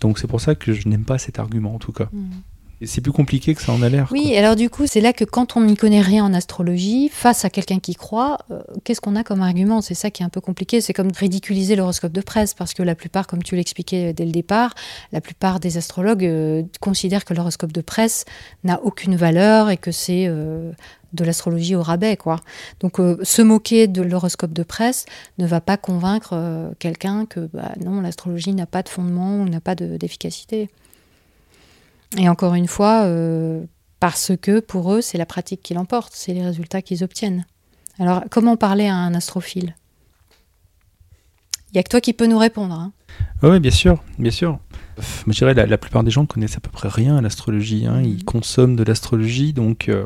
Donc 0.02 0.20
c'est 0.20 0.28
pour 0.28 0.42
ça 0.42 0.56
que 0.56 0.74
je 0.74 0.88
n'aime 0.88 1.04
pas 1.06 1.18
cet 1.18 1.40
argument, 1.40 1.76
en 1.76 1.80
tout 1.80 1.92
cas. 1.92 2.10
C'est 2.86 3.02
plus 3.02 3.12
compliqué 3.12 3.54
que 3.54 3.62
ça 3.62 3.72
en 3.72 3.82
a 3.82 3.90
l'air. 3.90 4.08
Oui, 4.12 4.30
quoi. 4.30 4.40
alors 4.40 4.56
du 4.56 4.70
coup, 4.70 4.88
c'est 4.88 5.02
là 5.02 5.14
que 5.14 5.24
quand 5.24 5.56
on 5.56 5.62
n'y 5.62 5.76
connaît 5.76 6.02
rien 6.02 6.26
en 6.26 6.34
astrologie, 6.34 7.10
face 7.10 7.46
à 7.46 7.50
quelqu'un 7.50 7.80
qui 7.80 7.96
croit, 7.96 8.40
euh, 8.50 8.62
qu'est-ce 8.84 9.02
qu'on 9.02 9.16
a 9.16 9.24
comme 9.24 9.42
argument? 9.42 9.82
C'est 9.82 9.94
ça 9.94 10.10
qui 10.10 10.24
est 10.24 10.26
un 10.26 10.30
peu 10.30 10.42
compliqué. 10.42 10.82
C'est 10.82 10.94
comme 10.94 11.12
ridiculiser 11.16 11.76
l'horoscope 11.76 12.12
de 12.12 12.22
presse, 12.22 12.54
parce 12.54 12.74
que 12.74 12.84
la 12.84 12.96
plupart, 12.96 13.28
comme 13.28 13.44
tu 13.44 13.56
l'expliquais 13.56 14.14
dès 14.14 14.26
le 14.26 14.32
départ, 14.32 14.74
la 15.12 15.22
plupart 15.22 15.60
des 15.60 15.78
astrologues 15.78 16.26
euh, 16.26 16.64
considèrent 16.80 17.26
que 17.26 17.34
l'horoscope 17.34 17.72
de 17.72 17.82
presse 17.82 18.26
n'a 18.64 18.82
aucune 18.84 19.16
valeur 19.16 19.70
et 19.70 19.78
que 19.78 19.92
c'est 19.92 20.26
euh, 20.28 20.72
de 21.14 21.24
l'astrologie 21.24 21.76
au 21.76 21.82
rabais, 21.84 22.18
quoi. 22.18 22.38
Donc, 22.80 23.00
euh, 23.00 23.18
se 23.22 23.42
moquer 23.42 23.88
de 23.88 24.02
l'horoscope 24.02 24.54
de 24.54 24.64
presse 24.64 25.06
ne 25.38 25.46
va 25.46 25.62
pas 25.62 25.78
convaincre 25.78 26.32
euh, 26.34 26.70
quelqu'un 26.80 27.26
que 27.26 27.50
bah, 27.54 27.74
non, 27.84 28.02
l'astrologie 28.02 28.54
n'a 28.54 28.66
pas 28.66 28.82
de 28.82 28.90
fondement 28.90 29.36
ou 29.42 29.50
n'a 29.50 29.60
pas 29.62 29.76
de- 29.76 29.98
d'efficacité. 29.98 30.70
Et 32.18 32.28
encore 32.30 32.56
une 32.56 32.68
fois, 32.68 33.04
euh, 33.04 33.64
parce 34.00 34.32
que 34.42 34.60
pour 34.60 34.94
eux, 34.94 35.02
c'est 35.02 35.18
la 35.18 35.26
pratique 35.26 35.62
qui 35.62 35.74
l'emporte, 35.74 36.12
c'est 36.16 36.34
les 36.34 36.44
résultats 36.44 36.82
qu'ils 36.82 37.04
obtiennent. 37.04 37.46
Alors, 38.00 38.24
comment 38.30 38.58
parler 38.58 38.88
à 38.88 38.96
un 38.96 39.14
astrophile? 39.14 39.76
Il 41.70 41.76
n'y 41.76 41.80
a 41.80 41.84
que 41.84 41.90
toi 41.90 42.02
qui 42.02 42.14
peux 42.14 42.28
nous 42.28 42.38
répondre. 42.38 42.74
hein. 42.74 42.92
Oui, 43.44 43.60
bien 43.60 43.72
sûr, 43.72 44.04
bien 44.20 44.32
sûr. 44.32 44.60
Je 45.26 45.32
dirais 45.32 45.54
la, 45.54 45.66
la 45.66 45.78
plupart 45.78 46.04
des 46.04 46.12
gens 46.12 46.26
connaissent 46.26 46.58
à 46.58 46.60
peu 46.60 46.70
près 46.70 46.90
rien 46.90 47.16
à 47.18 47.22
l'astrologie. 47.22 47.86
hein. 47.86 48.02
Ils 48.02 48.16
Mhm. 48.16 48.24
consomment 48.24 48.76
de 48.76 48.84
l'astrologie, 48.84 49.54
donc 49.54 49.88
euh, 49.88 50.06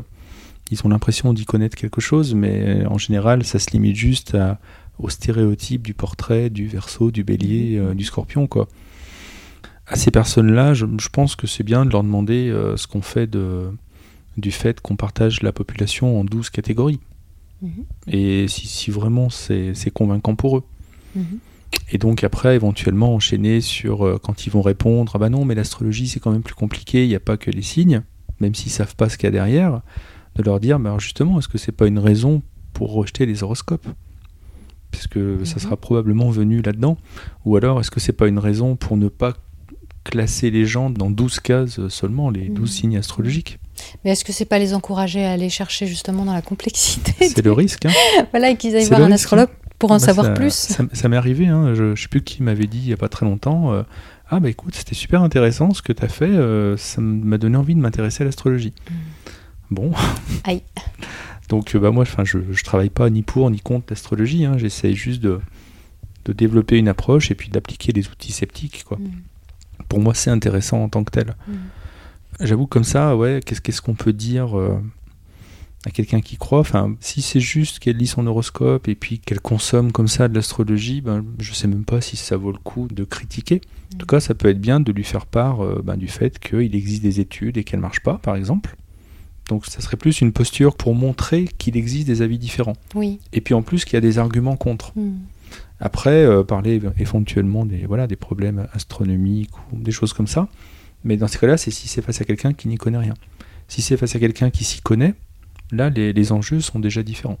ils 0.70 0.78
ont 0.84 0.88
l'impression 0.88 1.32
d'y 1.32 1.44
connaître 1.44 1.76
quelque 1.76 2.00
chose, 2.00 2.34
mais 2.34 2.82
euh, 2.84 2.88
en 2.88 2.98
général, 2.98 3.44
ça 3.44 3.58
se 3.58 3.70
limite 3.70 3.96
juste 3.96 4.34
à- 4.36 4.58
aux 4.98 5.10
stéréotypes 5.10 5.82
du 5.82 5.92
portrait, 5.92 6.50
du 6.50 6.68
verso, 6.68 7.10
du 7.10 7.24
bélier, 7.24 7.76
euh, 7.78 7.94
du 7.94 8.04
scorpion, 8.04 8.46
quoi. 8.46 8.68
À 9.86 9.96
ces 9.96 10.10
personnes-là, 10.10 10.74
je, 10.74 10.86
je 11.00 11.08
pense 11.08 11.36
que 11.36 11.46
c'est 11.46 11.62
bien 11.62 11.84
de 11.84 11.90
leur 11.90 12.02
demander 12.02 12.48
euh, 12.50 12.76
ce 12.76 12.86
qu'on 12.86 13.02
fait 13.02 13.26
de, 13.28 13.70
du 14.36 14.50
fait 14.50 14.80
qu'on 14.80 14.96
partage 14.96 15.42
la 15.42 15.52
population 15.52 16.18
en 16.20 16.24
12 16.24 16.50
catégories. 16.50 17.00
Mhm. 17.62 17.84
Et 18.08 18.48
si, 18.48 18.66
si 18.66 18.90
vraiment 18.90 19.30
c'est 19.30 19.72
convaincant 19.92 20.34
pour 20.34 20.58
eux. 20.58 20.64
Mhm. 21.14 21.38
Et 21.92 21.98
donc 21.98 22.24
après, 22.24 22.54
éventuellement, 22.56 23.14
enchaîner 23.14 23.60
sur 23.60 24.04
euh, 24.06 24.18
quand 24.22 24.46
ils 24.46 24.50
vont 24.50 24.62
répondre, 24.62 25.12
ah 25.14 25.18
bah 25.18 25.28
non, 25.30 25.44
mais 25.44 25.54
l'astrologie 25.54 26.08
c'est 26.08 26.20
quand 26.20 26.32
même 26.32 26.42
plus 26.42 26.54
compliqué, 26.54 27.04
il 27.04 27.08
n'y 27.08 27.14
a 27.14 27.20
pas 27.20 27.36
que 27.36 27.50
les 27.50 27.62
signes, 27.62 28.02
même 28.40 28.54
s'ils 28.54 28.72
savent 28.72 28.96
pas 28.96 29.08
ce 29.08 29.16
qu'il 29.16 29.26
y 29.26 29.28
a 29.28 29.32
derrière, 29.32 29.82
de 30.34 30.42
leur 30.42 30.58
dire, 30.60 30.78
bah 30.80 30.90
alors 30.90 31.00
justement, 31.00 31.38
est-ce 31.38 31.48
que 31.48 31.58
c'est 31.58 31.72
pas 31.72 31.86
une 31.86 31.98
raison 31.98 32.42
pour 32.72 32.92
rejeter 32.92 33.24
les 33.24 33.42
horoscopes? 33.42 33.86
Puisque 34.90 35.18
ça 35.46 35.54
Mhm. 35.56 35.60
sera 35.60 35.76
probablement 35.76 36.30
venu 36.30 36.62
là-dedans. 36.62 36.96
Ou 37.44 37.56
alors, 37.56 37.80
est-ce 37.80 37.90
que 37.90 38.00
c'est 38.00 38.12
pas 38.12 38.28
une 38.28 38.38
raison 38.38 38.76
pour 38.76 38.96
ne 38.96 39.08
pas 39.08 39.34
classer 40.08 40.50
les 40.50 40.64
gens 40.66 40.90
dans 40.90 41.10
12 41.10 41.40
cases 41.40 41.86
seulement, 41.88 42.30
les 42.30 42.48
12 42.48 42.60
Mhm. 42.60 42.66
signes 42.76 42.96
astrologiques 42.96 43.58
Mais 44.04 44.12
est-ce 44.12 44.24
que 44.24 44.32
c'est 44.32 44.44
pas 44.46 44.58
les 44.58 44.72
encourager 44.74 45.24
à 45.24 45.32
aller 45.32 45.50
chercher 45.50 45.86
justement 45.86 46.24
dans 46.24 46.32
la 46.32 46.42
complexité 46.42 47.12
C'est 47.28 47.44
le 47.44 47.52
risque. 47.52 47.86
Hein. 47.86 47.92
Voilà, 48.32 48.50
et 48.50 48.56
qu'ils 48.56 48.74
aillent 48.76 48.86
voir 48.88 49.00
un 49.00 49.04
risque, 49.06 49.14
astrologue 49.16 49.48
pour 49.78 49.90
en 49.90 49.96
Bah, 49.96 49.98
savoir 50.06 50.26
ça- 50.28 50.32
plus. 50.32 50.52
Ça, 50.54 50.84
ça 50.92 51.08
m'est 51.08 51.16
arrivé, 51.16 51.46
hein, 51.46 51.74
je 51.74 51.82
ne 51.84 51.96
sais 51.96 52.08
plus 52.08 52.22
qui 52.22 52.42
m'avait 52.42 52.66
dit 52.66 52.78
il 52.78 52.86
n'y 52.86 52.92
a 52.92 52.96
pas 52.96 53.08
très 53.10 53.26
longtemps. 53.26 53.72
euh, 53.74 53.82
Ah 54.30 54.40
bah 54.40 54.48
écoute, 54.48 54.74
c'était 54.74 54.94
super 54.96 55.22
intéressant 55.22 55.72
ce 55.74 55.82
que 55.82 55.92
tu 55.92 56.02
as 56.04 56.08
fait, 56.08 56.24
euh, 56.24 56.76
ça 56.76 57.00
m'a 57.00 57.38
donné 57.38 57.56
envie 57.56 57.74
de 57.76 57.80
m'intéresser 57.80 58.22
à 58.22 58.26
l'astrologie. 58.26 58.72
Bon. 59.70 59.92
Aïe. 60.44 60.62
Donc 61.48 61.74
euh, 61.74 61.78
bah 61.78 61.90
moi, 61.92 62.04
je, 62.24 62.38
je 62.50 62.64
travaille 62.64 62.90
pas 62.90 63.08
ni 63.10 63.22
pour 63.22 63.48
ni 63.50 63.60
contre 63.60 63.86
l'astrologie. 63.90 64.44
Hein. 64.44 64.56
J'essaye 64.58 64.94
juste 64.96 65.20
de, 65.20 65.38
de 66.24 66.32
développer 66.32 66.76
une 66.78 66.88
approche 66.88 67.30
et 67.30 67.34
puis 67.36 67.50
d'appliquer 67.50 67.92
des 67.92 68.08
outils 68.08 68.32
sceptiques. 68.32 68.82
Quoi. 68.84 68.98
Mm. 68.98 69.10
Pour 69.88 70.00
moi, 70.00 70.14
c'est 70.14 70.30
intéressant 70.30 70.82
en 70.82 70.88
tant 70.88 71.04
que 71.04 71.10
tel. 71.10 71.34
Mm. 71.46 71.52
J'avoue 72.40 72.66
comme 72.66 72.84
ça, 72.84 73.16
ouais, 73.16 73.40
qu'est-ce 73.44 73.60
qu'est-ce 73.60 73.80
qu'on 73.80 73.94
peut 73.94 74.12
dire 74.12 74.58
euh, 74.58 74.78
à 75.86 75.90
quelqu'un 75.90 76.20
qui 76.20 76.36
croit? 76.36 76.60
Enfin, 76.60 76.94
si 77.00 77.22
c'est 77.22 77.40
juste 77.40 77.78
qu'elle 77.78 77.96
lit 77.96 78.06
son 78.06 78.26
horoscope 78.26 78.88
et 78.88 78.94
puis 78.94 79.20
qu'elle 79.20 79.40
consomme 79.40 79.90
comme 79.90 80.08
ça 80.08 80.28
de 80.28 80.34
l'astrologie, 80.34 81.00
ben, 81.00 81.24
je 81.38 81.54
sais 81.54 81.68
même 81.68 81.84
pas 81.84 82.00
si 82.00 82.16
ça 82.16 82.36
vaut 82.36 82.52
le 82.52 82.58
coup 82.58 82.88
de 82.88 83.04
critiquer. 83.04 83.62
En 83.94 83.98
tout 83.98 84.06
cas, 84.06 84.20
ça 84.20 84.34
peut 84.34 84.48
être 84.48 84.60
bien 84.60 84.80
de 84.80 84.92
lui 84.92 85.04
faire 85.04 85.26
part 85.26 85.64
euh, 85.64 85.80
ben, 85.82 85.96
du 85.96 86.08
fait 86.08 86.38
qu'il 86.38 86.74
existe 86.74 87.02
des 87.02 87.20
études 87.20 87.56
et 87.56 87.64
qu'elles 87.64 87.80
marchent 87.80 88.02
pas, 88.02 88.18
par 88.18 88.36
exemple. 88.36 88.76
Donc, 89.48 89.64
ça 89.64 89.80
serait 89.80 89.96
plus 89.96 90.20
une 90.20 90.32
posture 90.32 90.76
pour 90.76 90.94
montrer 90.94 91.48
qu'il 91.56 91.76
existe 91.76 92.06
des 92.06 92.20
avis 92.20 92.38
différents. 92.38 92.76
Oui. 92.94 93.20
Et 93.32 93.40
puis 93.40 93.54
en 93.54 93.62
plus 93.62 93.84
qu'il 93.84 93.94
y 93.94 93.96
a 93.96 94.00
des 94.00 94.18
arguments 94.18 94.56
contre. 94.56 94.92
Mm. 94.96 95.14
Après, 95.78 96.24
euh, 96.24 96.42
parler 96.42 96.80
éventuellement 96.98 97.66
des, 97.66 97.86
voilà, 97.86 98.06
des 98.06 98.16
problèmes 98.16 98.68
astronomiques 98.72 99.56
ou 99.72 99.80
des 99.80 99.92
choses 99.92 100.12
comme 100.12 100.26
ça. 100.26 100.48
Mais 101.04 101.16
dans 101.16 101.28
ces 101.28 101.38
cas-là, 101.38 101.56
c'est 101.56 101.70
si 101.70 101.88
c'est 101.88 102.02
face 102.02 102.20
à 102.20 102.24
quelqu'un 102.24 102.52
qui 102.52 102.68
n'y 102.68 102.76
connaît 102.76 102.98
rien. 102.98 103.14
Si 103.68 103.82
c'est 103.82 103.96
face 103.96 104.16
à 104.16 104.18
quelqu'un 104.18 104.50
qui 104.50 104.64
s'y 104.64 104.80
connaît, 104.80 105.14
là, 105.70 105.90
les, 105.90 106.12
les 106.12 106.32
enjeux 106.32 106.60
sont 106.60 106.78
déjà 106.78 107.02
différents. 107.02 107.38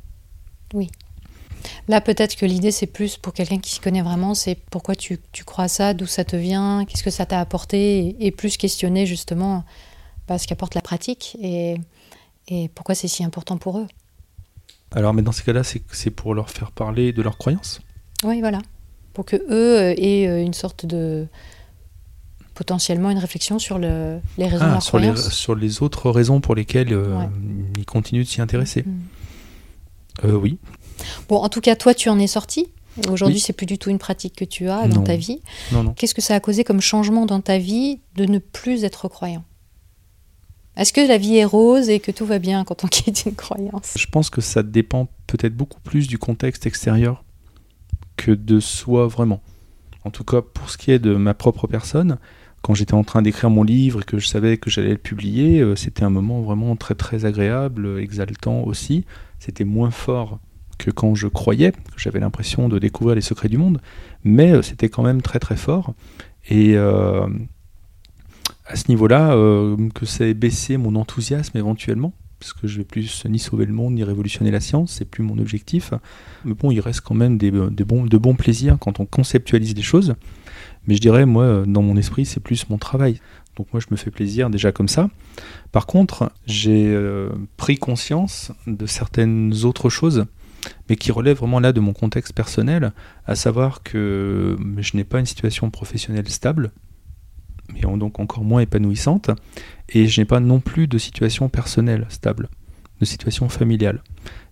Là, 1.88 2.00
peut-être 2.00 2.36
que 2.36 2.44
l'idée, 2.46 2.70
c'est 2.70 2.86
plus 2.86 3.16
pour 3.16 3.32
quelqu'un 3.32 3.58
qui 3.58 3.72
s'y 3.72 3.80
connaît 3.80 4.02
vraiment, 4.02 4.34
c'est 4.34 4.56
pourquoi 4.70 4.94
tu, 4.94 5.18
tu 5.32 5.44
crois 5.44 5.64
à 5.64 5.68
ça, 5.68 5.94
d'où 5.94 6.06
ça 6.06 6.24
te 6.24 6.36
vient, 6.36 6.84
qu'est-ce 6.84 7.02
que 7.02 7.10
ça 7.10 7.26
t'a 7.26 7.40
apporté, 7.40 7.98
et, 7.98 8.26
et 8.26 8.30
plus 8.30 8.56
questionner 8.56 9.06
justement 9.06 9.64
bah, 10.28 10.38
ce 10.38 10.46
qu'apporte 10.46 10.74
la 10.74 10.82
pratique 10.82 11.36
et, 11.40 11.76
et 12.48 12.68
pourquoi 12.68 12.94
c'est 12.94 13.08
si 13.08 13.24
important 13.24 13.56
pour 13.56 13.78
eux. 13.78 13.86
Alors, 14.92 15.14
mais 15.14 15.22
dans 15.22 15.32
ces 15.32 15.42
cas-là, 15.42 15.62
c'est 15.64 16.10
pour 16.10 16.34
leur 16.34 16.50
faire 16.50 16.70
parler 16.70 17.12
de 17.12 17.22
leurs 17.22 17.38
croyances. 17.38 17.80
Oui, 18.24 18.40
voilà. 18.40 18.60
Pour 19.12 19.24
que 19.24 19.36
eux 19.36 19.78
euh, 19.78 19.94
aient 19.96 20.26
euh, 20.28 20.42
une 20.42 20.54
sorte 20.54 20.86
de 20.86 21.26
potentiellement 22.54 23.10
une 23.10 23.18
réflexion 23.18 23.58
sur 23.58 23.78
le, 23.78 24.18
les 24.38 24.46
raisons 24.46 24.64
de 24.64 24.70
Ah, 24.70 24.72
leur 24.74 24.82
sur 24.82 24.98
les, 24.98 25.08
croyance. 25.08 25.30
sur 25.30 25.54
les 25.54 25.82
autres 25.82 26.10
raisons 26.10 26.40
pour 26.40 26.54
lesquelles 26.54 26.92
euh, 26.92 27.18
Ouais. 27.18 27.28
ils 27.78 27.84
continuent 27.84 28.22
de 28.24 28.28
s'y 28.28 28.40
intéresser. 28.40 28.82
Mm. 28.82 29.00
Euh, 30.24 30.32
oui, 30.32 30.58
Bon, 31.28 31.36
en 31.36 31.50
tout 31.50 31.60
cas, 31.60 31.76
toi, 31.76 31.92
tu 31.94 32.08
en 32.08 32.18
es 32.18 32.26
sorti. 32.26 32.68
Aujourd'hui, 33.10 33.36
Oui. 33.36 33.40
c'est 33.40 33.52
plus 33.52 33.66
du 33.66 33.76
tout 33.76 33.90
une 33.90 33.98
pratique 33.98 34.34
que 34.34 34.46
tu 34.46 34.70
as 34.70 34.88
dans 34.88 35.00
Non. 35.00 35.04
ta 35.04 35.16
vie. 35.16 35.42
non, 35.72 35.82
non. 35.82 35.92
Qu'est-ce 35.92 36.14
que 36.14 36.22
ça 36.22 36.34
a 36.34 36.40
causé 36.40 36.64
comme 36.64 36.80
changement 36.80 37.26
dans 37.26 37.40
ta 37.42 37.58
vie 37.58 38.00
de 38.14 38.24
ne 38.24 38.38
plus 38.38 38.84
être 38.84 39.08
croyant? 39.08 39.44
Est-ce 40.78 40.94
que 40.94 41.06
la 41.06 41.18
vie 41.18 41.36
est 41.36 41.44
rose 41.44 41.90
et 41.90 42.00
que 42.00 42.10
tout 42.10 42.24
va 42.24 42.38
bien 42.38 42.64
quand 42.64 42.84
on 42.84 42.86
quitte 42.88 43.26
une 43.26 43.34
croyance? 43.34 43.92
Je 43.98 44.06
pense 44.06 44.30
que 44.30 44.40
ça 44.40 44.62
dépend 44.62 45.08
peut-être 45.26 45.54
beaucoup 45.54 45.80
plus 45.80 46.06
du 46.08 46.16
contexte 46.18 46.64
extérieur 46.66 47.22
que 48.16 48.32
de 48.32 48.60
soi 48.60 49.06
vraiment. 49.06 49.42
En 50.04 50.10
tout 50.10 50.24
cas, 50.24 50.40
pour 50.40 50.70
ce 50.70 50.78
qui 50.78 50.92
est 50.92 50.98
de 50.98 51.14
ma 51.14 51.34
propre 51.34 51.66
personne, 51.66 52.18
quand 52.62 52.74
j'étais 52.74 52.94
en 52.94 53.04
train 53.04 53.22
d'écrire 53.22 53.48
mon 53.48 53.62
livre 53.62 54.00
et 54.00 54.04
que 54.04 54.18
je 54.18 54.26
savais 54.26 54.56
que 54.56 54.70
j'allais 54.70 54.90
le 54.90 54.98
publier, 54.98 55.60
euh, 55.60 55.76
c'était 55.76 56.02
un 56.02 56.10
moment 56.10 56.42
vraiment 56.42 56.74
très 56.74 56.96
très 56.96 57.24
agréable, 57.24 57.86
euh, 57.86 58.02
exaltant 58.02 58.62
aussi. 58.62 59.04
C'était 59.38 59.64
moins 59.64 59.92
fort 59.92 60.40
que 60.76 60.90
quand 60.90 61.14
je 61.14 61.28
croyais, 61.28 61.70
que 61.70 61.98
j'avais 61.98 62.18
l'impression 62.20 62.68
de 62.68 62.78
découvrir 62.78 63.14
les 63.14 63.20
secrets 63.20 63.48
du 63.48 63.56
monde, 63.56 63.80
mais 64.24 64.52
euh, 64.52 64.62
c'était 64.62 64.88
quand 64.88 65.04
même 65.04 65.22
très 65.22 65.38
très 65.38 65.56
fort. 65.56 65.94
Et 66.48 66.76
à 66.76 67.26
ce 68.74 68.88
niveau-là, 68.88 69.34
que 69.94 70.06
ça 70.06 70.26
ait 70.26 70.34
baissé 70.34 70.76
mon 70.76 70.94
enthousiasme 70.94 71.58
éventuellement, 71.58 72.12
parce 72.38 72.52
que 72.52 72.66
je 72.66 72.78
vais 72.78 72.84
plus 72.84 73.24
ni 73.26 73.38
sauver 73.38 73.64
le 73.66 73.72
monde 73.72 73.94
ni 73.94 74.04
révolutionner 74.04 74.50
la 74.50 74.60
science, 74.60 74.92
c'est 74.92 75.04
plus 75.04 75.22
mon 75.22 75.38
objectif. 75.38 75.92
Mais 76.44 76.54
bon, 76.54 76.70
il 76.70 76.80
reste 76.80 77.00
quand 77.00 77.14
même 77.14 77.38
de 77.38 78.18
bons 78.18 78.34
plaisirs 78.34 78.76
quand 78.78 79.00
on 79.00 79.06
conceptualise 79.06 79.74
des 79.74 79.82
choses. 79.82 80.14
Mais 80.86 80.94
je 80.94 81.00
dirais, 81.00 81.26
moi, 81.26 81.44
euh, 81.44 81.66
dans 81.66 81.82
mon 81.82 81.96
esprit, 81.96 82.24
c'est 82.24 82.40
plus 82.40 82.68
mon 82.68 82.78
travail. 82.78 83.20
Donc 83.56 83.72
moi, 83.72 83.80
je 83.80 83.86
me 83.90 83.96
fais 83.96 84.10
plaisir 84.10 84.50
déjà 84.50 84.72
comme 84.72 84.88
ça. 84.88 85.08
Par 85.72 85.86
contre, 85.86 86.30
j'ai 86.46 86.86
euh, 86.94 87.30
pris 87.56 87.76
conscience 87.76 88.52
de 88.66 88.86
certaines 88.86 89.64
autres 89.64 89.88
choses, 89.88 90.26
mais 90.88 90.96
qui 90.96 91.10
relèvent 91.10 91.38
vraiment 91.38 91.60
là 91.60 91.72
de 91.72 91.80
mon 91.80 91.92
contexte 91.92 92.34
personnel, 92.34 92.92
à 93.24 93.34
savoir 93.34 93.82
que 93.82 94.56
je 94.78 94.96
n'ai 94.96 95.04
pas 95.04 95.18
une 95.18 95.26
situation 95.26 95.70
professionnelle 95.70 96.28
stable, 96.28 96.70
mais 97.72 97.80
donc 97.80 98.20
encore 98.20 98.44
moins 98.44 98.60
épanouissante, 98.60 99.30
et 99.88 100.06
je 100.06 100.20
n'ai 100.20 100.24
pas 100.24 100.40
non 100.40 100.60
plus 100.60 100.86
de 100.86 100.98
situation 100.98 101.48
personnelle 101.48 102.06
stable, 102.08 102.48
de 103.00 103.04
situation 103.04 103.48
familiale. 103.48 104.02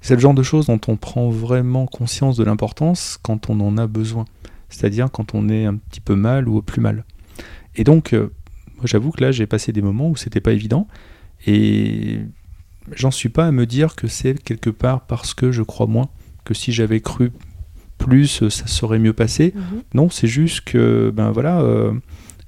C'est 0.00 0.14
le 0.14 0.20
genre 0.20 0.34
de 0.34 0.42
choses 0.42 0.66
dont 0.66 0.80
on 0.88 0.96
prend 0.96 1.30
vraiment 1.30 1.86
conscience 1.86 2.36
de 2.36 2.44
l'importance 2.44 3.18
quand 3.22 3.50
on 3.50 3.60
en 3.60 3.76
a 3.78 3.86
besoin, 3.86 4.26
c'est-à-dire 4.68 5.10
quand 5.10 5.34
on 5.34 5.48
est 5.48 5.64
un 5.64 5.76
petit 5.76 6.00
peu 6.00 6.14
mal 6.14 6.48
ou 6.48 6.62
plus 6.62 6.80
mal. 6.80 7.04
Et 7.76 7.84
donc, 7.84 8.12
euh, 8.12 8.32
moi 8.76 8.84
j'avoue 8.84 9.10
que 9.10 9.22
là 9.22 9.32
j'ai 9.32 9.46
passé 9.46 9.72
des 9.72 9.82
moments 9.82 10.08
où 10.10 10.16
c'était 10.16 10.40
pas 10.40 10.52
évident, 10.52 10.86
et 11.46 12.20
j'en 12.92 13.10
suis 13.10 13.28
pas 13.28 13.46
à 13.46 13.50
me 13.50 13.66
dire 13.66 13.96
que 13.96 14.08
c'est 14.08 14.42
quelque 14.42 14.70
part 14.70 15.06
parce 15.06 15.34
que 15.34 15.52
je 15.52 15.62
crois 15.62 15.86
moins, 15.86 16.08
que 16.44 16.54
si 16.54 16.72
j'avais 16.72 17.00
cru 17.00 17.32
plus, 17.98 18.42
euh, 18.42 18.50
ça 18.50 18.66
serait 18.66 18.98
mieux 18.98 19.12
passé. 19.12 19.52
Mhm. 19.54 19.82
Non, 19.94 20.10
c'est 20.10 20.26
juste 20.26 20.62
que, 20.62 21.12
ben 21.14 21.30
voilà, 21.30 21.60
euh, 21.60 21.92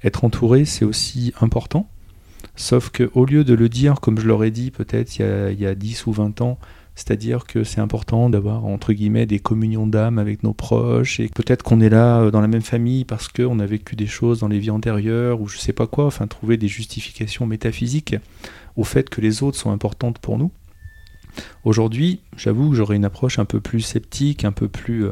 être 0.03 0.23
entouré, 0.23 0.65
c'est 0.65 0.85
aussi 0.85 1.33
important. 1.41 1.89
Sauf 2.57 2.89
que 2.89 3.09
au 3.13 3.23
lieu 3.25 3.43
de 3.45 3.53
le 3.53 3.69
dire, 3.69 4.01
comme 4.01 4.19
je 4.19 4.27
l'aurais 4.27 4.51
dit 4.51 4.71
peut-être 4.71 5.17
il, 5.17 5.21
y 5.21 5.25
a- 5.25 5.51
il 5.51 5.59
y 5.59 5.65
a 5.65 5.75
10 5.75 6.05
ou 6.07 6.11
20 6.11 6.41
ans, 6.41 6.57
c'est-à-dire 6.95 7.45
que 7.45 7.63
c'est 7.63 7.79
important 7.79 8.31
d'avoir, 8.31 8.65
entre 8.65 8.91
guillemets, 8.91 9.27
des 9.27 9.37
communions 9.39 9.85
d'âme 9.85 10.17
avec 10.17 10.41
nos 10.41 10.53
proches, 10.53 11.19
et 11.19 11.29
peut-être 11.29 11.61
qu'on 11.61 11.79
est 11.79 11.89
là 11.89 12.21
euh, 12.21 12.31
dans 12.31 12.41
la 12.41 12.47
même 12.47 12.63
famille 12.63 13.05
parce 13.05 13.27
qu'on 13.27 13.59
a 13.59 13.65
vécu 13.67 13.95
des 13.95 14.07
choses 14.07 14.39
dans 14.39 14.47
les 14.47 14.57
vies 14.57 14.71
antérieures, 14.71 15.39
ou 15.39 15.47
je 15.47 15.59
sais 15.59 15.73
pas 15.73 15.85
quoi, 15.85 16.07
enfin, 16.07 16.25
trouver 16.25 16.57
des 16.57 16.67
justifications 16.67 17.45
métaphysiques 17.45 18.15
au 18.75 18.83
fait 18.83 19.09
que 19.09 19.21
les 19.21 19.43
autres 19.43 19.57
sont 19.59 19.69
importantes 19.71 20.17
pour 20.17 20.39
nous. 20.39 20.51
Aujourd'hui, 21.63 22.21
j'avoue 22.35 22.71
que 22.71 22.75
j'aurais 22.75 22.95
une 22.95 23.05
approche 23.05 23.37
un 23.37 23.45
peu 23.45 23.59
plus 23.59 23.81
sceptique, 23.81 24.43
un 24.43 24.51
peu 24.51 24.67
plus 24.67 25.05
euh, 25.05 25.11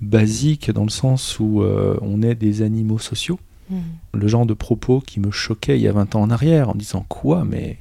basique, 0.00 0.70
dans 0.70 0.84
le 0.84 0.90
sens 0.90 1.40
où 1.40 1.62
euh, 1.62 1.96
on 2.02 2.22
est 2.22 2.36
des 2.36 2.62
animaux 2.62 3.00
sociaux 3.00 3.40
Mhm. 3.70 3.82
le 4.14 4.28
genre 4.28 4.46
de 4.46 4.54
propos 4.54 5.00
qui 5.00 5.20
me 5.20 5.30
choquait 5.30 5.78
il 5.78 5.82
y 5.82 5.88
a 5.88 5.92
20 5.92 6.16
ans 6.16 6.22
en 6.22 6.30
arrière, 6.30 6.70
en 6.70 6.74
disant 6.74 7.04
quoi, 7.08 7.44
mais 7.44 7.78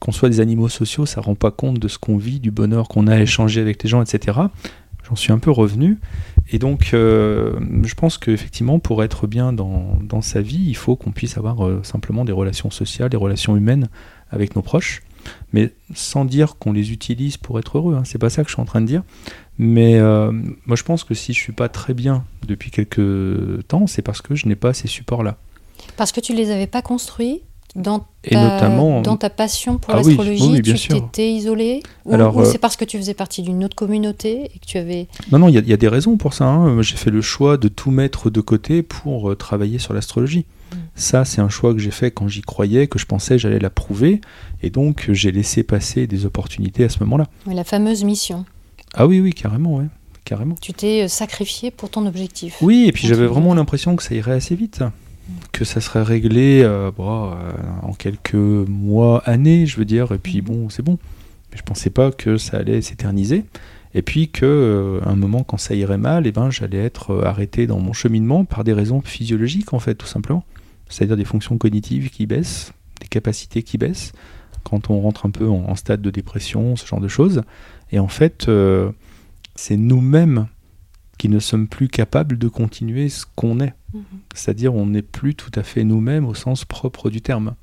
qu'on 0.00 0.12
soit 0.12 0.28
des 0.28 0.40
animaux 0.40 0.68
sociaux, 0.68 1.06
ça 1.06 1.20
rend 1.20 1.34
pas 1.34 1.50
compte 1.50 1.78
de 1.78 1.88
ce 1.88 1.98
qu'on 1.98 2.18
vit, 2.18 2.40
du 2.40 2.50
bonheur 2.50 2.88
qu'on 2.88 3.06
a 3.06 3.14
à 3.14 3.20
échanger 3.20 3.60
avec 3.60 3.82
les 3.82 3.88
gens, 3.88 4.02
etc. 4.02 4.38
J'en 5.08 5.16
suis 5.16 5.32
un 5.32 5.38
peu 5.38 5.50
revenu. 5.50 5.98
Et 6.50 6.58
donc, 6.58 6.90
euh, 6.92 7.58
je 7.82 7.94
pense 7.94 8.18
qu'effectivement, 8.18 8.78
pour 8.78 9.02
être 9.02 9.26
bien 9.26 9.52
dans, 9.52 9.98
dans 10.02 10.20
sa 10.20 10.40
vie, 10.42 10.62
il 10.66 10.76
faut 10.76 10.96
qu'on 10.96 11.10
puisse 11.10 11.38
avoir 11.38 11.64
euh, 11.64 11.80
simplement 11.82 12.24
des 12.24 12.32
relations 12.32 12.70
sociales, 12.70 13.08
des 13.08 13.16
relations 13.16 13.56
humaines 13.56 13.88
avec 14.30 14.56
nos 14.56 14.62
proches, 14.62 15.02
mais 15.52 15.72
sans 15.94 16.24
dire 16.24 16.56
qu'on 16.58 16.72
les 16.72 16.92
utilise 16.92 17.36
pour 17.36 17.58
être 17.58 17.78
heureux. 17.78 17.94
Hein. 17.94 18.02
C'est 18.04 18.18
pas 18.18 18.30
ça 18.30 18.42
que 18.42 18.48
je 18.48 18.54
suis 18.54 18.62
en 18.62 18.66
train 18.66 18.80
de 18.80 18.86
dire. 18.86 19.02
Mais 19.58 19.96
euh, 19.96 20.32
moi, 20.66 20.76
je 20.76 20.82
pense 20.82 21.04
que 21.04 21.14
si 21.14 21.32
je 21.32 21.38
suis 21.40 21.52
pas 21.52 21.68
très 21.68 21.94
bien 21.94 22.24
depuis 22.46 22.70
quelques 22.70 23.66
temps, 23.68 23.86
c'est 23.86 24.02
parce 24.02 24.20
que 24.22 24.34
je 24.34 24.48
n'ai 24.48 24.56
pas 24.56 24.72
ces 24.74 24.88
supports-là. 24.88 25.36
Parce 25.96 26.12
que 26.12 26.20
tu 26.20 26.34
les 26.34 26.50
avais 26.50 26.66
pas 26.66 26.82
construits 26.82 27.42
dans 27.76 28.06
Et 28.22 28.30
ta, 28.30 28.42
notamment- 28.54 29.00
dans 29.02 29.16
ta 29.16 29.30
passion 29.30 29.78
pour 29.78 29.92
Ah 29.94 29.96
l'astrologie, 29.96 30.42
oui, 30.48 30.62
tu 30.62 30.88
t'étais 30.88 31.32
isolé 31.32 31.82
Ou, 32.04 32.14
Alors, 32.14 32.36
ou 32.36 32.40
euh, 32.40 32.44
c'est 32.44 32.58
parce 32.58 32.76
que 32.76 32.84
tu 32.84 32.96
faisais 32.98 33.14
partie 33.14 33.42
d'une 33.42 33.64
autre 33.64 33.74
communauté 33.74 34.44
et 34.54 34.58
que 34.60 34.64
tu 34.66 34.78
avais... 34.78 35.08
Non, 35.32 35.40
non, 35.40 35.48
il 35.48 35.54
y, 35.54 35.58
a- 35.58 35.60
il 35.60 35.68
y 35.68 35.72
a 35.72 35.76
des 35.76 35.88
raisons 35.88 36.16
pour 36.16 36.34
ça. 36.34 36.44
hein. 36.46 36.80
J'ai 36.82 36.94
fait 36.96 37.10
le 37.10 37.20
choix 37.20 37.56
de 37.56 37.66
tout 37.68 37.90
mettre 37.90 38.30
de 38.30 38.40
côté 38.40 38.82
pour 38.82 39.30
euh, 39.30 39.34
travailler 39.34 39.78
sur 39.80 39.92
l'astrologie. 39.92 40.46
Ça, 40.94 41.24
c'est 41.24 41.40
un 41.40 41.48
choix 41.48 41.72
que 41.72 41.80
j'ai 41.80 41.90
fait 41.90 42.10
quand 42.10 42.28
j'y 42.28 42.42
croyais, 42.42 42.86
que 42.86 42.98
je 42.98 43.06
pensais 43.06 43.38
j'allais 43.38 43.58
la 43.58 43.70
prouver. 43.70 44.20
Et 44.62 44.70
donc, 44.70 45.06
j'ai 45.10 45.32
laissé 45.32 45.62
passer 45.62 46.06
des 46.06 46.26
opportunités 46.26 46.84
à 46.84 46.88
ce 46.88 47.00
moment-là. 47.00 47.26
La 47.46 47.64
fameuse 47.64 48.04
mission. 48.04 48.44
Ah 48.94 49.06
oui, 49.06 49.20
oui, 49.20 49.32
carrément, 49.32 49.76
ouais. 49.76 49.86
Carrément. 50.24 50.54
Tu 50.60 50.72
t'es 50.72 51.04
euh, 51.04 51.08
sacrifié 51.08 51.70
pour 51.70 51.90
ton 51.90 52.06
objectif. 52.06 52.56
Oui, 52.62 52.86
et 52.88 52.92
puis 52.92 53.06
j'avais 53.06 53.26
vraiment 53.26 53.54
l'impression 53.54 53.94
que 53.94 54.02
ça 54.02 54.14
irait 54.14 54.32
assez 54.32 54.54
vite. 54.54 54.82
Que 55.52 55.64
ça 55.64 55.80
serait 55.80 56.02
réglé 56.02 56.62
euh, 56.62 56.90
bon, 56.90 57.32
euh, 57.32 57.52
en 57.82 57.92
quelques 57.92 58.34
mois, 58.34 59.22
années, 59.26 59.66
je 59.66 59.76
veux 59.76 59.84
dire. 59.84 60.12
Et 60.12 60.18
puis 60.18 60.40
bon, 60.40 60.68
c'est 60.70 60.82
bon. 60.82 60.98
Mais 61.50 61.58
je 61.58 61.62
pensais 61.62 61.90
pas 61.90 62.10
que 62.10 62.36
ça 62.36 62.58
allait 62.58 62.80
s'éterniser. 62.82 63.44
Et 63.94 64.02
puis 64.02 64.28
que 64.28 64.44
euh, 64.44 65.00
un 65.08 65.14
moment, 65.14 65.44
quand 65.44 65.56
ça 65.56 65.74
irait 65.74 65.98
mal, 65.98 66.26
eh 66.26 66.32
ben, 66.32 66.50
j'allais 66.50 66.78
être 66.78 67.22
arrêté 67.24 67.66
dans 67.66 67.78
mon 67.78 67.92
cheminement 67.92 68.44
par 68.44 68.64
des 68.64 68.72
raisons 68.72 69.00
physiologiques, 69.00 69.72
en 69.72 69.78
fait, 69.78 69.94
tout 69.94 70.06
simplement. 70.06 70.44
C'est-à-dire 70.88 71.16
des 71.16 71.24
fonctions 71.24 71.58
cognitives 71.58 72.10
qui 72.10 72.26
baissent, 72.26 72.72
des 73.00 73.08
capacités 73.08 73.62
qui 73.62 73.78
baissent, 73.78 74.12
quand 74.62 74.90
on 74.90 75.00
rentre 75.00 75.26
un 75.26 75.30
peu 75.30 75.48
en, 75.48 75.64
en 75.68 75.74
stade 75.74 76.02
de 76.02 76.10
dépression, 76.10 76.76
ce 76.76 76.86
genre 76.86 77.00
de 77.00 77.08
choses. 77.08 77.42
Et 77.90 77.98
en 77.98 78.08
fait, 78.08 78.48
euh, 78.48 78.90
c'est 79.54 79.76
nous-mêmes 79.76 80.48
qui 81.18 81.28
ne 81.28 81.38
sommes 81.38 81.68
plus 81.68 81.88
capables 81.88 82.38
de 82.38 82.48
continuer 82.48 83.08
ce 83.08 83.24
qu'on 83.36 83.60
est. 83.60 83.74
Mhm. 83.92 84.02
C'est-à-dire 84.34 84.74
on 84.74 84.86
n'est 84.86 85.02
plus 85.02 85.34
tout 85.34 85.52
à 85.54 85.62
fait 85.62 85.84
nous-mêmes 85.84 86.26
au 86.26 86.34
sens 86.34 86.64
propre 86.64 87.10
du 87.10 87.20
terme. 87.20 87.54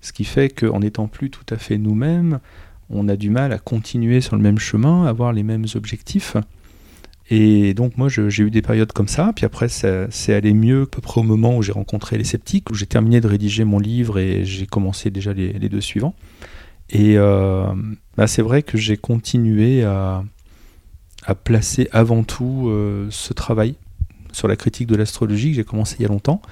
Ce 0.00 0.12
qui 0.12 0.24
fait 0.24 0.48
qu'en 0.48 0.80
n'étant 0.80 1.08
plus 1.08 1.30
tout 1.30 1.46
à 1.50 1.56
fait 1.56 1.78
nous-mêmes, 1.78 2.40
on 2.90 3.08
a 3.08 3.16
du 3.16 3.30
mal 3.30 3.52
à 3.52 3.58
continuer 3.58 4.20
sur 4.20 4.36
le 4.36 4.42
même 4.42 4.58
chemin, 4.58 5.04
à 5.06 5.08
avoir 5.08 5.32
les 5.32 5.42
mêmes 5.42 5.66
objectifs. 5.74 6.36
Et 7.34 7.72
donc 7.72 7.96
moi 7.96 8.10
j'ai 8.10 8.42
eu 8.42 8.50
des 8.50 8.60
périodes 8.60 8.92
comme 8.92 9.08
ça, 9.08 9.32
puis 9.34 9.46
après 9.46 9.70
c'est 9.70 10.34
allé 10.34 10.52
mieux 10.52 10.82
à 10.82 10.86
peu 10.86 11.00
près 11.00 11.18
au 11.18 11.24
moment 11.24 11.56
où 11.56 11.62
j'ai 11.62 11.72
rencontré 11.72 12.18
les 12.18 12.24
sceptiques, 12.24 12.70
où 12.70 12.74
j'ai 12.74 12.84
terminé 12.84 13.22
de 13.22 13.26
rédiger 13.26 13.64
mon 13.64 13.78
livre 13.78 14.18
et 14.18 14.44
j'ai 14.44 14.66
commencé 14.66 15.08
déjà 15.08 15.32
les, 15.32 15.54
deux 15.54 15.80
suivants. 15.80 16.14
Et 16.90 17.16
euh, 17.16 17.64
bah, 18.18 18.26
c'est 18.26 18.42
vrai 18.42 18.62
que 18.62 18.76
j'ai 18.76 18.98
continué 18.98 19.82
à, 19.82 20.22
à, 21.24 21.34
placer 21.34 21.88
avant 21.90 22.22
tout 22.22 22.68
euh, 22.68 23.06
ce 23.08 23.32
travail 23.32 23.76
sur 24.32 24.46
la 24.46 24.56
critique 24.56 24.86
de 24.86 24.94
l'astrologie 24.94 25.52
que 25.52 25.56
j'ai 25.56 25.64
commencé 25.64 25.96
il 26.00 26.02
y 26.02 26.04
a 26.04 26.08
longtemps. 26.08 26.42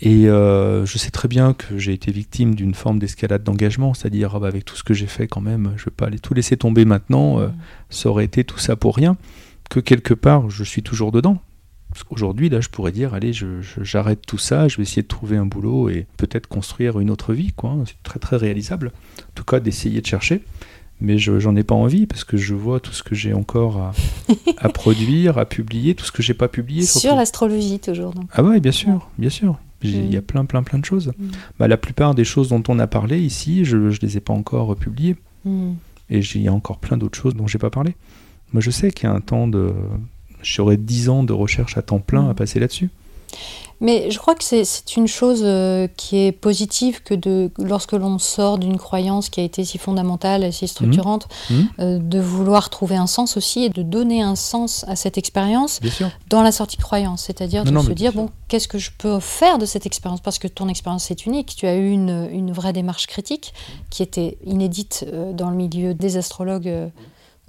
Et 0.00 0.28
euh, 0.28 0.86
je 0.86 0.96
sais 0.96 1.10
très 1.10 1.26
bien 1.26 1.54
que 1.54 1.76
j'ai 1.76 1.92
été 1.92 2.12
victime 2.12 2.54
d'une 2.54 2.74
forme 2.74 3.00
d'escalade 3.00 3.42
d'engagement, 3.42 3.94
c'est-à-dire 3.94 4.36
ah 4.36 4.38
bah, 4.38 4.46
avec 4.46 4.64
tout 4.64 4.76
ce 4.76 4.84
que 4.84 4.94
j'ai 4.94 5.08
fait 5.08 5.26
quand 5.26 5.40
même, 5.40 5.72
je 5.74 5.82
ne 5.82 5.84
vais 5.86 5.96
pas 5.96 6.06
aller 6.06 6.20
tout 6.20 6.34
laisser 6.34 6.56
tomber 6.56 6.84
maintenant, 6.84 7.40
mmh. 7.40 7.52
ça 7.90 8.08
aurait 8.10 8.26
été 8.26 8.44
tout 8.44 8.58
ça 8.58 8.76
pour 8.76 8.94
rien 8.94 9.16
que 9.68 9.80
quelque 9.80 10.14
part, 10.14 10.50
je 10.50 10.64
suis 10.64 10.82
toujours 10.82 11.12
dedans. 11.12 11.38
Parce 11.90 12.04
qu'aujourd'hui, 12.04 12.48
là, 12.48 12.60
je 12.60 12.68
pourrais 12.68 12.92
dire, 12.92 13.14
allez, 13.14 13.32
j'arrête 13.80 14.20
tout 14.26 14.38
ça, 14.38 14.68
je 14.68 14.76
vais 14.76 14.82
essayer 14.82 15.02
de 15.02 15.08
trouver 15.08 15.36
un 15.36 15.46
boulot 15.46 15.88
et 15.88 16.06
peut-être 16.18 16.46
construire 16.46 17.00
une 17.00 17.10
autre 17.10 17.32
vie, 17.32 17.52
quoi. 17.52 17.76
C'est 17.86 18.02
très, 18.02 18.18
très 18.18 18.36
réalisable. 18.36 18.92
En 19.20 19.32
tout 19.34 19.44
cas, 19.44 19.58
d'essayer 19.58 20.00
de 20.00 20.06
chercher. 20.06 20.42
Mais 21.00 21.16
je 21.16 21.38
j'en 21.38 21.54
ai 21.54 21.62
pas 21.62 21.76
envie 21.76 22.06
parce 22.06 22.24
que 22.24 22.36
je 22.36 22.54
vois 22.54 22.80
tout 22.80 22.92
ce 22.92 23.04
que 23.04 23.14
j'ai 23.14 23.32
encore 23.32 23.92
à, 24.58 24.68
produire, 24.74 25.38
à 25.38 25.46
publier, 25.46 25.94
tout 25.94 26.04
ce 26.04 26.12
que 26.12 26.22
j'ai 26.22 26.34
pas 26.34 26.48
publié. 26.48 26.82
Sur 26.82 27.14
l'astrologie, 27.14 27.78
toujours. 27.78 28.12
Ah 28.32 28.42
ouais, 28.42 28.58
bien 28.60 28.72
sûr, 28.72 29.08
bien 29.16 29.30
sûr. 29.30 29.58
Il 29.84 30.12
y 30.12 30.16
a 30.16 30.22
plein, 30.22 30.44
plein, 30.44 30.64
plein 30.64 30.80
de 30.80 30.84
choses. 30.84 31.12
Mm. 31.16 31.28
Bah, 31.60 31.68
la 31.68 31.76
plupart 31.76 32.16
des 32.16 32.24
choses 32.24 32.48
dont 32.48 32.64
on 32.66 32.80
a 32.80 32.88
parlé 32.88 33.20
ici, 33.20 33.64
je 33.64 33.76
ne 33.76 33.90
les 33.90 34.16
ai 34.16 34.20
pas 34.20 34.32
encore 34.32 34.74
publiées. 34.74 35.16
Mm. 35.44 35.74
Et 36.10 36.18
il 36.18 36.42
y 36.42 36.48
a 36.48 36.52
encore 36.52 36.78
plein 36.78 36.96
d'autres 36.96 37.18
choses 37.18 37.36
dont 37.36 37.46
j'ai 37.46 37.58
pas 37.58 37.70
parlé. 37.70 37.94
Moi, 38.52 38.60
je 38.60 38.70
sais 38.70 38.90
qu'il 38.90 39.08
y 39.08 39.12
a 39.12 39.14
un 39.14 39.20
temps 39.20 39.48
de. 39.48 39.72
J'aurais 40.42 40.76
10 40.76 41.08
ans 41.08 41.22
de 41.24 41.32
recherche 41.32 41.76
à 41.76 41.82
temps 41.82 41.98
plein 41.98 42.28
à 42.28 42.32
mm. 42.32 42.36
passer 42.36 42.60
là-dessus. 42.60 42.90
Mais 43.80 44.10
je 44.10 44.18
crois 44.18 44.34
que 44.34 44.42
c'est 44.42 44.96
une 44.96 45.06
chose 45.06 45.42
euh, 45.44 45.86
qui 45.96 46.18
est 46.18 46.32
positive 46.32 47.00
que 47.02 47.14
de, 47.14 47.50
lorsque 47.58 47.92
l'on 47.92 48.18
sort 48.18 48.58
d'une 48.58 48.76
croyance 48.76 49.28
qui 49.28 49.40
a 49.40 49.44
été 49.44 49.64
si 49.64 49.78
fondamentale 49.78 50.42
et 50.42 50.50
si 50.50 50.66
structurante, 50.66 51.28
mmh. 51.48 51.54
Mmh. 51.54 51.68
Euh, 51.78 51.98
de 51.98 52.18
vouloir 52.18 52.70
trouver 52.70 52.96
un 52.96 53.06
sens 53.06 53.36
aussi 53.36 53.64
et 53.64 53.68
de 53.68 53.82
donner 53.82 54.20
un 54.20 54.34
sens 54.34 54.84
à 54.88 54.96
cette 54.96 55.16
expérience 55.16 55.80
dans 56.28 56.42
la 56.42 56.50
sortie 56.50 56.76
de 56.76 56.82
croyance. 56.82 57.24
C'est-à-dire 57.24 57.64
de 57.64 57.78
se 57.78 57.92
dire, 57.92 58.12
bon, 58.12 58.30
qu'est-ce 58.48 58.66
que 58.66 58.78
je 58.78 58.90
peux 58.96 59.20
faire 59.20 59.58
de 59.58 59.66
cette 59.66 59.86
expérience? 59.86 60.20
Parce 60.20 60.40
que 60.40 60.48
ton 60.48 60.68
expérience 60.68 61.10
est 61.12 61.26
unique. 61.26 61.54
Tu 61.56 61.66
as 61.66 61.76
eu 61.76 61.90
une, 61.90 62.28
une 62.32 62.50
vraie 62.50 62.72
démarche 62.72 63.06
critique 63.06 63.54
qui 63.90 64.02
était 64.02 64.38
inédite 64.44 65.06
euh, 65.12 65.32
dans 65.32 65.50
le 65.50 65.56
milieu 65.56 65.94
des 65.94 66.16
astrologues 66.16 66.90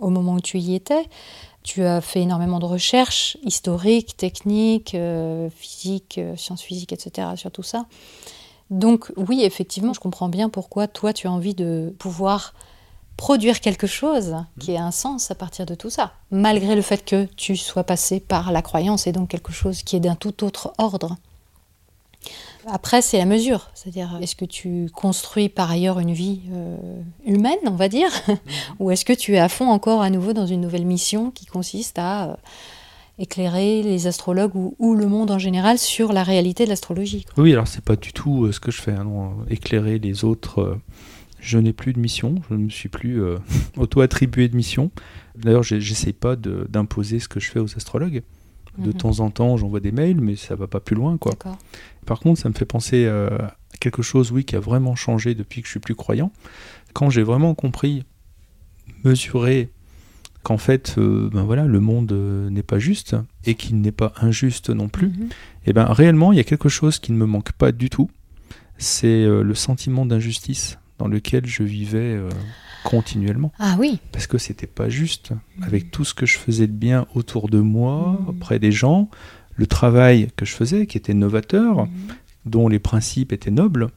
au 0.01 0.09
moment 0.09 0.33
où 0.33 0.41
tu 0.41 0.59
y 0.59 0.75
étais. 0.75 1.07
Tu 1.63 1.83
as 1.83 2.01
fait 2.01 2.21
énormément 2.21 2.59
de 2.59 2.65
recherches 2.65 3.37
historiques, 3.43 4.15
techniques, 4.17 4.95
euh, 4.95 5.49
physiques, 5.55 6.17
euh, 6.17 6.35
sciences 6.35 6.61
physiques, 6.61 6.93
etc. 6.93 7.29
sur 7.35 7.51
tout 7.51 7.63
ça. 7.63 7.85
Donc 8.69 9.11
oui, 9.17 9.41
effectivement, 9.43 9.93
je 9.93 9.99
comprends 9.99 10.29
bien 10.29 10.49
pourquoi 10.49 10.87
toi, 10.87 11.11
tu 11.11 11.27
as 11.27 11.31
envie 11.31 11.55
de 11.55 11.93
pouvoir 11.99 12.53
produire 13.17 13.59
quelque 13.59 13.87
chose 13.87 14.37
qui 14.59 14.71
ait 14.71 14.77
un 14.77 14.91
sens 14.91 15.29
à 15.29 15.35
partir 15.35 15.65
de 15.65 15.75
tout 15.75 15.89
ça, 15.89 16.13
malgré 16.31 16.73
le 16.75 16.81
fait 16.81 17.03
que 17.03 17.25
tu 17.35 17.57
sois 17.57 17.83
passé 17.83 18.21
par 18.21 18.53
la 18.53 18.61
croyance 18.61 19.07
et 19.07 19.11
donc 19.11 19.27
quelque 19.27 19.51
chose 19.51 19.83
qui 19.83 19.97
est 19.97 19.99
d'un 19.99 20.15
tout 20.15 20.45
autre 20.45 20.73
ordre. 20.77 21.17
Après, 22.71 23.01
c'est 23.01 23.17
la 23.17 23.25
mesure. 23.25 23.69
C'est-à-dire, 23.73 24.17
est-ce 24.21 24.35
que 24.35 24.45
tu 24.45 24.89
construis 24.93 25.49
par 25.49 25.71
ailleurs 25.71 25.99
une 25.99 26.13
vie 26.13 26.41
euh, 26.51 26.77
humaine, 27.25 27.57
on 27.65 27.75
va 27.75 27.89
dire. 27.89 28.09
Ou 28.79 28.91
est-ce 28.91 29.05
que 29.05 29.13
tu 29.13 29.35
es 29.35 29.39
à 29.39 29.49
fond 29.49 29.67
encore 29.67 30.01
à 30.01 30.09
nouveau 30.09 30.33
dans 30.33 30.45
une 30.45 30.61
nouvelle 30.61 30.85
mission 30.85 31.31
qui 31.31 31.45
consiste 31.45 31.99
à 31.99 32.31
euh, 32.31 32.35
éclairer 33.17 33.83
les 33.83 34.07
astrologues 34.07 34.55
ou, 34.55 34.95
le 34.95 35.07
monde 35.07 35.31
en 35.31 35.39
général 35.39 35.77
sur 35.77 36.13
la 36.13 36.23
réalité 36.23 36.65
de 36.65 36.69
l'astrologie 36.69 37.25
Oui, 37.37 37.51
alors 37.53 37.67
c'est 37.67 37.83
pas 37.83 37.95
du 37.95 38.13
tout 38.13 38.45
euh, 38.45 38.51
ce 38.51 38.59
que 38.59 38.71
je 38.71 38.81
fais. 38.81 38.93
Hein, 38.93 39.31
éclairer 39.49 39.99
les 39.99 40.23
autres. 40.23 40.77
je 41.39 41.57
n'ai 41.57 41.73
plus 41.73 41.93
de 41.93 41.99
mission. 41.99 42.35
Je 42.49 42.55
ne 42.55 42.63
me 42.63 42.69
suis 42.69 42.89
plus 42.89 43.21
auto-attribué 43.77 44.47
de 44.47 44.55
mission. 44.55 44.91
D'ailleurs, 45.35 45.63
j'essaie 45.63 46.13
pas 46.13 46.35
d'imposer 46.35 47.19
ce 47.19 47.27
que 47.27 47.39
je 47.39 47.49
fais 47.49 47.59
aux 47.59 47.75
astrologues. 47.75 48.21
De 48.79 48.87
mhm. 48.87 48.93
temps 48.93 49.19
en 49.19 49.29
temps, 49.29 49.57
j'envoie 49.57 49.79
des 49.79 49.91
mails, 49.91 50.21
mais 50.21 50.35
ça 50.35 50.55
va 50.55 50.67
pas 50.67 50.79
plus 50.79 50.95
loin, 50.95 51.17
quoi. 51.17 51.33
Par 52.05 52.19
contre, 52.19 52.39
ça 52.39 52.49
me 52.49 52.53
fait 52.53 52.65
penser 52.65 53.05
euh, 53.05 53.29
à 53.37 53.77
quelque 53.79 54.01
chose, 54.01 54.31
oui, 54.31 54.45
qui 54.45 54.55
a 54.55 54.59
vraiment 54.59 54.95
changé 54.95 55.35
depuis 55.35 55.61
que 55.61 55.67
je 55.67 55.71
suis 55.71 55.79
plus 55.79 55.95
croyant. 55.95 56.31
Quand 56.93 57.09
j'ai 57.09 57.23
vraiment 57.23 57.55
compris, 57.55 58.03
mesurer 59.03 59.69
qu'en 60.43 60.57
fait, 60.57 60.95
euh, 60.97 61.29
ben 61.31 61.43
voilà, 61.43 61.65
le 61.65 61.79
monde 61.79 62.11
euh, 62.11 62.49
n'est 62.49 62.63
pas 62.63 62.79
juste 62.79 63.15
et 63.45 63.55
qu'il 63.55 63.81
n'est 63.81 63.91
pas 63.91 64.13
injuste 64.21 64.69
non 64.69 64.87
plus. 64.87 65.09
Mhm. 65.09 65.29
Et 65.65 65.73
ben 65.73 65.85
réellement, 65.85 66.31
il 66.31 66.37
y 66.37 66.41
a 66.41 66.45
quelque 66.45 66.69
chose 66.69 66.99
qui 66.99 67.11
ne 67.11 67.17
me 67.17 67.25
manque 67.25 67.51
pas 67.51 67.71
du 67.71 67.89
tout. 67.89 68.09
C'est 68.77 69.25
le 69.25 69.53
sentiment 69.55 70.05
d'injustice 70.05 70.79
dans 70.99 71.09
lequel 71.09 71.45
je 71.45 71.63
vivais 71.63 72.17
continuellement. 72.83 73.51
Ah 73.59 73.75
oui. 73.79 73.99
Parce 74.11 74.27
que 74.27 74.37
c'était 74.37 74.67
pas 74.67 74.89
juste. 74.89 75.31
Avec 75.61 75.91
tout 75.91 76.05
ce 76.05 76.13
que 76.13 76.25
je 76.25 76.37
faisais 76.37 76.67
de 76.67 76.73
bien 76.73 77.07
autour 77.15 77.49
de 77.49 77.59
moi, 77.59 78.19
mmh. 78.19 78.29
auprès 78.29 78.59
des 78.59 78.71
gens, 78.71 79.09
le 79.55 79.67
travail 79.67 80.29
que 80.35 80.45
je 80.45 80.53
faisais 80.53 80.85
qui 80.85 80.97
était 80.97 81.13
novateur, 81.13 81.85
mmh. 81.85 81.89
dont 82.45 82.67
les 82.67 82.79
principes 82.79 83.33
étaient 83.33 83.51
nobles. 83.51 83.89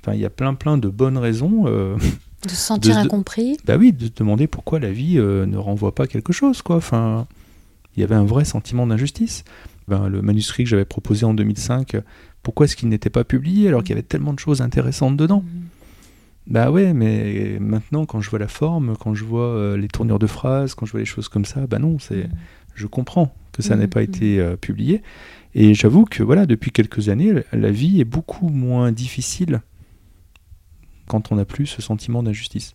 Enfin, 0.00 0.14
il 0.14 0.20
y 0.20 0.24
a 0.24 0.30
plein 0.30 0.54
plein 0.54 0.78
de 0.78 0.88
bonnes 0.88 1.18
raisons. 1.18 1.64
Euh, 1.66 1.96
de 2.42 2.50
se 2.50 2.56
sentir 2.56 2.96
incompris. 2.96 3.58
Bah 3.64 3.76
oui, 3.76 3.92
de 3.92 4.06
se 4.06 4.12
demander 4.16 4.46
pourquoi 4.46 4.78
la 4.78 4.92
vie 4.92 5.18
euh, 5.18 5.44
ne 5.46 5.56
renvoie 5.56 5.94
pas 5.94 6.06
quelque 6.06 6.32
chose, 6.32 6.62
quoi. 6.62 6.76
Enfin, 6.76 7.26
il 7.96 8.00
y 8.00 8.04
avait 8.04 8.14
un 8.14 8.24
vrai 8.24 8.44
sentiment 8.44 8.86
d'injustice. 8.86 9.44
Ben, 9.88 10.08
le 10.08 10.22
manuscrit 10.22 10.64
que 10.64 10.70
j'avais 10.70 10.84
proposé 10.84 11.24
en 11.24 11.34
2005, 11.34 11.96
pourquoi 12.42 12.66
est-ce 12.66 12.76
qu'il 12.76 12.88
n'était 12.88 13.10
pas 13.10 13.24
publié 13.24 13.68
alors 13.68 13.82
qu'il 13.82 13.90
y 13.90 13.92
avait 13.92 14.02
tellement 14.02 14.34
de 14.34 14.38
choses 14.38 14.60
intéressantes 14.60 15.16
dedans? 15.16 15.42
Mmh. 15.42 15.67
Bah 16.48 16.70
ouais, 16.70 16.94
mais 16.94 17.58
maintenant, 17.60 18.06
quand 18.06 18.22
je 18.22 18.30
vois 18.30 18.38
la 18.38 18.48
forme, 18.48 18.96
quand 18.96 19.14
je 19.14 19.22
vois 19.22 19.48
euh, 19.48 19.76
les 19.76 19.88
tournures 19.88 20.18
de 20.18 20.26
phrases, 20.26 20.74
quand 20.74 20.86
je 20.86 20.92
vois 20.92 21.00
les 21.00 21.06
choses 21.06 21.28
comme 21.28 21.44
ça, 21.44 21.66
bah 21.66 21.78
non, 21.78 21.98
c'est, 21.98 22.26
je 22.74 22.86
comprends 22.86 23.34
que 23.52 23.60
ça 23.60 23.76
n'ait 23.76 23.86
pas 23.86 24.02
été 24.02 24.40
euh, 24.40 24.56
publié. 24.56 25.02
Et 25.54 25.74
j'avoue 25.74 26.06
que 26.06 26.22
voilà, 26.22 26.46
depuis 26.46 26.70
quelques 26.70 27.10
années, 27.10 27.34
la 27.52 27.70
vie 27.70 28.00
est 28.00 28.06
beaucoup 28.06 28.48
moins 28.48 28.92
difficile 28.92 29.60
quand 31.06 31.32
on 31.32 31.36
n'a 31.36 31.44
plus 31.44 31.66
ce 31.66 31.82
sentiment 31.82 32.22
d'injustice. 32.22 32.74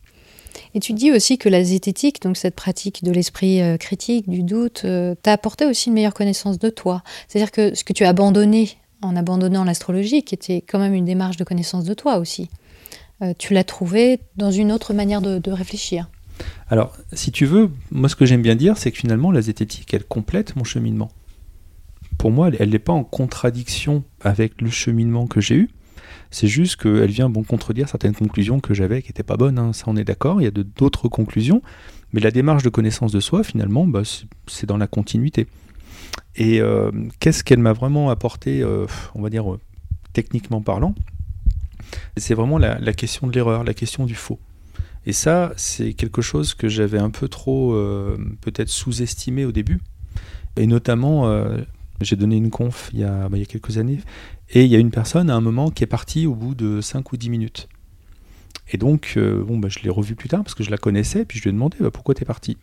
Et 0.75 0.79
tu 0.79 0.93
dis 0.93 1.11
aussi 1.11 1.39
que 1.39 1.49
la 1.49 1.63
zététique, 1.63 2.21
donc 2.21 2.37
cette 2.37 2.55
pratique 2.55 3.03
de 3.03 3.11
l'esprit 3.11 3.59
euh, 3.59 3.77
critique, 3.77 4.29
du 4.29 4.43
doute, 4.43 4.85
t'a 5.23 5.33
apporté 5.33 5.65
aussi 5.65 5.89
une 5.89 5.95
meilleure 5.95 6.13
connaissance 6.13 6.59
de 6.59 6.69
toi. 6.69 7.01
C'est-à-dire 7.27 7.51
que 7.51 7.73
ce 7.73 7.83
que 7.83 7.93
tu 7.93 8.03
as 8.03 8.09
abandonné 8.09 8.69
en 9.01 9.15
abandonnant 9.15 9.63
l'astrologie, 9.63 10.21
qui 10.21 10.35
était 10.35 10.61
quand 10.61 10.77
même 10.77 10.93
une 10.93 11.05
démarche 11.05 11.37
de 11.37 11.43
connaissance 11.43 11.85
de 11.85 11.95
toi 11.95 12.17
aussi. 12.17 12.49
Euh, 13.23 13.33
tu 13.37 13.53
l'as 13.53 13.63
trouvé 13.63 14.19
dans 14.35 14.51
une 14.51 14.71
autre 14.71 14.93
manière 14.93 15.21
de, 15.21 15.51
réfléchir. 15.51 16.09
Alors, 16.67 16.97
si 17.13 17.31
tu 17.31 17.45
veux, 17.45 17.69
moi 17.91 18.09
ce 18.09 18.15
que 18.15 18.25
j'aime 18.25 18.41
bien 18.41 18.55
dire, 18.55 18.77
c'est 18.77 18.91
que 18.91 18.97
finalement 18.97 19.31
la 19.31 19.41
zététique, 19.41 19.93
elle 19.93 20.03
complète 20.03 20.55
mon 20.55 20.63
cheminement. 20.63 21.09
Pour 22.17 22.31
moi, 22.31 22.49
elle 22.59 22.69
n'est 22.69 22.79
pas 22.79 22.93
en 22.93 23.03
contradiction 23.03 24.03
avec 24.21 24.61
le 24.61 24.69
cheminement 24.69 25.27
que 25.27 25.41
j'ai 25.41 25.55
eu. 25.55 25.69
C'est 26.31 26.47
juste 26.47 26.77
qu'elle 26.77 27.11
vient 27.11 27.29
bon 27.29 27.43
contredire 27.43 27.87
certaines 27.87 28.15
conclusions 28.15 28.59
que 28.59 28.73
j'avais 28.73 29.01
qui 29.01 29.09
n'étaient 29.09 29.23
pas 29.23 29.37
bonnes. 29.37 29.59
Hein. 29.59 29.71
Ça, 29.73 29.85
on 29.87 29.95
est 29.95 30.03
d'accord. 30.03 30.41
Il 30.41 30.45
y 30.45 30.47
a 30.47 30.51
d'autres 30.51 31.07
conclusions. 31.07 31.61
Mais 32.11 32.21
la 32.21 32.31
démarche 32.31 32.63
de 32.63 32.69
connaissance 32.69 33.11
de 33.11 33.19
soi, 33.19 33.43
finalement, 33.43 33.85
bah, 33.85 34.01
c'est 34.47 34.65
dans 34.65 34.77
la 34.77 34.87
continuité. 34.87 35.47
Et 36.35 36.59
euh, 36.59 36.91
qu'est-ce 37.19 37.43
qu'elle 37.43 37.59
m'a 37.59 37.73
vraiment 37.73 38.09
apporté, 38.09 38.61
euh, 38.61 38.87
on 39.15 39.21
va 39.21 39.29
dire, 39.29 39.45
techniquement 40.13 40.61
parlant? 40.61 40.95
C'est 42.17 42.33
vraiment 42.33 42.57
la, 42.57 42.93
question 42.93 43.27
de 43.27 43.33
l'erreur, 43.33 43.63
la 43.63 43.73
question 43.73 44.05
du 44.05 44.15
faux. 44.15 44.39
Et 45.05 45.13
ça, 45.13 45.53
c'est 45.57 45.93
quelque 45.93 46.21
chose 46.21 46.53
que 46.53 46.69
j'avais 46.69 46.99
un 46.99 47.09
peu 47.09 47.27
trop 47.27 47.73
euh, 47.73 48.17
peut-être 48.41 48.69
sous-estimé 48.69 49.45
au 49.45 49.51
début. 49.51 49.81
Et 50.55 50.65
notamment, 50.65 51.27
euh, 51.27 51.57
j'ai 52.01 52.15
donné 52.15 52.37
une 52.37 52.49
conf 52.49 52.89
il 52.93 52.99
y, 52.99 53.03
a, 53.03 53.27
bah, 53.27 53.37
il 53.37 53.39
y, 53.39 53.43
a, 53.43 53.45
quelques 53.45 53.77
années, 53.77 53.99
et 54.51 54.63
il 54.63 54.71
y 54.71 54.75
a 54.75 54.79
une 54.79 54.91
personne 54.91 55.29
à 55.29 55.35
un 55.35 55.41
moment 55.41 55.71
qui 55.71 55.83
est 55.83 55.87
partie 55.87 56.25
au 56.25 56.35
bout 56.35 56.55
de 56.55 56.79
5 56.79 57.11
ou 57.11 57.17
10 57.17 57.29
minutes. 57.29 57.67
Et 58.71 58.77
donc, 58.77 59.13
euh, 59.17 59.43
bon, 59.43 59.57
bah, 59.57 59.67
je 59.69 59.79
l'ai 59.79 59.89
revue 59.89 60.15
plus 60.15 60.29
tard 60.29 60.43
parce 60.43 60.55
que 60.55 60.63
je 60.63 60.71
la 60.71 60.77
connaissais, 60.77 61.25
puis 61.25 61.37
je 61.37 61.43
lui 61.43 61.49
ai 61.49 61.53
demandé 61.53 61.77
bah, 61.79 61.91
pourquoi 61.91 62.15
tu 62.15 62.23
es 62.23 62.25
parti. 62.25 62.57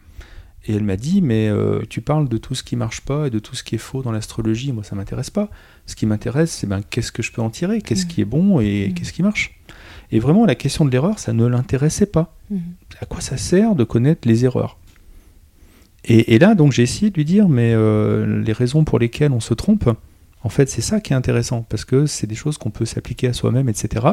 Et 0.67 0.75
elle 0.75 0.85
m'a 0.85 0.97
dit, 0.97 1.23
mais 1.23 1.49
euh, 1.49 1.83
tu 1.89 2.03
parles 2.03 2.29
de 2.29 2.37
tout 2.37 2.55
ce 2.55 2.63
qui 2.63 2.77
marche 2.77 3.01
pas 3.01 3.27
et 3.27 3.31
de 3.31 3.39
tout 3.39 3.55
ce 3.55 3.65
qui 3.65 3.77
est 3.77 3.79
faux 3.79 4.03
dans 4.03 4.13
l'astrologie, 4.13 4.73
moi 4.73 4.85
ça 4.85 4.95
m'intéresse 4.95 5.31
pas. 5.31 5.49
Ce 5.87 5.97
qui 5.97 6.05
m'intéresse, 6.05 6.51
c'est 6.51 6.67
ben, 6.67 6.83
qu'est-ce 6.89 7.13
que 7.13 7.23
je 7.23 7.33
peux 7.33 7.41
en 7.41 7.51
tirer, 7.51 7.81
qu'est-ce 7.81 8.05
mm. 8.05 8.09
qui 8.09 8.21
est 8.21 8.27
bon 8.27 8.61
et 8.61 8.89
mm. 8.89 8.95
qu'est-ce 8.95 9.13
qui 9.13 9.23
marche? 9.23 9.59
Et 10.13 10.19
vraiment, 10.19 10.45
la 10.45 10.55
question 10.55 10.85
de 10.85 10.91
l'erreur, 10.91 11.19
ça 11.19 11.33
ne 11.33 11.47
l'intéressait 11.47 12.07
pas. 12.07 12.37
Mm. 12.51 12.59
À 13.01 13.07
quoi 13.07 13.21
ça 13.21 13.37
sert 13.39 13.75
de 13.75 13.85
connaître 13.85 14.29
les 14.29 14.45
erreurs? 14.45 14.77
Et, 16.05 16.35
et 16.35 16.39
là, 16.39 16.55
donc, 16.55 16.73
j'ai 16.73 16.83
essayé 16.83 17.11
de 17.11 17.17
lui 17.17 17.25
dire, 17.25 17.49
mais 17.49 17.73
euh, 17.75 18.43
les 18.43 18.53
raisons 18.53 18.85
pour 18.85 18.99
lesquelles 18.99 19.33
on 19.33 19.41
se 19.41 19.55
trompe, 19.55 19.89
en 20.43 20.49
fait, 20.49 20.69
c'est 20.69 20.81
ça 20.81 21.01
qui 21.01 21.13
est 21.13 21.17
intéressant, 21.17 21.65
parce 21.69 21.85
que 21.85 22.07
c'est 22.07 22.27
des 22.27 22.35
choses 22.35 22.59
qu'on 22.59 22.71
peut 22.71 22.87
s'appliquer 22.87 23.29
à 23.29 23.33
soi-même, 23.33 23.69
etc. 23.69 24.07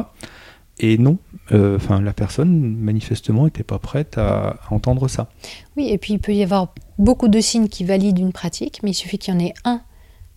Et 0.80 0.96
non, 0.98 1.18
euh, 1.52 1.76
enfin, 1.76 2.00
la 2.00 2.12
personne, 2.12 2.76
manifestement, 2.76 3.44
n'était 3.44 3.64
pas 3.64 3.78
prête 3.78 4.16
à, 4.18 4.58
à 4.68 4.72
entendre 4.74 5.08
ça. 5.08 5.28
Oui, 5.76 5.88
et 5.90 5.98
puis 5.98 6.14
il 6.14 6.18
peut 6.20 6.32
y 6.34 6.42
avoir 6.42 6.72
beaucoup 6.98 7.28
de 7.28 7.40
signes 7.40 7.68
qui 7.68 7.84
valident 7.84 8.18
une 8.20 8.32
pratique, 8.32 8.80
mais 8.82 8.90
il 8.90 8.94
suffit 8.94 9.18
qu'il 9.18 9.34
y 9.34 9.36
en 9.36 9.40
ait 9.40 9.54
un, 9.64 9.80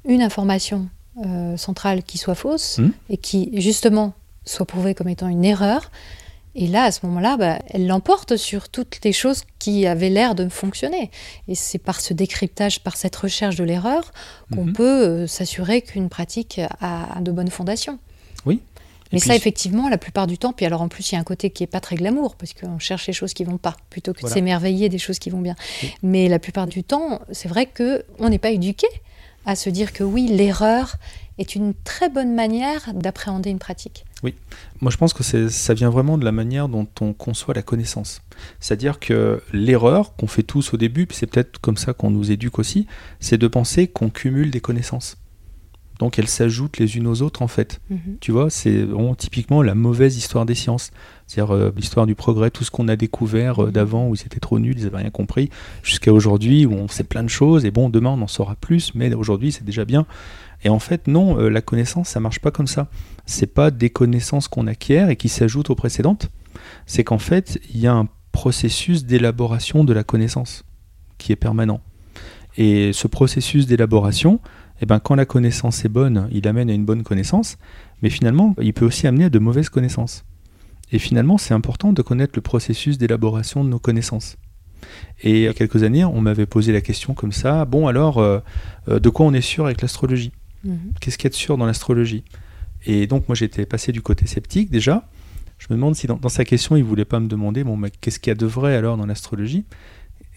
une 0.05 0.21
information 0.21 0.89
euh, 1.25 1.57
centrale 1.57 2.03
qui 2.03 2.17
soit 2.17 2.35
fausse 2.35 2.79
Mhm. 2.79 2.93
et 3.09 3.17
qui, 3.17 3.51
justement, 3.61 4.13
soit 4.45 4.65
prouvée 4.65 4.95
comme 4.95 5.09
étant 5.09 5.27
une 5.27 5.45
erreur. 5.45 5.91
Et 6.55 6.67
là, 6.67 6.83
à 6.85 6.91
ce 6.91 7.05
moment-là, 7.05 7.37
bah, 7.37 7.59
elle 7.69 7.87
l'emporte 7.87 8.35
sur 8.35 8.67
toutes 8.69 8.99
les 9.05 9.13
choses 9.13 9.43
qui 9.59 9.85
avaient 9.85 10.09
l'air 10.09 10.35
de 10.35 10.49
fonctionner. 10.49 11.11
Et 11.47 11.55
c'est 11.55 11.77
par 11.77 12.01
ce 12.01 12.13
décryptage, 12.13 12.81
par 12.81 12.97
cette 12.97 13.15
recherche 13.15 13.55
de 13.55 13.63
l'erreur, 13.63 14.11
qu'on 14.53 14.65
Mhm. 14.65 14.73
peut 14.73 15.01
euh, 15.07 15.27
s'assurer 15.27 15.81
qu'une 15.81 16.09
pratique 16.09 16.59
a, 16.81 17.17
a 17.17 17.21
de 17.21 17.31
bonnes 17.31 17.51
fondations. 17.51 17.99
Oui. 19.11 19.19
Mais 19.19 19.19
ça, 19.19 19.35
effectivement, 19.35 19.89
la 19.89 19.97
plupart 19.97 20.27
du 20.27 20.37
temps, 20.37 20.53
puis 20.53 20.65
alors 20.65 20.81
en 20.81 20.87
plus, 20.87 21.11
il 21.11 21.15
y 21.15 21.17
a 21.17 21.21
un 21.21 21.25
côté 21.25 21.49
qui 21.49 21.63
est 21.63 21.67
pas 21.67 21.79
très 21.81 21.95
glamour, 21.95 22.35
parce 22.35 22.53
qu'on 22.53 22.79
cherche 22.79 23.07
les 23.07 23.13
choses 23.13 23.33
qui 23.33 23.43
vont 23.43 23.57
pas, 23.57 23.75
plutôt 23.89 24.13
que 24.13 24.21
Voilà. 24.21 24.33
de 24.33 24.39
s'émerveiller 24.39 24.89
des 24.89 24.99
choses 24.99 25.19
qui 25.19 25.29
vont 25.29 25.41
bien. 25.41 25.55
Oui. 25.83 25.93
Mais 26.03 26.27
la 26.29 26.39
plupart 26.39 26.67
du 26.67 26.83
temps, 26.83 27.21
c'est 27.31 27.49
vrai 27.49 27.65
que 27.65 28.05
on 28.19 28.29
n'est 28.29 28.39
pas 28.39 28.51
éduqué 28.51 28.87
à 29.45 29.55
se 29.55 29.69
dire 29.69 29.91
que 29.91 30.03
oui, 30.03 30.27
l'erreur 30.27 30.95
est 31.37 31.55
une 31.55 31.73
très 31.73 32.09
bonne 32.09 32.35
manière 32.35 32.93
d'appréhender 32.93 33.49
une 33.49 33.59
pratique. 33.59 34.05
Moi, 34.81 34.91
je 34.91 34.97
pense 34.97 35.13
que 35.13 35.23
ça 35.23 35.73
vient 35.73 35.89
vraiment 35.89 36.19
de 36.19 36.25
la 36.25 36.31
manière 36.31 36.67
dont 36.69 36.87
on 37.01 37.13
conçoit 37.13 37.55
la 37.55 37.63
connaissance. 37.63 38.21
C'est-à-dire 38.59 38.99
que 38.99 39.41
l'erreur 39.51 40.15
qu'on 40.15 40.27
fait 40.27 40.43
tous 40.43 40.73
au 40.73 40.77
début, 40.77 41.07
puis 41.07 41.17
c'est 41.17 41.25
peut-être 41.25 41.59
comme 41.59 41.77
ça 41.77 41.93
qu'on 41.93 42.11
nous 42.11 42.31
éduque 42.31 42.59
aussi, 42.59 42.85
c'est 43.19 43.39
de 43.39 43.47
penser 43.47 43.87
qu'on 43.87 44.09
cumule 44.11 44.51
des 44.51 44.61
connaissances. 44.61 45.17
Donc 46.01 46.17
elles 46.17 46.27
s'ajoutent 46.27 46.79
les 46.79 46.97
unes 46.97 47.05
aux 47.05 47.21
autres 47.21 47.43
en 47.43 47.47
fait. 47.47 47.79
Tu 48.21 48.31
vois, 48.31 48.49
c'est 48.49 48.87
typiquement 49.19 49.61
la 49.61 49.75
mauvaise 49.75 50.17
histoire 50.17 50.47
des 50.47 50.55
sciences. 50.55 50.89
C'est-à-dire 51.27 51.53
euh, 51.53 51.71
l'histoire 51.77 52.07
du 52.07 52.15
progrès, 52.15 52.49
tout 52.49 52.63
ce 52.63 52.71
qu'on 52.71 52.87
a 52.87 52.95
découvert 52.95 53.65
euh, 53.65 53.71
d'avant 53.71 54.07
où 54.07 54.15
c'était 54.15 54.39
trop 54.39 54.57
nul, 54.57 54.73
ils 54.79 54.85
n'avaient 54.85 54.97
rien 54.97 55.11
compris, 55.11 55.51
jusqu'à 55.83 56.11
aujourd'hui 56.11 56.65
où 56.65 56.73
on 56.73 56.87
sait 56.87 57.03
plein 57.03 57.21
de 57.21 57.29
choses, 57.29 57.65
et 57.65 57.71
bon, 57.71 57.87
demain 57.87 58.09
on 58.09 58.21
en 58.23 58.27
saura 58.27 58.55
plus, 58.55 58.95
mais 58.95 59.13
aujourd'hui 59.13 59.51
c'est 59.51 59.63
déjà 59.63 59.85
bien. 59.85 60.07
Et 60.63 60.69
en 60.69 60.79
fait, 60.79 61.07
non, 61.07 61.39
euh, 61.39 61.49
la 61.49 61.61
connaissance, 61.61 62.09
ça 62.09 62.19
marche 62.19 62.39
pas 62.39 62.49
comme 62.49 62.67
ça. 62.67 62.87
C'est 63.27 63.53
pas 63.53 63.69
des 63.69 63.91
connaissances 63.91 64.47
qu'on 64.47 64.65
acquiert 64.65 65.11
et 65.11 65.15
qui 65.17 65.29
s'ajoutent 65.29 65.69
aux 65.69 65.75
précédentes. 65.75 66.31
C'est 66.87 67.03
qu'en 67.03 67.19
fait, 67.19 67.61
il 67.71 67.79
y 67.79 67.85
a 67.85 67.93
un 67.93 68.07
processus 68.31 69.05
d'élaboration 69.05 69.83
de 69.83 69.93
la 69.93 70.03
connaissance 70.03 70.63
qui 71.19 71.31
est 71.31 71.35
permanent. 71.35 71.79
Et 72.57 72.91
ce 72.91 73.07
processus 73.07 73.65
d'élaboration, 73.65 74.39
eh 74.81 74.85
ben, 74.85 74.99
quand 74.99 75.15
la 75.15 75.25
connaissance 75.25 75.85
est 75.85 75.89
bonne, 75.89 76.27
il 76.31 76.47
amène 76.47 76.69
à 76.69 76.73
une 76.73 76.85
bonne 76.85 77.03
connaissance, 77.03 77.57
mais 78.01 78.09
finalement, 78.09 78.55
il 78.61 78.73
peut 78.73 78.85
aussi 78.85 79.07
amener 79.07 79.25
à 79.25 79.29
de 79.29 79.39
mauvaises 79.39 79.69
connaissances. 79.69 80.25
Et 80.91 80.99
finalement, 80.99 81.37
c'est 81.37 81.53
important 81.53 81.93
de 81.93 82.01
connaître 82.01 82.33
le 82.35 82.41
processus 82.41 82.97
d'élaboration 82.97 83.63
de 83.63 83.69
nos 83.69 83.79
connaissances. 83.79 84.37
Et 85.21 85.31
il 85.31 85.41
y 85.43 85.47
a 85.47 85.53
quelques 85.53 85.83
années, 85.83 86.03
on 86.03 86.19
m'avait 86.19 86.47
posé 86.47 86.73
la 86.73 86.81
question 86.81 87.13
comme 87.13 87.31
ça, 87.31 87.65
bon 87.65 87.87
alors, 87.87 88.17
euh, 88.17 88.39
euh, 88.89 88.99
de 88.99 89.09
quoi 89.09 89.25
on 89.25 89.33
est 89.33 89.41
sûr 89.41 89.65
avec 89.65 89.81
l'astrologie 89.81 90.31
Mhm. 90.63 90.93
Qu'est-ce 90.99 91.17
qu'il 91.17 91.25
y 91.25 91.27
a 91.27 91.31
de 91.31 91.35
sûr 91.35 91.57
dans 91.57 91.65
l'astrologie? 91.65 92.23
Et 92.85 93.07
donc 93.07 93.27
moi 93.27 93.35
j'étais 93.35 93.65
passé 93.65 93.91
du 93.91 94.01
côté 94.01 94.25
sceptique 94.27 94.71
déjà. 94.71 95.07
Je 95.57 95.67
me 95.69 95.75
demande 95.75 95.95
si 95.95 96.07
dans, 96.07 96.17
dans 96.17 96.29
sa 96.29 96.45
question 96.45 96.75
il 96.75 96.83
voulait 96.83 97.05
pas 97.05 97.19
me 97.19 97.27
demander, 97.27 97.63
bon, 97.63 97.77
mais 97.77 97.91
qu'est-ce 98.01 98.19
qu'il 98.19 98.31
y 98.31 98.33
a 98.33 98.35
de 98.35 98.45
vrai 98.45 98.75
alors 98.75 98.97
dans 98.97 99.05
l'astrologie? 99.05 99.65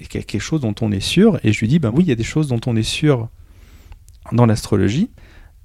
Et 0.01 0.07
qu'il 0.07 0.21
y 0.21 0.23
a 0.23 0.27
quelque 0.27 0.43
chose 0.43 0.61
dont 0.61 0.75
on 0.81 0.91
est 0.93 1.01
sûr. 1.01 1.39
Et 1.45 1.53
je 1.53 1.61
lui 1.61 1.69
dis, 1.69 1.79
ben 1.79 1.93
oui, 1.95 2.05
il 2.05 2.09
y 2.09 2.13
a 2.13 2.17
des 2.17 2.25
choses 2.25 2.49
dont 2.49 2.61
on 2.67 2.77
est 2.77 2.83
sûr 2.83 3.29
dans 4.33 4.47
l'astrologie. 4.47 5.11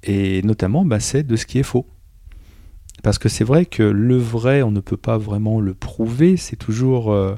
Et 0.02 0.42
notamment, 0.42 0.84
ben, 0.84 1.00
c'est 1.00 1.22
de 1.22 1.36
ce 1.36 1.46
qui 1.46 1.58
est 1.58 1.64
faux. 1.64 1.86
Parce 3.02 3.18
que 3.18 3.28
c'est 3.28 3.44
vrai 3.44 3.64
que 3.66 3.82
le 3.82 4.16
vrai, 4.18 4.62
on 4.62 4.70
ne 4.70 4.80
peut 4.80 4.96
pas 4.96 5.18
vraiment 5.18 5.60
le 5.60 5.74
prouver. 5.74 6.36
C'est 6.36 6.56
toujours 6.56 7.12
euh, 7.12 7.34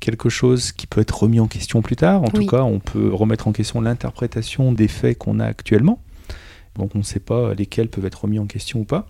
quelque 0.00 0.28
chose 0.28 0.72
qui 0.72 0.86
peut 0.86 1.00
être 1.00 1.22
remis 1.22 1.40
en 1.40 1.46
question 1.46 1.82
plus 1.82 1.96
tard. 1.96 2.22
En 2.22 2.26
Oui. 2.26 2.44
tout 2.44 2.46
cas, 2.46 2.62
on 2.62 2.78
peut 2.78 3.12
remettre 3.12 3.48
en 3.48 3.52
question 3.52 3.80
l'interprétation 3.80 4.72
des 4.72 4.88
faits 4.88 5.18
qu'on 5.18 5.40
a 5.40 5.46
actuellement. 5.46 6.02
Donc 6.76 6.94
on 6.94 6.98
ne 6.98 7.02
sait 7.04 7.20
pas 7.20 7.54
lesquels 7.54 7.88
peuvent 7.88 8.04
être 8.06 8.22
remis 8.22 8.38
en 8.38 8.46
question 8.46 8.80
ou 8.80 8.84
pas. 8.84 9.06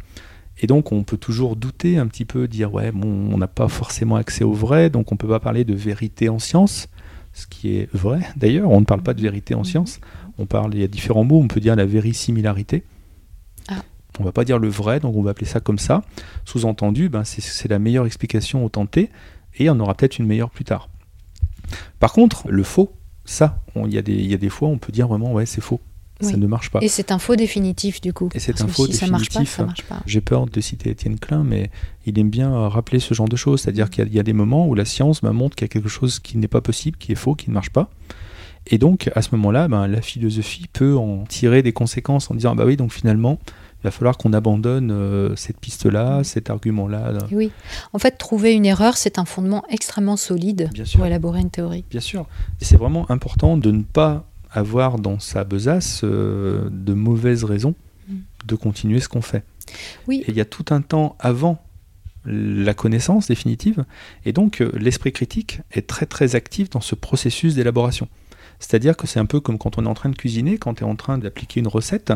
Et 0.60 0.66
donc 0.66 0.90
on 0.90 1.04
peut 1.04 1.18
toujours 1.18 1.54
douter 1.56 1.98
un 1.98 2.06
petit 2.06 2.24
peu, 2.24 2.48
dire 2.48 2.72
ouais, 2.72 2.90
bon, 2.90 3.08
on 3.32 3.38
n'a 3.38 3.46
pas 3.46 3.68
forcément 3.68 4.16
accès 4.16 4.42
au 4.44 4.52
vrai, 4.52 4.90
donc 4.90 5.12
on 5.12 5.14
ne 5.14 5.18
peut 5.18 5.28
pas 5.28 5.38
parler 5.40 5.64
de 5.64 5.74
vérité 5.74 6.28
en 6.28 6.38
science, 6.38 6.88
ce 7.32 7.46
qui 7.46 7.76
est 7.76 7.88
vrai 7.94 8.20
d'ailleurs, 8.36 8.70
on 8.70 8.80
ne 8.80 8.84
parle 8.84 9.02
pas 9.02 9.14
de 9.14 9.20
vérité 9.20 9.54
en 9.54 9.62
science, 9.62 10.00
on 10.38 10.46
parle, 10.46 10.74
il 10.74 10.80
y 10.80 10.84
a 10.84 10.88
différents 10.88 11.24
mots, 11.24 11.40
on 11.40 11.48
peut 11.48 11.60
dire 11.60 11.76
la 11.76 11.86
vérisimilarité. 11.86 12.84
Ah. 13.68 13.82
On 14.20 14.24
va 14.24 14.32
pas 14.32 14.44
dire 14.44 14.58
le 14.58 14.68
vrai, 14.68 15.00
donc 15.00 15.14
on 15.16 15.22
va 15.22 15.30
appeler 15.30 15.46
ça 15.46 15.60
comme 15.60 15.78
ça. 15.78 16.02
Sous-entendu, 16.44 17.08
ben, 17.08 17.24
c'est- 17.24 17.68
la 17.68 17.78
meilleure 17.78 18.06
explication 18.06 18.64
au 18.64 18.68
tenté, 18.68 19.10
et 19.58 19.68
en 19.70 19.78
aura 19.80 19.94
peut-être 19.94 20.18
une 20.18 20.26
meilleure 20.26 20.50
plus 20.50 20.64
tard. 20.64 20.88
Par 22.00 22.12
contre, 22.12 22.48
le 22.48 22.62
faux, 22.62 22.92
ça, 23.24 23.60
on- 23.74 23.86
il 23.86 23.94
y, 23.94 23.98
a 23.98 24.02
des- 24.02 24.14
il 24.14 24.26
y 24.30 24.34
a 24.34 24.38
des 24.38 24.48
fois 24.48 24.68
on 24.68 24.78
peut 24.78 24.92
dire 24.92 25.08
vraiment 25.08 25.32
ouais 25.32 25.44
c'est 25.46 25.60
faux, 25.60 25.80
ça 26.20 26.36
ne 26.36 26.46
marche 26.46 26.70
pas. 26.70 26.78
Et 26.82 26.88
c'est 26.88 27.12
un 27.12 27.18
faux 27.18 27.36
définitif 27.36 28.00
du 28.00 28.12
coup. 28.12 28.28
Et 28.34 28.38
c'est 28.40 28.60
un 28.62 28.66
faux 28.68 28.86
si 28.86 28.94
ça 28.94 29.06
marche 29.06 29.28
pas, 29.28 29.40
définitif. 29.40 29.56
ça 29.56 29.64
marche 29.66 29.82
pas. 29.84 30.00
J'ai 30.06 30.20
peur 30.20 30.46
de 30.46 30.60
citer 30.60 30.90
Étienne 30.90 31.18
Klein, 31.18 31.44
mais 31.44 31.70
il 32.06 32.18
aime 32.18 32.30
bien 32.30 32.68
rappeler 32.68 33.00
ce 33.00 33.12
genre 33.14 33.28
de 33.28 33.36
choses. 33.36 33.60
C'est-à-dire 33.62 33.90
qu'il 33.90 34.04
y 34.04 34.06
a- 34.06 34.10
il 34.10 34.14
y, 34.16 34.20
a 34.20 34.22
des 34.22 34.32
moments 34.32 34.66
où 34.66 34.74
la 34.74 34.84
science 34.84 35.20
bah, 35.20 35.32
montre 35.32 35.54
qu'il 35.56 35.64
y 35.64 35.66
a 35.66 35.68
quelque 35.68 35.88
chose 35.88 36.18
qui 36.20 36.38
n'est 36.38 36.48
pas 36.48 36.60
possible, 36.62 36.96
qui 36.96 37.12
est 37.12 37.16
faux, 37.16 37.34
qui 37.34 37.50
ne 37.50 37.54
marche 37.54 37.70
pas. 37.70 37.90
Et 38.70 38.78
donc, 38.78 39.10
à 39.14 39.22
ce 39.22 39.34
moment-là, 39.36 39.68
ben, 39.68 39.86
la 39.86 40.00
philosophie 40.02 40.66
peut 40.72 40.96
en 40.96 41.24
tirer 41.24 41.62
des 41.62 41.72
conséquences 41.72 42.30
en 42.30 42.34
disant 42.34 42.54
bah 42.54 42.64
oui, 42.66 42.76
donc 42.76 42.92
finalement, 42.92 43.38
il 43.80 43.84
va 43.84 43.90
falloir 43.90 44.18
qu'on 44.18 44.32
abandonne 44.32 44.90
euh, 44.90 45.34
cette 45.36 45.58
piste-là, 45.58 46.22
cet 46.24 46.50
argument-là. 46.50 47.12
Oui. 47.32 47.50
En 47.92 47.98
fait, 47.98 48.12
trouver 48.18 48.54
une 48.54 48.66
erreur, 48.66 48.96
c'est 48.96 49.18
un 49.18 49.24
fondement 49.24 49.64
extrêmement 49.70 50.16
solide 50.16 50.68
Bien 50.72 50.84
sûr. 50.84 50.98
pour 50.98 51.06
élaborer 51.06 51.40
une 51.40 51.50
théorie. 51.50 51.84
Bien 51.90 52.00
sûr. 52.00 52.26
Et 52.60 52.64
c'est 52.64 52.76
vraiment 52.76 53.10
important 53.10 53.56
de 53.56 53.70
ne 53.70 53.82
pas 53.82 54.24
avoir 54.50 54.98
dans 54.98 55.18
sa 55.18 55.44
besace 55.44 56.00
euh, 56.04 56.68
de 56.70 56.92
mauvaises 56.94 57.44
raisons 57.44 57.74
Mm. 58.08 58.14
de 58.46 58.54
continuer 58.54 59.00
ce 59.00 59.08
qu'on 59.08 59.20
fait. 59.20 59.44
Oui. 60.06 60.24
Et 60.26 60.30
il 60.30 60.36
y 60.36 60.40
a 60.40 60.46
tout 60.46 60.64
un 60.70 60.80
temps 60.80 61.14
avant 61.18 61.62
la 62.24 62.74
connaissance 62.74 63.28
définitive, 63.28 63.84
et 64.24 64.32
donc 64.32 64.60
euh, 64.60 64.70
l'esprit 64.78 65.12
critique 65.12 65.60
est 65.72 65.86
très 65.86 66.06
très 66.06 66.34
actif 66.34 66.68
dans 66.70 66.80
ce 66.80 66.94
processus 66.94 67.54
d'élaboration. 67.54 68.08
C'est-à-dire 68.58 68.96
que 68.96 69.06
c'est 69.06 69.20
un 69.20 69.26
peu 69.26 69.40
comme 69.40 69.56
quand 69.56 69.78
on 69.78 69.84
est 69.86 69.88
en 69.88 69.94
train 69.94 70.10
de 70.10 70.16
cuisiner, 70.16 70.58
quand 70.58 70.74
tu 70.74 70.82
es 70.82 70.86
en 70.86 70.96
train 70.96 71.16
d'appliquer 71.16 71.60
une 71.60 71.68
recette, 71.68 72.12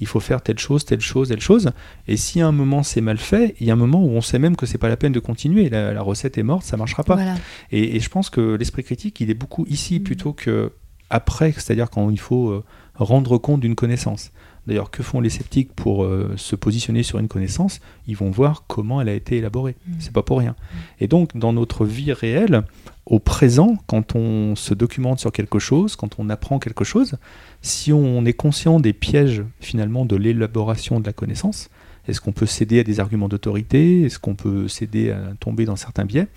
il 0.00 0.06
faut 0.06 0.20
faire 0.20 0.42
telle 0.42 0.58
chose, 0.58 0.84
telle 0.84 1.00
chose, 1.00 1.28
telle 1.28 1.40
chose, 1.40 1.70
et 2.08 2.16
si 2.16 2.40
à 2.40 2.46
un 2.46 2.52
moment 2.52 2.82
c'est 2.82 3.00
mal 3.00 3.16
fait, 3.18 3.54
il 3.60 3.66
y 3.66 3.70
a 3.70 3.72
un 3.72 3.76
moment 3.76 4.04
où 4.04 4.10
on 4.10 4.20
sait 4.20 4.38
même 4.38 4.56
que 4.56 4.66
c'est 4.66 4.78
pas 4.78 4.88
la 4.88 4.96
peine 4.96 5.12
de 5.12 5.20
continuer, 5.20 5.70
la, 5.70 5.94
la 5.94 6.02
recette 6.02 6.36
est 6.36 6.42
morte, 6.42 6.64
ça 6.64 6.76
marchera 6.76 7.04
pas. 7.04 7.14
Voilà. 7.14 7.36
Et, 7.72 7.96
et 7.96 8.00
je 8.00 8.10
pense 8.10 8.28
que 8.28 8.54
l'esprit 8.54 8.84
critique, 8.84 9.20
il 9.20 9.30
est 9.30 9.34
beaucoup 9.34 9.64
ici 9.68 9.94
Mm. 9.98 10.02
plutôt 10.02 10.32
que 10.32 10.72
après, 11.10 11.52
c'est-à-dire 11.52 11.90
quand 11.90 12.10
il 12.10 12.18
faut 12.18 12.48
euh, 12.50 12.64
rendre 12.94 13.38
compte 13.38 13.60
d'une 13.60 13.74
connaissance. 13.74 14.30
D'ailleurs, 14.66 14.90
que 14.90 15.02
font 15.02 15.20
les 15.20 15.28
sceptiques 15.28 15.74
pour 15.74 16.04
euh, 16.04 16.32
se 16.36 16.56
positionner 16.56 17.02
sur 17.02 17.18
une 17.18 17.28
connaissance? 17.28 17.80
Ils 18.06 18.16
vont 18.16 18.30
voir 18.30 18.64
comment 18.66 19.00
elle 19.02 19.10
a 19.10 19.14
été 19.14 19.36
élaborée. 19.36 19.76
Mm. 19.86 19.92
C'est 19.98 20.12
pas 20.12 20.22
pour 20.22 20.38
rien. 20.38 20.56
Et 21.00 21.06
donc, 21.06 21.36
dans 21.36 21.52
notre 21.52 21.84
vie 21.84 22.12
réelle, 22.12 22.62
au 23.06 23.18
présent, 23.18 23.76
quand 23.86 24.14
on 24.14 24.56
se 24.56 24.72
documente 24.72 25.18
sur 25.18 25.30
quelque 25.30 25.58
chose, 25.58 25.94
quand 25.96 26.18
on 26.18 26.30
apprend 26.30 26.58
quelque 26.58 26.84
chose, 26.84 27.16
si 27.60 27.92
on 27.92 28.24
est 28.24 28.32
conscient 28.32 28.80
des 28.80 28.94
pièges 28.94 29.44
finalement 29.60 30.06
de 30.06 30.16
l'élaboration 30.16 31.00
de 31.00 31.06
la 31.06 31.12
connaissance, 31.12 31.68
est-ce 32.08 32.20
qu'on 32.20 32.32
peut 32.32 32.46
céder 32.46 32.80
à 32.80 32.84
des 32.84 33.00
arguments 33.00 33.28
d'autorité 33.28 34.02
Est-ce 34.02 34.18
qu'on 34.18 34.34
peut 34.34 34.68
céder 34.68 35.10
à 35.10 35.34
tomber 35.40 35.64
dans 35.64 35.76
certains 35.76 36.04
biais 36.04 36.28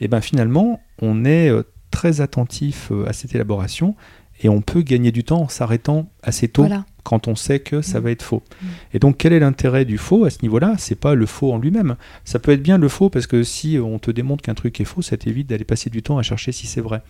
Et 0.00 0.08
bien 0.08 0.20
finalement, 0.20 0.80
on 1.00 1.24
est 1.24 1.48
euh, 1.48 1.62
très 1.90 2.20
attentif 2.20 2.88
euh, 2.90 3.08
à 3.08 3.12
cette 3.12 3.34
élaboration 3.34 3.94
et 4.40 4.48
on 4.48 4.60
peut 4.60 4.82
gagner 4.82 5.12
du 5.12 5.24
temps 5.24 5.42
en 5.42 5.48
s'arrêtant 5.48 6.10
assez 6.22 6.48
tôt 6.48 6.62
Voilà. 6.62 6.84
Quand 7.06 7.28
on 7.28 7.34
sait 7.36 7.60
que 7.60 7.80
ça 7.82 8.00
Mm. 8.00 8.02
va 8.02 8.10
être 8.10 8.22
faux. 8.22 8.42
Mm. 8.60 8.66
Et 8.94 8.98
donc 8.98 9.16
quel 9.18 9.32
est 9.32 9.38
l'intérêt 9.40 9.84
du 9.84 9.96
faux 9.98 10.24
à 10.24 10.30
ce 10.30 10.38
niveau-là? 10.42 10.74
C'est 10.78 10.94
pas 10.98 11.14
le 11.14 11.24
faux 11.26 11.52
en 11.52 11.58
lui-même. 11.58 11.96
Ça 12.24 12.38
peut 12.38 12.52
être 12.52 12.62
bien 12.62 12.78
le 12.78 12.88
faux 12.88 13.08
parce 13.10 13.26
que 13.26 13.42
si 13.42 13.78
on 13.82 13.98
te 13.98 14.10
démontre 14.10 14.42
qu'un 14.42 14.54
truc 14.54 14.80
est 14.80 14.84
faux, 14.84 15.02
ça 15.02 15.16
t'évite 15.16 15.46
d'aller 15.48 15.64
passer 15.64 15.88
du 15.90 16.02
temps 16.02 16.18
à 16.18 16.22
chercher 16.22 16.52
si 16.52 16.66
c'est 16.66 16.80
vrai. 16.80 17.02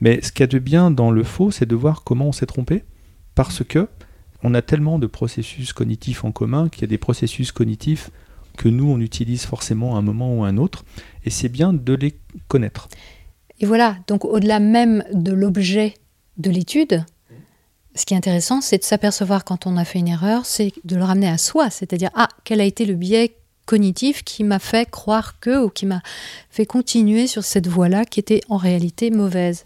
Mais 0.00 0.20
ce 0.22 0.32
qu'il 0.32 0.40
y 0.40 0.44
a 0.44 0.46
de 0.48 0.58
bien 0.58 0.90
dans 0.90 1.10
le 1.10 1.22
faux, 1.22 1.50
c'est 1.50 1.66
de 1.66 1.74
voir 1.76 2.02
comment 2.04 2.28
on 2.28 2.32
s'est 2.32 2.46
trompé 2.46 2.84
parce 3.34 3.62
que 3.64 3.88
on 4.42 4.54
a 4.54 4.62
tellement 4.62 4.98
de 4.98 5.06
processus 5.06 5.72
cognitifs 5.72 6.24
en 6.24 6.32
commun 6.32 6.68
qu'il 6.68 6.82
y 6.82 6.84
a 6.84 6.88
des 6.88 6.98
processus 6.98 7.52
cognitifs 7.52 8.10
que 8.56 8.68
nous 8.68 8.88
on 8.90 9.00
utilise 9.00 9.44
forcément 9.46 9.96
à 9.96 9.98
un 9.98 10.02
moment 10.02 10.36
ou 10.38 10.44
à 10.44 10.48
un 10.48 10.58
autre 10.58 10.84
et 11.24 11.30
c'est 11.30 11.48
bien 11.48 11.72
de 11.72 11.94
les 11.94 12.14
connaître. 12.48 12.88
Et 13.60 13.66
voilà, 13.66 13.96
donc 14.06 14.24
au-delà 14.24 14.60
même 14.60 15.04
de 15.12 15.32
l'objet 15.32 15.94
de 16.38 16.50
l'étude, 16.50 17.04
ce 17.94 18.04
qui 18.04 18.14
est 18.14 18.16
intéressant, 18.16 18.60
c'est 18.60 18.78
de 18.78 18.84
s'apercevoir 18.84 19.44
quand 19.44 19.66
on 19.66 19.76
a 19.76 19.84
fait 19.84 20.00
une 20.00 20.08
erreur, 20.08 20.46
c'est 20.46 20.72
de 20.84 20.96
le 20.96 21.04
ramener 21.04 21.28
à 21.28 21.38
soi, 21.38 21.70
c'est-à-dire, 21.70 22.10
ah, 22.14 22.28
quel 22.44 22.60
a 22.60 22.64
été 22.64 22.84
le 22.86 22.94
biais 22.94 23.36
cognitif 23.66 24.22
qui 24.24 24.44
m'a 24.44 24.58
fait 24.58 24.90
croire 24.90 25.38
que, 25.40 25.64
ou 25.64 25.70
qui 25.70 25.86
m'a 25.86 26.02
fait 26.50 26.66
continuer 26.66 27.26
sur 27.26 27.44
cette 27.44 27.66
voie-là 27.66 28.04
qui 28.04 28.20
était 28.20 28.42
en 28.48 28.56
réalité 28.56 29.10
mauvaise. 29.10 29.64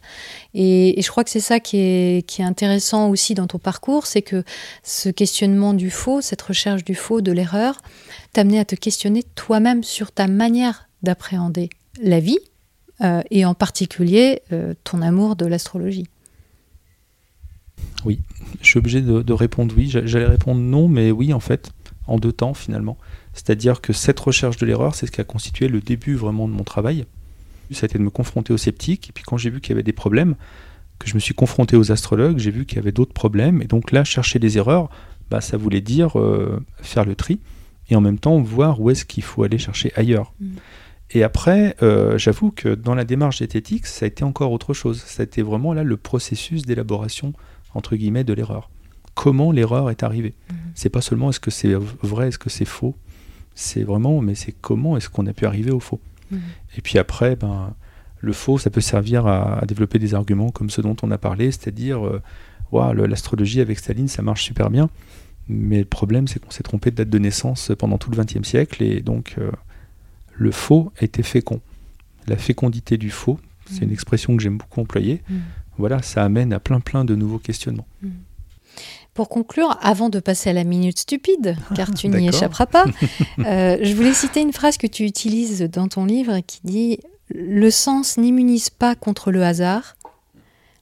Et, 0.55 1.01
je 1.01 1.11
crois 1.11 1.25
que 1.25 1.31
c'est 1.31 1.41
ça 1.41 1.61
qui 1.61 1.79
est, 1.79 2.41
intéressant 2.41 3.09
aussi 3.09 3.35
dans 3.35 3.47
ton 3.47 3.59
parcours, 3.59 4.07
c'est 4.07 4.23
que 4.23 4.45
ce 4.85 5.09
questionnement 5.09 5.75
du 5.75 5.91
faux, 5.91 6.21
cette 6.21 6.43
recherche 6.43 6.85
du 6.85 6.95
faux, 6.95 7.21
de 7.21 7.33
l'erreur, 7.33 7.83
t'amenait 8.33 8.61
à 8.61 8.65
te 8.65 8.77
questionner 8.77 9.25
toi-même 9.35 9.83
sur 9.83 10.13
ta 10.13 10.29
manière 10.29 10.89
d'appréhender 11.03 11.71
la 12.01 12.21
vie, 12.21 12.39
euh, 13.01 13.23
et 13.31 13.45
en 13.45 13.55
particulier 13.55 14.43
euh, 14.53 14.75
ton 14.85 15.03
amour 15.03 15.37
de 15.37 15.47
l'astrologie. 15.47 16.07
Oui, 18.09 18.21
je 18.63 18.67
suis 18.67 18.79
obligé 18.79 19.03
de, 19.03 19.33
répondre 19.35 19.75
oui. 19.77 19.91
J'allais 19.91 20.25
répondre 20.25 20.63
non, 20.63 20.89
mais 20.89 21.11
oui, 21.11 21.35
en 21.35 21.41
fait, 21.41 21.73
en 22.07 22.17
deux 22.17 22.33
temps 22.33 22.55
finalement. 22.55 22.97
C'est-à-dire 23.35 23.83
que 23.83 23.93
cette 23.93 24.19
recherche 24.19 24.57
de 24.57 24.65
l'erreur, 24.65 24.95
c'est 24.95 25.05
ce 25.05 25.13
qui 25.13 25.21
a 25.21 25.25
constitué 25.25 25.69
le 25.69 25.83
début 25.83 26.15
vraiment 26.15 26.49
de 26.49 26.55
mon 26.55 26.65
travail. 26.65 27.05
Ça 27.71 27.85
a 27.85 27.87
été 27.87 27.99
de 27.99 28.03
me 28.03 28.09
confronter 28.09 28.55
aux 28.55 28.57
sceptiques, 28.57 29.11
et 29.11 29.13
puis 29.13 29.25
quand 29.27 29.37
j'ai 29.37 29.51
vu 29.51 29.61
qu'il 29.61 29.73
y 29.73 29.73
avait 29.75 29.83
des 29.83 29.93
problèmes, 29.93 30.37
que 30.99 31.07
je 31.07 31.15
me 31.15 31.21
suis 31.21 31.35
confronté 31.35 31.77
aux 31.77 31.93
astrologues, 31.93 32.39
j'ai 32.39 32.51
vu 32.51 32.65
qu'il 32.65 32.77
y 32.77 32.79
avait 32.79 32.93
d'autres 32.93 33.13
problèmes, 33.13 33.61
et 33.61 33.67
donc 33.67 33.93
là, 33.93 34.05
chercher 34.05 34.39
des 34.39 34.57
erreurs, 34.57 34.89
bah, 35.31 35.43
ça 35.43 35.59
voulait 35.59 35.83
dire 35.83 36.19
euh, 36.19 36.65
faire 36.81 37.05
le 37.05 37.15
tri, 37.15 37.41
et 37.91 37.95
en 37.95 38.01
même 38.01 38.19
temps 38.19 38.41
voir 38.41 38.81
où 38.81 38.89
est-ce 38.89 39.05
qu'il 39.05 39.23
faut 39.23 39.43
aller 39.43 39.59
chercher 39.59 39.93
ailleurs. 39.97 40.33
Mm. 40.41 40.47
Et 41.11 41.23
après, 41.23 41.77
euh, 41.83 42.17
j'avoue 42.17 42.53
que 42.53 42.75
dans 42.75 42.95
la 42.95 43.05
démarche 43.05 43.37
diététique, 43.37 43.87
ça 43.87 44.07
a 44.07 44.09
été 44.09 44.25
encore 44.25 44.51
autre 44.51 44.73
chose. 44.73 45.03
Ça 45.07 45.23
a 45.23 45.25
été 45.25 45.43
vraiment 45.43 45.75
là 45.75 45.83
le 45.83 45.97
processus 45.99 46.63
d'élaboration 46.63 47.35
entre 47.75 47.97
guillemets, 47.97 48.25
de 48.25 48.33
l'erreur. 48.33 48.71
Comment 49.15 49.53
l'erreur 49.53 49.91
est 49.91 50.03
arrivée 50.03 50.35
mhm. 50.51 50.57
C'est 50.75 50.91
pas 50.91 51.01
seulement 51.01 51.31
est-ce 51.31 51.41
que 51.41 51.51
c'est 51.51 51.75
vrai, 51.75 52.29
est-ce 52.29 52.39
que 52.39 52.51
c'est 52.51 52.65
faux. 52.65 52.95
C'est 53.55 53.83
vraiment, 53.83 54.21
mais 54.21 54.35
c'est 54.35 54.53
comment 54.53 54.97
est-ce 54.97 55.09
qu'on 55.09 55.27
a 55.27 55.33
pu 55.33 55.47
arriver 55.47 55.71
au 55.71 55.81
faux. 55.81 56.01
Mhm. 56.31 56.41
Et 56.77 56.81
puis 56.81 56.99
après, 56.99 57.37
ben, 57.37 57.75
le 58.21 58.33
faux, 58.33 58.59
ça 58.59 58.71
peut 58.71 58.81
servir 58.81 59.27
à, 59.27 59.65
développer 59.67 59.99
des 59.99 60.15
arguments 60.15 60.51
comme 60.51 60.71
ceux 60.71 60.83
dont 60.83 60.97
on 61.03 61.11
a 61.11 61.19
parlé, 61.19 61.51
c'est-à-dire, 61.51 62.07
euh, 62.07 62.23
l'astrologie 63.07 63.61
avec 63.61 63.79
Staline, 63.79 64.09
ça 64.09 64.23
marche 64.23 64.45
super 64.45 64.71
bien. 64.71 64.89
Mais 65.49 65.79
le 65.79 65.85
problème, 65.85 66.29
c'est 66.29 66.41
qu'on 66.41 66.51
s'est 66.51 66.63
trompé 66.63 66.91
de 66.91 66.97
date 66.97 67.09
de 67.09 67.19
naissance 67.19 67.73
pendant 67.79 67.97
tout 67.97 68.11
le 68.11 68.23
XXe 68.23 68.47
siècle, 68.47 68.83
et 68.83 69.01
donc 69.01 69.37
euh, 69.39 69.51
le 70.35 70.51
faux 70.51 70.93
a 71.01 71.05
été 71.05 71.23
fécond. 71.23 71.61
La 72.27 72.37
fécondité 72.37 72.99
du 72.99 73.11
faux, 73.11 73.41
c'est 73.67 73.81
une 73.81 73.87
mhm. 73.87 73.95
expression 73.95 74.37
que 74.37 74.43
j'aime 74.43 74.59
beaucoup 74.59 74.81
employer 74.81 75.23
voilà, 75.79 76.03
ça 76.03 76.25
amène 76.25 76.53
à 76.53 76.61
plein 76.61 76.81
plein 76.81 77.05
de 77.05 77.15
nouveaux 77.15 77.39
questionnements. 77.39 77.87
Hmm. 78.03 78.11
Pour 79.15 79.29
conclure, 79.29 79.77
avant 79.83 80.11
de 80.11 80.21
passer 80.21 80.51
à 80.51 80.53
la 80.53 80.65
minute 80.65 80.99
stupide, 80.99 81.57
car 81.75 81.93
tu 81.93 82.09
n'y 82.09 82.29
échapperas 82.29 82.67
pas, 82.67 82.85
euh, 83.41 83.79
je 83.81 83.95
voulais 83.95 84.15
citer 84.15 84.41
une 84.41 84.53
phrase 84.53 84.77
que 84.77 84.87
tu 84.87 85.05
utilises 85.05 85.63
dans 85.63 85.89
ton 85.89 86.05
livre 86.05 86.41
qui 86.47 86.61
dit 86.63 86.99
Le 87.35 87.71
sens 87.71 88.17
n'immunise 88.17 88.71
pas 88.71 88.95
contre 88.95 89.33
le 89.33 89.43
hasard, 89.43 89.97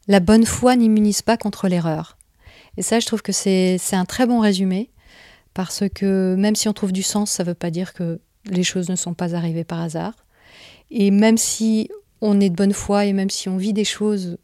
la 0.09 0.21
bonne 0.21 0.45
foi 0.45 0.77
n'immunise 0.77 1.23
pas 1.23 1.37
contre 1.37 1.69
l'erreur. 1.69 2.17
Et 2.77 2.83
ça, 2.83 3.01
je 3.01 3.07
trouve 3.07 3.23
que 3.23 3.33
c'est 3.33 3.79
un 3.93 4.05
très 4.05 4.27
bon 4.27 4.41
résumé, 4.41 4.91
parce 5.55 5.85
que 5.95 6.35
même 6.35 6.57
si 6.57 6.69
on 6.69 6.75
trouve 6.75 6.93
du 6.93 7.03
sens, 7.03 7.31
ça 7.31 7.43
ne 7.43 7.49
veut 7.49 7.55
pas 7.55 7.71
dire 7.71 7.95
que 7.95 8.21
les 8.45 8.63
choses 8.63 8.91
ne 8.91 8.97
sont 8.97 9.15
pas 9.15 9.35
arrivées 9.35 9.65
par 9.65 9.81
hasard. 9.81 10.13
Et 10.91 11.11
même 11.11 11.39
si 11.39 11.91
on 12.21 12.39
est 12.41 12.51
de 12.51 12.55
bonne 12.55 12.73
foi 12.73 13.07
et 13.07 13.13
même 13.13 13.31
si 13.31 13.49
on 13.49 13.57
vit 13.57 13.73
des 13.73 13.85
choses 13.85 14.37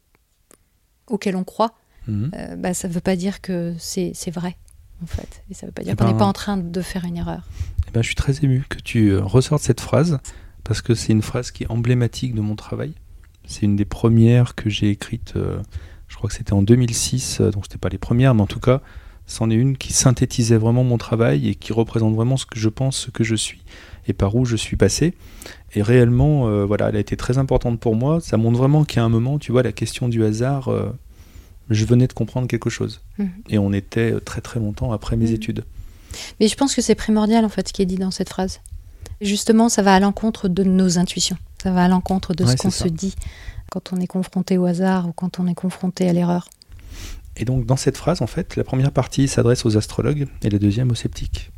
auquel 1.07 1.35
on 1.35 1.43
croit, 1.43 1.73
mhm. 2.07 2.31
euh, 2.35 2.55
bah, 2.55 2.73
ça 2.73 2.87
ne 2.87 2.93
veut 2.93 3.01
pas 3.01 3.15
dire 3.15 3.41
que 3.41 3.73
c'est 3.77 4.13
vrai, 4.31 4.57
en 5.01 5.05
fait. 5.05 5.43
Et 5.49 5.53
ça 5.53 5.65
ne 5.65 5.69
veut 5.69 5.73
pas 5.73 5.83
dire 5.83 5.93
eh 5.93 5.95
qu'on 5.95 6.05
n'est 6.05 6.13
ben, 6.13 6.19
pas 6.19 6.25
en 6.25 6.33
train 6.33 6.57
de 6.57 6.81
faire 6.81 7.05
une 7.05 7.17
erreur. 7.17 7.43
Eh 7.87 7.91
ben, 7.91 8.01
je 8.01 8.07
suis 8.07 8.15
très 8.15 8.43
ému 8.43 8.65
que 8.67 8.79
tu 8.79 9.09
euh, 9.09 9.21
ressortes 9.21 9.63
cette 9.63 9.81
phrase, 9.81 10.19
parce 10.63 10.81
que 10.81 10.95
c'est 10.95 11.11
une 11.11 11.21
phrase 11.21 11.51
qui 11.51 11.63
est 11.63 11.71
emblématique 11.71 12.33
de 12.33 12.41
mon 12.41 12.55
travail. 12.55 12.93
C'est 13.45 13.63
une 13.63 13.75
des 13.75 13.85
premières 13.85 14.55
que 14.55 14.69
j'ai 14.69 14.89
écrites, 14.89 15.33
euh, 15.35 15.61
je 16.07 16.15
crois 16.15 16.29
que 16.29 16.35
c'était 16.35 16.53
en 16.53 16.61
2006, 16.61 17.41
donc 17.41 17.65
ce 17.65 17.69
n'était 17.69 17.77
pas 17.77 17.89
les 17.89 17.97
premières, 17.97 18.33
mais 18.35 18.41
en 18.41 18.47
tout 18.47 18.61
cas, 18.61 18.81
c'en 19.25 19.49
est 19.49 19.55
une 19.55 19.77
qui 19.77 19.93
synthétisait 19.93 20.57
vraiment 20.57 20.83
mon 20.83 20.97
travail 20.97 21.47
et 21.47 21.55
qui 21.55 21.73
représente 21.73 22.15
vraiment 22.15 22.37
ce 22.37 22.45
que 22.45 22.59
je 22.59 22.69
pense, 22.69 22.97
ce 22.97 23.11
que 23.11 23.23
je 23.23 23.35
suis 23.35 23.61
et 24.07 24.13
par 24.13 24.35
où 24.35 24.45
je 24.45 24.55
suis 24.55 24.75
passé. 24.75 25.13
Et 25.75 25.81
réellement, 25.81 26.47
euh, 26.47 26.65
voilà, 26.65 26.89
elle 26.89 26.95
a 26.95 26.99
été 26.99 27.17
très 27.17 27.37
importante 27.37 27.79
pour 27.79 27.95
moi. 27.95 28.19
Ça 28.21 28.37
montre 28.37 28.57
vraiment 28.57 28.85
a 28.95 29.01
un 29.01 29.09
moment, 29.09 29.39
tu 29.39 29.51
vois, 29.51 29.63
la 29.63 29.71
question 29.71 30.09
du 30.09 30.23
hasard, 30.23 30.69
euh, 30.69 30.93
je 31.69 31.85
venais 31.85 32.07
de 32.07 32.13
comprendre 32.13 32.47
quelque 32.47 32.69
chose. 32.69 33.01
Mhm. 33.17 33.29
Et 33.49 33.57
on 33.57 33.73
était 33.73 34.19
très 34.21 34.41
très 34.41 34.59
longtemps 34.59 34.91
après 34.91 35.15
mes 35.15 35.27
mhm. 35.27 35.35
études. 35.35 35.63
Mais 36.39 36.47
je 36.47 36.55
pense 36.55 36.75
que 36.75 36.81
c'est 36.81 36.95
primordial 36.95 37.43
en 37.43 37.49
fait 37.49 37.67
ce 37.67 37.73
qui 37.73 37.81
est 37.81 37.87
dit 37.87 37.95
dans 37.95 38.11
cette 38.11 38.29
phrase. 38.29 38.61
Justement, 39.21 39.69
ça 39.69 39.81
va 39.81 39.95
à 39.95 39.99
l'encontre 39.99 40.47
de 40.47 40.63
nos 40.63 40.97
intuitions. 40.99 41.37
Ça 41.61 41.71
va 41.71 41.85
à 41.85 41.87
l'encontre 41.87 42.33
de 42.33 42.45
ce 42.45 42.55
qu'on 42.55 42.71
se 42.71 42.87
dit 42.87 43.15
quand 43.71 43.93
on 43.93 43.99
est 43.99 44.07
confronté 44.07 44.57
au 44.57 44.65
hasard 44.65 45.07
ou 45.07 45.13
quand 45.13 45.39
on 45.39 45.47
est 45.47 45.55
confronté 45.55 46.07
à 46.07 46.13
l'erreur. 46.13 46.47
Et 47.37 47.45
donc 47.45 47.65
dans 47.65 47.77
cette 47.77 47.97
phrase, 47.97 48.21
en 48.21 48.27
fait, 48.27 48.55
la 48.55 48.63
première 48.63 48.91
partie 48.91 49.27
s'adresse 49.27 49.65
aux 49.65 49.77
astrologues 49.77 50.27
et 50.43 50.49
la 50.49 50.59
deuxième 50.59 50.91
aux 50.91 50.95
sceptiques. 50.95 51.51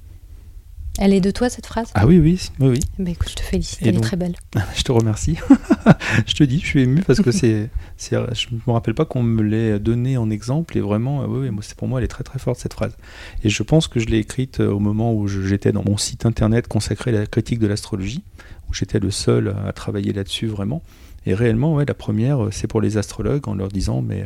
Elle 0.97 1.13
est 1.13 1.21
de 1.21 1.31
toi 1.31 1.49
cette 1.49 1.65
phrase? 1.65 1.89
Ah 1.93 2.07
oui, 2.07 2.19
oui, 2.19 2.39
oui. 2.59 2.69
oui. 2.69 2.79
Bah, 2.99 3.11
écoute, 3.11 3.29
je 3.29 3.35
te 3.35 3.41
félicite, 3.41 3.79
elle 3.81 3.97
est 3.97 4.01
très 4.01 4.15
belle. 4.15 4.35
je 4.75 4.83
te 4.83 4.91
remercie. 4.91 5.37
je 6.25 6.33
te 6.33 6.43
dis, 6.43 6.59
je 6.59 6.65
suis 6.65 6.81
ému 6.81 7.01
parce 7.01 7.19
que 7.19 7.31
c'est, 7.31 7.69
je 7.99 8.15
ne 8.15 8.59
me 8.65 8.71
rappelle 8.71 8.93
pas 8.93 9.03
qu'on 9.03 9.21
me 9.21 9.43
l'ait 9.43 9.79
donné 9.79 10.17
en 10.17 10.29
exemple 10.29 10.77
et 10.77 10.81
vraiment, 10.81 11.23
euh, 11.23 11.27
oui, 11.27 11.49
c'est 11.61 11.75
pour 11.75 11.89
moi, 11.89 11.99
elle 11.99 12.05
est 12.05 12.09
très 12.09 12.23
très 12.23 12.39
forte 12.39 12.59
cette 12.59 12.73
phrase. 12.73 12.95
Et 13.43 13.49
je 13.49 13.63
pense 13.63 13.87
que 13.87 13.99
je 13.99 14.05
l'ai 14.05 14.19
écrite 14.19 14.61
euh, 14.61 14.71
au 14.71 14.79
moment 14.79 15.13
où 15.13 15.27
j'étais 15.27 15.73
dans 15.73 15.83
mon 15.83 15.97
site 15.97 16.25
internet 16.25 16.67
consacré 16.67 17.11
à 17.11 17.19
la 17.19 17.25
critique 17.25 17.59
de 17.59 17.67
l'astrologie, 17.67 18.23
où 18.69 18.73
j'étais 18.73 18.99
le 18.99 19.11
seul 19.11 19.53
à 19.67 19.73
travailler 19.73 20.13
là-dessus 20.13 20.47
vraiment. 20.47 20.81
Et 21.25 21.33
réellement, 21.33 21.73
ouais, 21.75 21.85
la 21.85 21.93
première, 21.93 22.45
euh, 22.45 22.51
c'est 22.51 22.67
pour 22.67 22.79
les 22.79 22.97
astrologues 22.97 23.49
en 23.49 23.55
leur 23.55 23.67
disant, 23.67 24.01
mais 24.01 24.25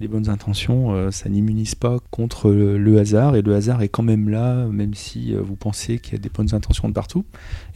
les 0.00 0.08
bonnes 0.08 0.30
intentions, 0.30 0.94
euh, 0.94 1.10
ça 1.10 1.28
n'immunise 1.28 1.74
pas 1.74 1.98
contre 2.10 2.50
le, 2.50 2.98
hasard, 2.98 3.36
et 3.36 3.42
le 3.42 3.54
hasard 3.54 3.82
est 3.82 3.90
quand 3.90 4.02
même 4.02 4.30
là, 4.30 4.64
même 4.66 4.94
si 4.94 5.34
euh, 5.34 5.42
vous 5.42 5.56
pensez 5.56 5.98
qu'il 5.98 6.14
y 6.14 6.16
a 6.16 6.18
des 6.18 6.30
bonnes 6.30 6.54
intentions 6.54 6.88
de 6.88 6.94
partout. 6.94 7.26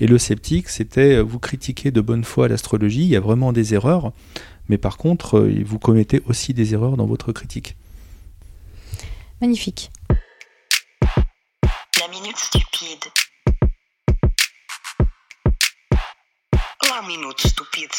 Et 0.01 0.07
le 0.07 0.17
sceptique, 0.17 0.71
c'était 0.71 1.17
euh, 1.17 1.21
vous 1.21 1.39
critiquez 1.39 1.91
de 1.91 2.01
bonne 2.01 2.25
foi 2.25 2.49
l'astrologie, 2.49 3.03
il 3.03 3.09
y 3.09 3.17
a 3.17 3.21
vraiment 3.21 3.53
des 3.53 3.75
erreurs, 3.75 4.13
mais 4.71 4.79
par 4.79 4.97
contre, 4.97 5.39
vous 5.41 5.79
commettez 5.79 6.23
aussi 6.25 6.55
des 6.55 6.73
erreurs 6.73 6.97
dans 6.97 7.05
votre 7.05 7.31
critique. 7.33 7.77
Magnifique. 9.43 9.91
La 12.01 12.09
minute 12.11 12.39
stupide. 12.39 13.05
La 16.89 17.07
minute 17.07 17.41
stupide. 17.41 17.91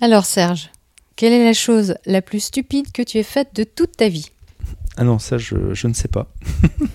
Alors 0.00 0.24
Serge, 0.24 0.70
quelle 1.16 1.32
est 1.32 1.44
la 1.44 1.54
chose 1.54 1.96
la 2.04 2.22
plus 2.22 2.40
stupide 2.40 2.92
que 2.92 3.02
tu 3.02 3.18
aies 3.18 3.22
faite 3.22 3.48
de 3.54 3.64
toute 3.64 3.96
ta 3.96 4.08
vie? 4.08 4.30
Ah 4.98 5.04
non, 5.04 5.18
ça, 5.18 5.38
je, 5.38 5.86
ne 5.86 5.92
sais 5.92 6.08
pas. 6.08 6.30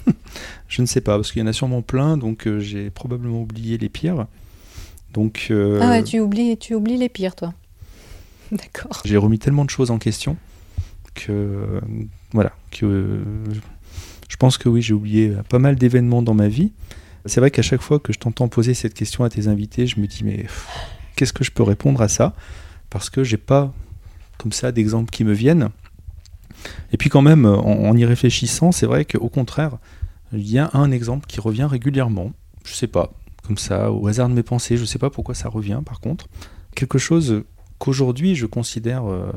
je 0.67 0.81
ne 0.81 0.87
sais 0.87 1.01
pas, 1.01 1.17
parce 1.17 1.31
qu'il 1.31 1.41
y 1.41 1.43
en 1.43 1.47
a 1.47 1.53
sûrement 1.53 1.81
plein, 1.81 2.17
donc 2.17 2.47
euh, 2.47 2.59
j'ai 2.59 2.89
probablement 2.89 3.41
oublié 3.41 3.77
les 3.77 3.89
pires. 3.89 4.27
Donc, 5.13 5.47
euh, 5.51 5.79
Ah 5.81 5.89
ouais, 5.89 6.03
tu 6.03 6.19
oublies, 6.19 6.57
tu 6.57 6.73
oublies 6.73 6.97
les 6.97 7.09
pires, 7.09 7.35
toi. 7.35 7.53
D'accord. 8.51 9.01
J'ai 9.05 9.17
remis 9.17 9.39
tellement 9.39 9.65
de 9.65 9.69
choses 9.69 9.91
en 9.91 9.97
question 9.97 10.37
que. 11.13 11.81
voilà. 12.31 12.53
Que, 12.71 13.21
je 14.29 14.37
pense 14.37 14.57
que 14.57 14.69
oui, 14.69 14.81
j'ai 14.81 14.93
oublié 14.93 15.33
pas 15.49 15.59
mal 15.59 15.75
d'événements 15.75 16.21
dans 16.21 16.33
ma 16.33 16.47
vie. 16.47 16.71
C'est 17.25 17.39
vrai 17.39 17.51
qu'à 17.51 17.61
chaque 17.61 17.81
fois 17.81 17.99
que 17.99 18.13
je 18.13 18.19
t'entends 18.19 18.47
poser 18.47 18.73
cette 18.73 18.93
question 18.93 19.23
à 19.23 19.29
tes 19.29 19.47
invités, 19.47 19.85
je 19.85 19.99
me 19.99 20.07
dis, 20.07 20.23
mais 20.23 20.45
qu'est-ce 21.15 21.33
que 21.33 21.43
je 21.43 21.51
peux 21.51 21.63
répondre 21.63 22.01
à 22.01 22.07
ça? 22.07 22.33
Parce 22.89 23.09
que 23.09 23.23
j'ai 23.23 23.37
pas 23.37 23.73
comme 24.41 24.51
ça 24.51 24.71
d'exemples 24.71 25.11
qui 25.11 25.23
me 25.23 25.33
viennent. 25.33 25.69
Et 26.91 26.97
puis 26.97 27.09
quand 27.09 27.21
même, 27.21 27.45
en, 27.45 27.95
y 27.95 28.05
réfléchissant, 28.05 28.71
c'est 28.71 28.87
vrai 28.87 29.05
qu'au 29.05 29.29
contraire, 29.29 29.77
il 30.33 30.49
y 30.49 30.57
a 30.57 30.71
un 30.73 30.89
exemple 30.91 31.27
qui 31.27 31.39
revient 31.39 31.67
régulièrement. 31.69 32.31
Je 32.65 32.73
sais 32.73 32.87
pas, 32.87 33.13
comme 33.45 33.59
ça, 33.59 33.91
au 33.91 34.07
hasard 34.07 34.29
de 34.29 34.33
mes 34.33 34.43
pensées, 34.43 34.77
je 34.77 34.85
sais 34.85 34.97
pas 34.97 35.11
pourquoi 35.11 35.35
ça 35.35 35.47
revient 35.47 35.81
par 35.85 35.99
contre. 35.99 36.27
Quelque 36.73 36.97
chose 36.97 37.43
qu'aujourd'hui 37.77 38.35
je 38.35 38.47
considère 38.47 39.05
euh, 39.05 39.31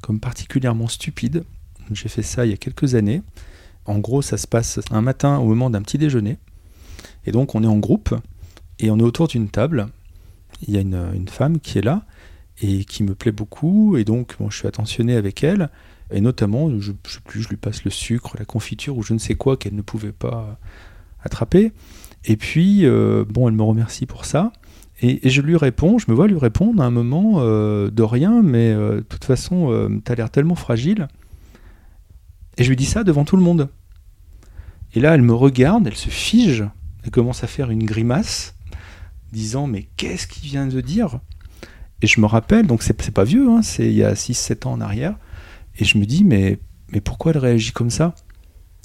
comme 0.00 0.20
particulièrement 0.20 0.86
stupide. 0.86 1.44
J'ai 1.90 2.08
fait 2.08 2.22
ça 2.22 2.46
il 2.46 2.50
y 2.50 2.54
a 2.54 2.56
quelques 2.56 2.94
années. 2.94 3.22
En 3.84 3.98
gros, 3.98 4.22
ça 4.22 4.36
se 4.36 4.46
passe 4.46 4.80
un 4.90 5.00
matin 5.00 5.38
au 5.38 5.46
moment 5.46 5.70
d'un 5.70 5.82
petit 5.82 5.98
déjeuner. 5.98 6.38
Et 7.26 7.32
donc 7.32 7.56
on 7.56 7.64
est 7.64 7.68
en 7.68 7.78
groupe 7.78 8.14
et 8.78 8.90
on 8.90 8.98
est 8.98 9.02
autour 9.02 9.26
d'une 9.26 9.48
table. 9.48 9.88
Il 10.66 10.72
y 10.72 10.78
a 10.78 10.80
une 10.80 11.28
femme 11.28 11.58
qui 11.58 11.78
est 11.78 11.82
là 11.82 12.04
et 12.60 12.84
qui 12.84 13.02
me 13.02 13.14
plaît 13.14 13.32
beaucoup. 13.32 13.96
Et 13.96 14.04
donc, 14.04 14.36
je 14.48 14.56
suis 14.56 14.68
attentionné 14.68 15.16
avec 15.16 15.42
elle. 15.42 15.70
Et 16.10 16.20
notamment, 16.20 16.70
je, 16.80 16.92
sais 16.92 17.20
plus, 17.24 17.42
je 17.42 17.48
lui 17.48 17.56
passe 17.56 17.84
le 17.84 17.90
sucre, 17.90 18.36
la 18.38 18.44
confiture 18.44 18.96
ou 18.96 19.02
je 19.02 19.14
ne 19.14 19.18
sais 19.18 19.34
quoi 19.34 19.56
qu'elle 19.56 19.74
ne 19.74 19.82
pouvait 19.82 20.12
pas 20.12 20.58
attraper. 21.22 21.72
Et 22.24 22.36
puis, 22.36 22.84
euh, 22.84 23.24
bon, 23.28 23.48
elle 23.48 23.54
me 23.54 23.62
remercie 23.62 24.06
pour 24.06 24.24
ça. 24.24 24.52
Et, 25.00 25.28
je 25.28 25.40
lui 25.40 25.56
réponds, 25.56 25.98
je 25.98 26.06
me 26.08 26.14
vois 26.14 26.28
lui 26.28 26.38
répondre 26.38 26.82
à 26.82 26.86
un 26.86 26.90
moment 26.90 27.36
euh, 27.38 27.90
de 27.90 28.02
rien, 28.02 28.42
mais 28.42 28.70
euh, 28.72 28.96
de 28.96 29.00
toute 29.00 29.24
façon, 29.24 29.90
tu 30.04 30.12
as 30.12 30.14
l'air 30.14 30.30
tellement 30.30 30.54
fragile. 30.54 31.08
Et 32.56 32.64
je 32.64 32.68
lui 32.68 32.76
dis 32.76 32.86
ça 32.86 33.02
devant 33.02 33.24
tout 33.24 33.36
le 33.36 33.42
monde. 33.42 33.68
Et 34.94 35.00
là, 35.00 35.14
elle 35.14 35.22
me 35.22 35.34
regarde, 35.34 35.86
elle 35.86 35.96
se 35.96 36.08
fige, 36.08 36.64
Elle 37.02 37.10
commence 37.10 37.42
à 37.42 37.48
faire 37.48 37.70
une 37.70 37.84
grimace, 37.84 38.54
disant 39.32 39.66
Mais 39.66 39.88
qu'est-ce 39.96 40.28
qu'il 40.28 40.44
vient 40.44 40.68
de 40.68 40.80
dire? 40.80 41.18
Et 42.04 42.06
je 42.06 42.20
me 42.20 42.26
rappelle, 42.26 42.66
donc 42.66 42.82
c'est 42.82 43.10
pas 43.10 43.24
vieux, 43.24 43.48
hein, 43.48 43.62
c'est 43.62 43.86
il 43.86 43.94
y 43.94 44.04
a 44.04 44.12
6-7 44.14 44.66
ans 44.66 44.72
en 44.72 44.80
arrière, 44.82 45.14
et 45.78 45.86
je 45.86 45.96
me 45.96 46.04
dis 46.04 46.22
Mais, 46.22 46.58
mais 46.92 47.00
pourquoi 47.00 47.32
elle 47.32 47.38
réagit 47.38 47.72
comme 47.72 47.88
ça? 47.88 48.14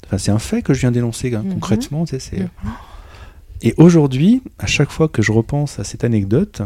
Enfin, 0.06 0.16
C'est 0.16 0.30
un 0.30 0.38
fait 0.38 0.62
que 0.62 0.72
je 0.72 0.80
viens 0.80 0.90
d'énoncer 0.90 1.34
hein, 1.34 1.42
Mhm. 1.44 1.52
concrètement. 1.52 2.06
tu 2.06 2.12
sais, 2.12 2.18
c'est- 2.18 2.40
Mhm. 2.40 2.48
Et 3.60 3.74
aujourd'hui, 3.76 4.40
à 4.58 4.66
chaque 4.66 4.90
fois 4.90 5.06
que 5.08 5.20
je 5.20 5.32
repense 5.32 5.78
à 5.78 5.84
cette 5.84 6.02
anecdote, 6.02 6.62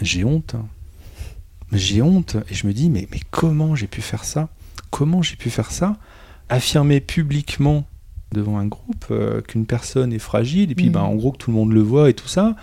j'ai 0.00 0.24
honte. 0.24 0.56
J'ai 1.70 2.02
honte 2.02 2.36
et 2.50 2.54
je 2.54 2.66
me 2.66 2.72
dis 2.72 2.90
mais, 2.90 3.06
mais 3.12 3.20
comment 3.30 3.76
j'ai 3.76 3.86
pu 3.86 4.00
faire 4.02 4.24
ça? 4.24 4.48
Comment 4.90 5.22
j'ai 5.22 5.36
pu 5.36 5.48
faire 5.48 5.70
ça? 5.70 5.96
Affirmer 6.48 7.00
publiquement 7.00 7.86
devant 8.32 8.58
un 8.58 8.66
groupe 8.66 9.04
euh, 9.12 9.42
qu'une 9.42 9.64
personne 9.64 10.12
est 10.12 10.18
fragile 10.18 10.72
et 10.72 10.74
puis 10.74 10.86
Mhm. 10.86 10.92
ben, 10.92 11.00
en 11.02 11.14
gros 11.14 11.30
que 11.30 11.38
tout 11.38 11.52
le 11.52 11.56
monde 11.56 11.72
le 11.72 11.82
voit 11.82 12.10
et 12.10 12.14
tout 12.14 12.26
ça. 12.28 12.56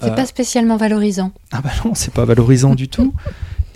C'est 0.00 0.14
pas 0.14 0.26
spécialement 0.26 0.76
valorisant. 0.76 1.32
ah 1.52 1.60
bah 1.62 1.70
non, 1.84 1.94
c'est 1.94 2.12
pas 2.12 2.24
valorisant 2.24 2.74
du 2.74 2.88
tout. 2.88 3.12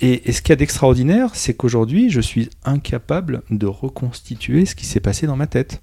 Et, 0.01 0.33
ce 0.33 0.43
qu'il 0.43 0.51
y 0.51 0.53
a 0.53 0.57
d'extraordinaire, 0.57 1.31
c'est 1.35 1.55
qu'aujourd'hui, 1.55 2.11
je 2.11 2.21
suis 2.21 2.51
incapable 2.65 3.43
de 3.51 3.67
reconstituer 3.67 4.67
ce 4.67 4.75
qui 4.75 4.87
s'est 4.87 5.01
passé 5.01 5.27
dans 5.27 5.37
ma 5.37 5.47
tête. 5.47 5.83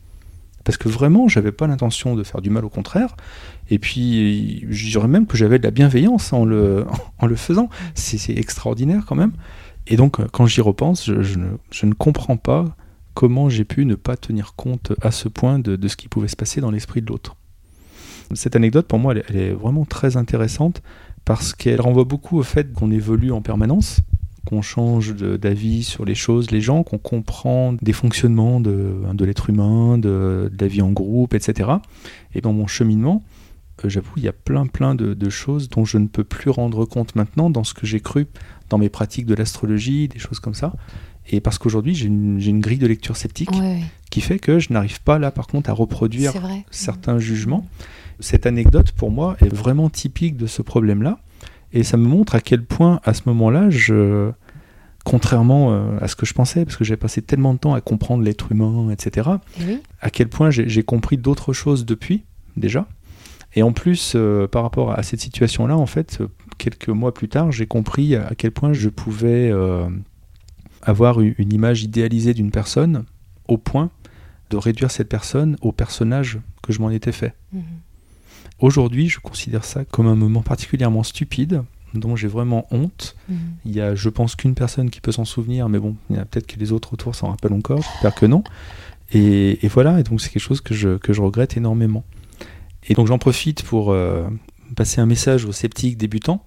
Parce 0.63 0.77
que 0.77 0.89
vraiment, 0.89 1.27
j'avais 1.27 1.51
pas 1.51 1.65
l'intention 1.65 2.15
de 2.15 2.23
faire 2.23 2.41
du 2.41 2.51
mal, 2.51 2.63
au 2.65 2.69
contraire. 2.69 3.15
Et 3.71 3.79
puis, 3.79 4.63
je 4.69 4.89
dirais 4.89 5.07
même 5.07 5.25
que 5.25 5.37
j'avais 5.37 5.57
de 5.57 5.63
la 5.63 5.71
bienveillance 5.71 6.33
en 6.33 6.45
le, 6.45 6.85
faisant. 7.35 7.69
C'est 7.95 8.33
extraordinaire 8.33 9.05
quand 9.07 9.15
même. 9.15 9.31
Et 9.87 9.95
donc, 9.95 10.19
euh, 10.19 10.27
quand 10.31 10.45
j'y 10.45 10.61
repense, 10.61 11.05
je, 11.05 11.39
ne, 11.39 11.93
comprends 11.93 12.37
pas 12.37 12.75
comment 13.15 13.49
j'ai 13.49 13.65
pu 13.65 13.85
ne 13.85 13.95
pas 13.95 14.17
tenir 14.17 14.53
compte 14.55 14.93
à 15.01 15.09
ce 15.09 15.27
point 15.29 15.57
de 15.57 15.87
ce 15.87 15.95
qui 15.95 16.07
pouvait 16.07 16.27
se 16.27 16.35
passer 16.35 16.61
dans 16.61 16.69
l'esprit 16.69 17.01
de 17.01 17.07
l'autre. 17.07 17.35
Cette 18.35 18.55
anecdote, 18.55 18.87
pour 18.87 18.99
moi, 18.99 19.13
elle, 19.13 19.19
est- 19.19 19.25
elle 19.29 19.37
est 19.37 19.51
vraiment 19.51 19.85
très 19.85 20.17
intéressante 20.17 20.81
parce 21.25 21.53
qu'elle 21.53 21.81
renvoie 21.81 22.03
beaucoup 22.03 22.37
au 22.39 22.43
fait 22.43 22.71
qu'on 22.73 22.91
évolue 22.91 23.31
en 23.31 23.41
permanence, 23.41 23.99
qu'on 24.45 24.61
change 24.61 25.15
d'avis 25.15 25.83
sur 25.83 26.03
les 26.03 26.15
choses, 26.15 26.49
les 26.51 26.61
gens, 26.61 26.81
qu'on 26.83 26.97
comprend 26.97 27.73
des 27.73 27.93
fonctionnements 27.93 28.59
de, 28.59 28.95
de 29.13 29.25
l'être 29.25 29.49
humain, 29.49 29.97
de, 29.99 30.51
de 30.51 30.57
la 30.59 30.67
vie 30.67 30.81
en 30.81 30.91
groupe, 30.91 31.33
etc. 31.35 31.69
Et 32.33 32.41
dans 32.41 32.51
mon 32.53 32.65
cheminement, 32.65 33.23
euh, 33.85 33.89
j'avoue, 33.89 34.13
il 34.17 34.23
y 34.23 34.27
a 34.27 34.33
plein 34.33 34.65
plein 34.65 34.95
de, 34.95 35.13
de 35.13 35.29
choses 35.29 35.69
dont 35.69 35.85
je 35.85 35.97
ne 35.99 36.07
peux 36.07 36.23
plus 36.23 36.49
rendre 36.49 36.85
compte 36.85 37.15
maintenant 37.15 37.49
dans 37.51 37.63
ce 37.63 37.73
que 37.75 37.85
j'ai 37.85 37.99
cru 37.99 38.25
dans 38.69 38.77
mes 38.79 38.89
pratiques 38.89 39.25
de 39.27 39.35
l'astrologie, 39.35 40.07
des 40.07 40.19
choses 40.19 40.39
comme 40.39 40.55
ça. 40.55 40.73
Et 41.29 41.39
parce 41.39 41.59
qu'aujourd'hui, 41.59 41.93
j'ai 41.93 42.07
une, 42.07 42.59
grille 42.61 42.79
de 42.79 42.87
lecture 42.87 43.15
sceptique 43.15 43.51
Ouais, 43.51 43.59
ouais, 43.59 43.81
qui 44.09 44.21
fait 44.21 44.39
que 44.39 44.57
je 44.57 44.73
n'arrive 44.73 45.01
pas 45.03 45.19
là, 45.19 45.29
par 45.29 45.45
contre, 45.45 45.69
à 45.69 45.73
reproduire 45.73 46.31
certains 46.71 47.19
jugements. 47.19 47.67
Cette 48.21 48.45
anecdote, 48.45 48.91
pour 48.91 49.11
moi, 49.11 49.35
est 49.41 49.53
vraiment 49.53 49.89
typique 49.89 50.37
de 50.37 50.47
ce 50.47 50.61
problème-là. 50.61 51.19
Et 51.73 51.83
ça 51.83 51.97
me 51.97 52.07
montre 52.07 52.35
à 52.35 52.41
quel 52.41 52.63
point, 52.63 52.99
à 53.03 53.13
ce 53.13 53.23
moment-là, 53.25 53.69
je, 53.69 54.31
contrairement 55.03 55.71
euh, 55.71 55.97
à 56.01 56.07
ce 56.07 56.15
que 56.15 56.25
je 56.25 56.33
pensais, 56.33 56.65
parce 56.65 56.77
que 56.77 56.83
j'avais 56.83 56.97
passé 56.97 57.21
tellement 57.21 57.53
de 57.53 57.59
temps 57.59 57.73
à 57.73 57.81
comprendre 57.81 58.23
l'être 58.23 58.51
humain, 58.51 58.89
etc., 58.91 59.29
Et 59.59 59.63
oui. 59.65 59.79
à 60.01 60.09
quel 60.09 60.27
point 60.27 60.49
j'ai 60.49 60.67
j'ai 60.69 60.83
compris 60.83 61.17
d'autres 61.17 61.53
choses 61.53 61.85
depuis, 61.85 62.23
déjà. 62.57 62.87
Et 63.53 63.63
en 63.63 63.73
plus, 63.73 64.13
euh, 64.15 64.47
par 64.47 64.63
rapport 64.63 64.91
à 64.91 65.03
cette 65.03 65.19
situation-là, 65.19 65.77
en 65.77 65.85
fait, 65.85 66.19
euh, 66.21 66.27
quelques 66.57 66.89
mois 66.89 67.13
plus 67.13 67.27
tard, 67.27 67.51
j'ai 67.51 67.67
compris 67.67 68.15
à 68.15 68.31
quel 68.37 68.51
point 68.51 68.73
je 68.73 68.89
pouvais 68.89 69.49
euh, 69.51 69.89
avoir 70.81 71.19
une 71.19 71.51
image 71.53 71.83
idéalisée 71.83 72.33
d'une 72.33 72.51
personne 72.51 73.03
au 73.47 73.57
point 73.57 73.89
de 74.49 74.57
réduire 74.57 74.91
cette 74.91 75.09
personne 75.09 75.57
au 75.61 75.71
personnage 75.71 76.39
que 76.63 76.71
je 76.71 76.81
m'en 76.81 76.89
étais 76.89 77.11
fait. 77.11 77.33
Mhm. 77.51 77.63
Aujourd'hui, 78.61 79.09
je 79.09 79.19
considère 79.19 79.65
ça 79.65 79.83
comme 79.85 80.07
un 80.07 80.15
moment 80.15 80.43
particulièrement 80.43 81.03
stupide, 81.03 81.63
dont 81.95 82.15
j'ai 82.15 82.27
vraiment 82.27 82.67
honte. 82.71 83.15
Mhm. 83.27 83.37
Il 83.65 83.73
y 83.73 83.81
a, 83.81 83.95
je 83.95 84.07
pense, 84.07 84.35
qu'une 84.35 84.53
personne 84.53 84.89
qui 84.89 85.01
peut 85.01 85.11
s'en 85.11 85.25
souvenir, 85.25 85.67
mais 85.67 85.79
bon, 85.79 85.95
il 86.09 86.15
y 86.15 86.19
a 86.19 86.25
peut-être 86.25 86.47
que 86.47 86.59
les 86.59 86.71
autres 86.71 86.93
autour 86.93 87.15
s'en 87.15 87.29
rappellent 87.29 87.53
encore, 87.53 87.81
j'espère 87.81 88.15
que 88.15 88.27
non. 88.27 88.43
Et, 89.13 89.65
et 89.65 89.67
voilà, 89.67 89.99
et 89.99 90.03
donc 90.03 90.21
c'est 90.21 90.29
quelque 90.29 90.41
chose 90.43 90.61
que 90.61 90.73
je, 90.73 90.97
que 90.97 91.11
je 91.11 91.21
regrette 91.21 91.57
énormément. 91.57 92.05
Et 92.87 92.93
donc 92.93 93.07
j'en 93.07 93.17
profite 93.17 93.63
pour 93.63 93.91
euh, 93.91 94.27
passer 94.75 95.01
un 95.01 95.05
message 95.05 95.43
aux 95.45 95.51
sceptiques 95.51 95.97
débutants. 95.97 96.45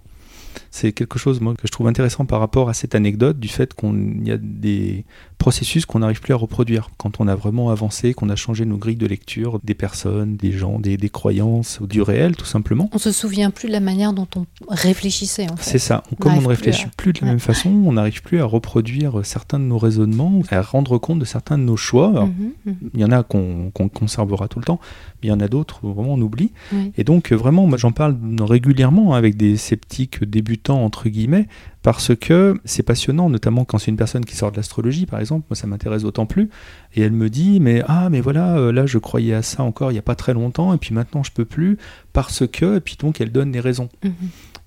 C'est 0.76 0.90
quelque 0.90 1.20
chose 1.20 1.40
moi, 1.40 1.54
que 1.54 1.68
je 1.68 1.70
trouve 1.70 1.86
intéressant 1.86 2.24
par 2.24 2.40
rapport 2.40 2.68
à 2.68 2.74
cette 2.74 2.96
anecdote 2.96 3.38
du 3.38 3.46
fait 3.46 3.74
qu'il 3.74 4.26
y 4.26 4.32
a 4.32 4.36
des 4.36 5.04
processus 5.38 5.86
qu'on 5.86 6.00
n'arrive 6.00 6.20
plus 6.20 6.32
à 6.32 6.36
reproduire 6.36 6.90
quand 6.96 7.20
on 7.20 7.28
a 7.28 7.36
vraiment 7.36 7.70
avancé, 7.70 8.12
qu'on 8.12 8.28
a 8.28 8.34
changé 8.34 8.64
nos 8.64 8.76
grilles 8.76 8.96
de 8.96 9.06
lecture 9.06 9.60
des 9.62 9.74
personnes, 9.74 10.34
des 10.36 10.50
gens, 10.50 10.80
des, 10.80 10.96
des 10.96 11.10
croyances, 11.10 11.80
du 11.80 12.02
réel 12.02 12.34
tout 12.34 12.44
simplement. 12.44 12.90
On 12.92 12.98
se 12.98 13.12
souvient 13.12 13.50
plus 13.52 13.68
de 13.68 13.72
la 13.72 13.78
manière 13.78 14.12
dont 14.12 14.26
on 14.36 14.46
réfléchissait 14.68 15.48
en 15.48 15.54
fait. 15.56 15.62
C'est 15.70 15.78
ça. 15.78 16.02
Comme 16.18 16.32
on 16.32 16.36
ne 16.36 16.40
plus 16.40 16.48
réfléchit 16.48 16.86
à- 16.86 16.90
plus 16.96 17.12
de 17.12 17.20
la 17.20 17.26
Ouais. 17.26 17.30
même 17.34 17.38
façon, 17.40 17.70
on 17.70 17.92
n'arrive 17.92 18.22
plus 18.22 18.40
à 18.40 18.44
reproduire 18.44 19.24
certains 19.24 19.60
de 19.60 19.64
nos 19.66 19.78
raisonnements, 19.78 20.40
à 20.50 20.60
rendre 20.60 20.98
compte 20.98 21.20
de 21.20 21.24
certains 21.24 21.56
de 21.56 21.62
nos 21.62 21.76
choix. 21.76 22.08
Alors, 22.10 22.26
Mhm, 22.26 22.50
mhm. 22.66 22.76
Il 22.94 23.00
y 23.00 23.04
en 23.04 23.12
a 23.12 23.22
qu'on 23.22 23.70
qu'on 23.72 23.88
conservera 23.88 24.48
tout 24.48 24.58
le 24.58 24.64
temps, 24.64 24.80
mais 25.22 25.28
il 25.28 25.30
y 25.30 25.32
en 25.32 25.38
a 25.40 25.46
d'autres 25.46 25.78
où 25.84 25.92
vraiment 25.92 26.14
on 26.14 26.20
oublie. 26.20 26.50
Oui. 26.72 26.90
Et 26.98 27.04
donc 27.04 27.30
euh, 27.32 27.36
vraiment, 27.36 27.64
moi 27.68 27.78
j'en 27.78 27.92
parle 27.92 28.16
régulièrement 28.40 29.14
avec 29.14 29.36
des 29.36 29.56
sceptiques 29.56 30.24
débutants 30.24 30.63
entre 30.72 31.08
guillemets, 31.08 31.46
parce 31.82 32.14
que 32.16 32.58
c'est 32.64 32.82
passionnant, 32.82 33.28
notamment 33.28 33.64
quand 33.64 33.76
c'est 33.78 33.90
une 33.90 33.96
personne 33.96 34.24
qui 34.24 34.34
sort 34.36 34.50
de 34.50 34.56
l'astrologie, 34.56 35.04
par 35.04 35.20
exemple. 35.20 35.46
Moi 35.50 35.56
ça 35.56 35.66
m'intéresse 35.66 36.02
d'autant 36.02 36.26
plus. 36.26 36.48
Et 36.94 37.02
elle 37.02 37.12
me 37.12 37.28
dit, 37.28 37.60
mais 37.60 37.82
ah 37.86 38.08
mais 38.10 38.20
voilà, 38.22 38.56
euh, 38.56 38.72
là 38.72 38.86
je 38.86 38.98
croyais 38.98 39.34
à 39.34 39.42
ça 39.42 39.62
encore 39.62 39.90
il 39.90 39.94
n'y 39.94 39.98
a 39.98 40.02
pas 40.02 40.14
très 40.14 40.32
longtemps, 40.34 40.72
et 40.72 40.78
puis 40.78 40.94
maintenant 40.94 41.22
je 41.22 41.32
peux 41.32 41.44
plus 41.44 41.76
parce 42.12 42.46
que, 42.46 42.76
et 42.76 42.80
puis 42.80 42.96
donc 42.98 43.20
elle 43.20 43.30
donne 43.32 43.52
des 43.52 43.60
raisons. 43.60 43.88
Mhm. 44.02 44.12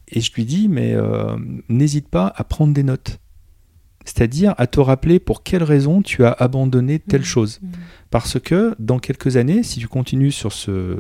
Et 0.10 0.22
je 0.22 0.32
lui 0.34 0.46
dis, 0.46 0.68
mais 0.70 0.94
euh, 0.94 1.36
n'hésite 1.68 2.08
pas 2.08 2.32
à 2.36 2.44
prendre 2.44 2.74
des 2.74 2.84
notes. 2.84 3.20
C'est-à-dire 4.06 4.56
à 4.58 4.68
te 4.68 4.80
rappeler 4.80 5.20
pour 5.20 5.44
quelle 5.44 5.64
raison 5.64 6.02
tu 6.02 6.24
as 6.24 6.32
abandonné 6.32 6.98
telle 6.98 7.22
Mhm. 7.22 7.26
chose. 7.26 7.60
Mhm. 7.62 7.72
Parce 8.10 8.40
que 8.40 8.74
dans 8.80 9.00
quelques 9.00 9.36
années, 9.36 9.64
si 9.64 9.80
tu 9.82 9.90
continues 9.90 10.32
sur 10.32 10.54
ce 10.54 10.96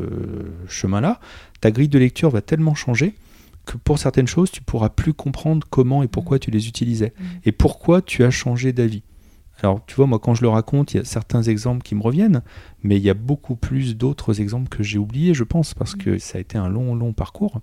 chemin-là, 0.67 1.21
ta 1.61 1.71
grille 1.71 1.87
de 1.87 1.99
lecture 1.99 2.29
va 2.29 2.41
tellement 2.41 2.75
changer 2.75 3.15
que 3.67 3.77
pour 3.77 3.99
certaines 3.99 4.27
choses, 4.27 4.49
tu 4.49 4.61
pourras 4.63 4.89
plus 4.89 5.13
comprendre 5.13 5.67
comment 5.69 6.01
et 6.01 6.07
pourquoi 6.07 6.39
tu 6.39 6.49
les 6.49 6.67
utilisais 6.67 7.13
Mhm. 7.19 7.25
et 7.45 7.51
pourquoi 7.51 8.01
tu 8.01 8.23
as 8.23 8.31
changé 8.31 8.73
d'avis. 8.73 9.03
Alors, 9.63 9.83
tu 9.87 9.95
vois, 9.95 10.05
moi, 10.05 10.19
quand 10.19 10.35
je 10.35 10.43
le 10.43 10.49
raconte, 10.49 10.93
il 10.93 10.97
y 10.97 10.99
a 10.99 11.03
certains 11.03 11.41
exemples 11.41 11.81
qui 11.81 11.95
me 11.95 12.01
reviennent, 12.03 12.43
mais 12.83 12.97
il 12.97 13.01
y 13.03 13.09
a 13.09 13.15
beaucoup 13.15 13.55
plus 13.55 13.97
d'autres 13.97 14.39
exemples 14.39 14.69
que 14.69 14.83
j'ai 14.83 14.99
oubliés, 14.99 15.33
je 15.33 15.43
pense, 15.43 15.73
parce 15.73 15.95
que 15.95 16.19
ça 16.19 16.37
a 16.37 16.41
été 16.41 16.59
un 16.59 16.69
long, 16.69 16.93
long 16.93 17.11
parcours. 17.11 17.59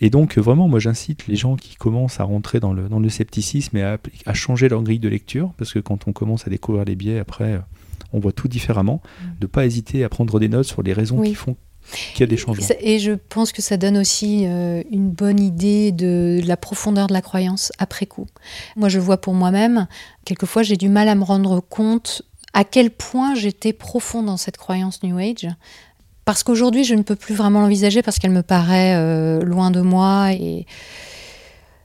Et 0.00 0.08
donc, 0.08 0.38
vraiment, 0.38 0.68
moi, 0.68 0.78
j'incite 0.78 1.26
les 1.26 1.36
gens 1.36 1.56
qui 1.56 1.76
commencent 1.76 2.18
à 2.18 2.24
rentrer 2.24 2.60
dans 2.60 2.72
le, 2.72 2.88
dans 2.88 2.98
le 2.98 3.10
scepticisme 3.10 3.76
et 3.76 3.82
à, 3.82 4.34
changer 4.34 4.70
leur 4.70 4.82
grille 4.82 5.00
de 5.00 5.08
lecture, 5.10 5.52
parce 5.58 5.74
que 5.74 5.80
quand 5.80 6.08
on 6.08 6.12
commence 6.12 6.46
à 6.46 6.50
découvrir 6.50 6.86
les 6.86 6.96
biais, 6.96 7.18
après, 7.18 7.60
on 8.14 8.20
voit 8.20 8.32
tout 8.32 8.48
différemment, 8.48 9.02
de 9.38 9.44
ne 9.44 9.46
pas 9.48 9.66
hésiter 9.66 10.04
à 10.04 10.08
prendre 10.08 10.40
des 10.40 10.48
notes 10.48 10.64
sur 10.64 10.82
les 10.82 10.94
raisons 10.94 11.18
Oui. 11.18 11.28
qui 11.28 11.34
font 11.34 11.56
qu'il 12.12 12.20
y 12.20 12.22
a 12.22 12.26
des 12.26 12.36
changements. 12.36 12.66
Et 12.80 12.98
je 12.98 13.12
pense 13.12 13.52
que 13.52 13.62
ça 13.62 13.76
donne 13.76 13.96
aussi 13.96 14.44
euh, 14.46 14.82
une 14.90 15.10
bonne 15.10 15.40
idée 15.40 15.92
de 15.92 16.40
la 16.44 16.56
profondeur 16.56 17.06
de 17.06 17.12
la 17.12 17.22
croyance 17.22 17.72
après 17.78 18.06
coup. 18.06 18.26
Moi, 18.76 18.88
je 18.88 18.98
vois 18.98 19.20
pour 19.20 19.34
moi-même, 19.34 19.86
quelquefois, 20.24 20.62
j'ai 20.62 20.76
du 20.76 20.88
mal 20.88 21.08
à 21.08 21.14
me 21.14 21.24
rendre 21.24 21.60
compte 21.60 22.22
à 22.54 22.64
quel 22.64 22.90
point 22.90 23.34
j'étais 23.34 23.72
profond 23.72 24.22
dans 24.22 24.36
cette 24.36 24.56
croyance 24.56 25.02
New 25.02 25.18
Age. 25.18 25.48
Parce 26.24 26.42
qu'aujourd'hui, 26.42 26.84
je 26.84 26.94
ne 26.94 27.02
peux 27.02 27.16
plus 27.16 27.34
vraiment 27.34 27.60
l'envisager 27.60 28.02
parce 28.02 28.18
qu'elle 28.18 28.32
me 28.32 28.42
paraît 28.42 28.94
euh, 28.96 29.40
loin 29.42 29.70
de 29.70 29.80
moi 29.80 30.32
et 30.32 30.66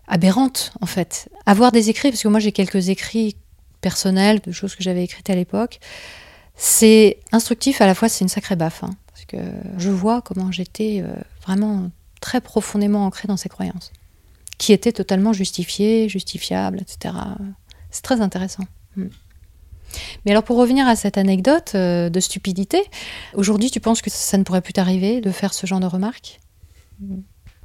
aberrante, 0.08 0.74
en 0.82 0.86
fait. 0.86 1.30
Avoir 1.46 1.72
des 1.72 1.90
écrits, 1.90 2.10
parce 2.10 2.24
que 2.24 2.28
moi, 2.28 2.40
j'ai 2.40 2.52
quelques 2.52 2.90
écrits 2.90 3.38
personnels, 3.80 4.42
de 4.42 4.52
choses 4.52 4.76
que 4.76 4.84
j'avais 4.84 5.04
écrites 5.04 5.30
à 5.30 5.36
l'époque, 5.36 5.80
c'est 6.56 7.20
instructif, 7.32 7.82
à 7.82 7.86
la 7.86 7.96
fois, 7.96 8.10
c'est 8.10 8.24
une 8.24 8.30
sacrée 8.30 8.56
baffe. 8.56 8.84
hein, 8.84 8.90
que 9.34 9.42
je 9.78 9.90
vois 9.90 10.22
comment 10.22 10.52
j'étais 10.52 11.02
euh, 11.04 11.14
vraiment 11.42 11.92
très 12.22 12.42
profondément 12.42 13.06
ancrée 13.06 13.28
dans 13.28 13.38
ces 13.38 13.50
croyances, 13.50 13.92
qui 14.58 14.72
étaient 14.74 14.92
totalement 14.94 15.34
justifiées, 15.34 16.08
justifiables, 16.10 16.80
etc. 16.82 17.16
C'est 17.90 18.04
très 18.04 18.22
intéressant. 18.22 18.64
Mm. 18.96 19.06
Mais 20.26 20.32
alors 20.32 20.44
pour 20.44 20.58
revenir 20.58 20.88
à 20.88 20.96
cette 20.96 21.18
anecdote 21.18 21.74
euh, 21.76 22.10
de 22.10 22.20
stupidité, 22.20 22.82
aujourd'hui 23.36 23.70
tu 23.70 23.80
penses 23.80 24.02
que 24.02 24.10
ça 24.10 24.38
ne 24.38 24.44
pourrait 24.44 24.62
plus 24.62 24.74
t'arriver 24.74 25.22
de 25.22 25.32
faire 25.32 25.54
ce 25.54 25.68
genre 25.68 25.80
de 25.80 25.86
remarques? 25.86 26.40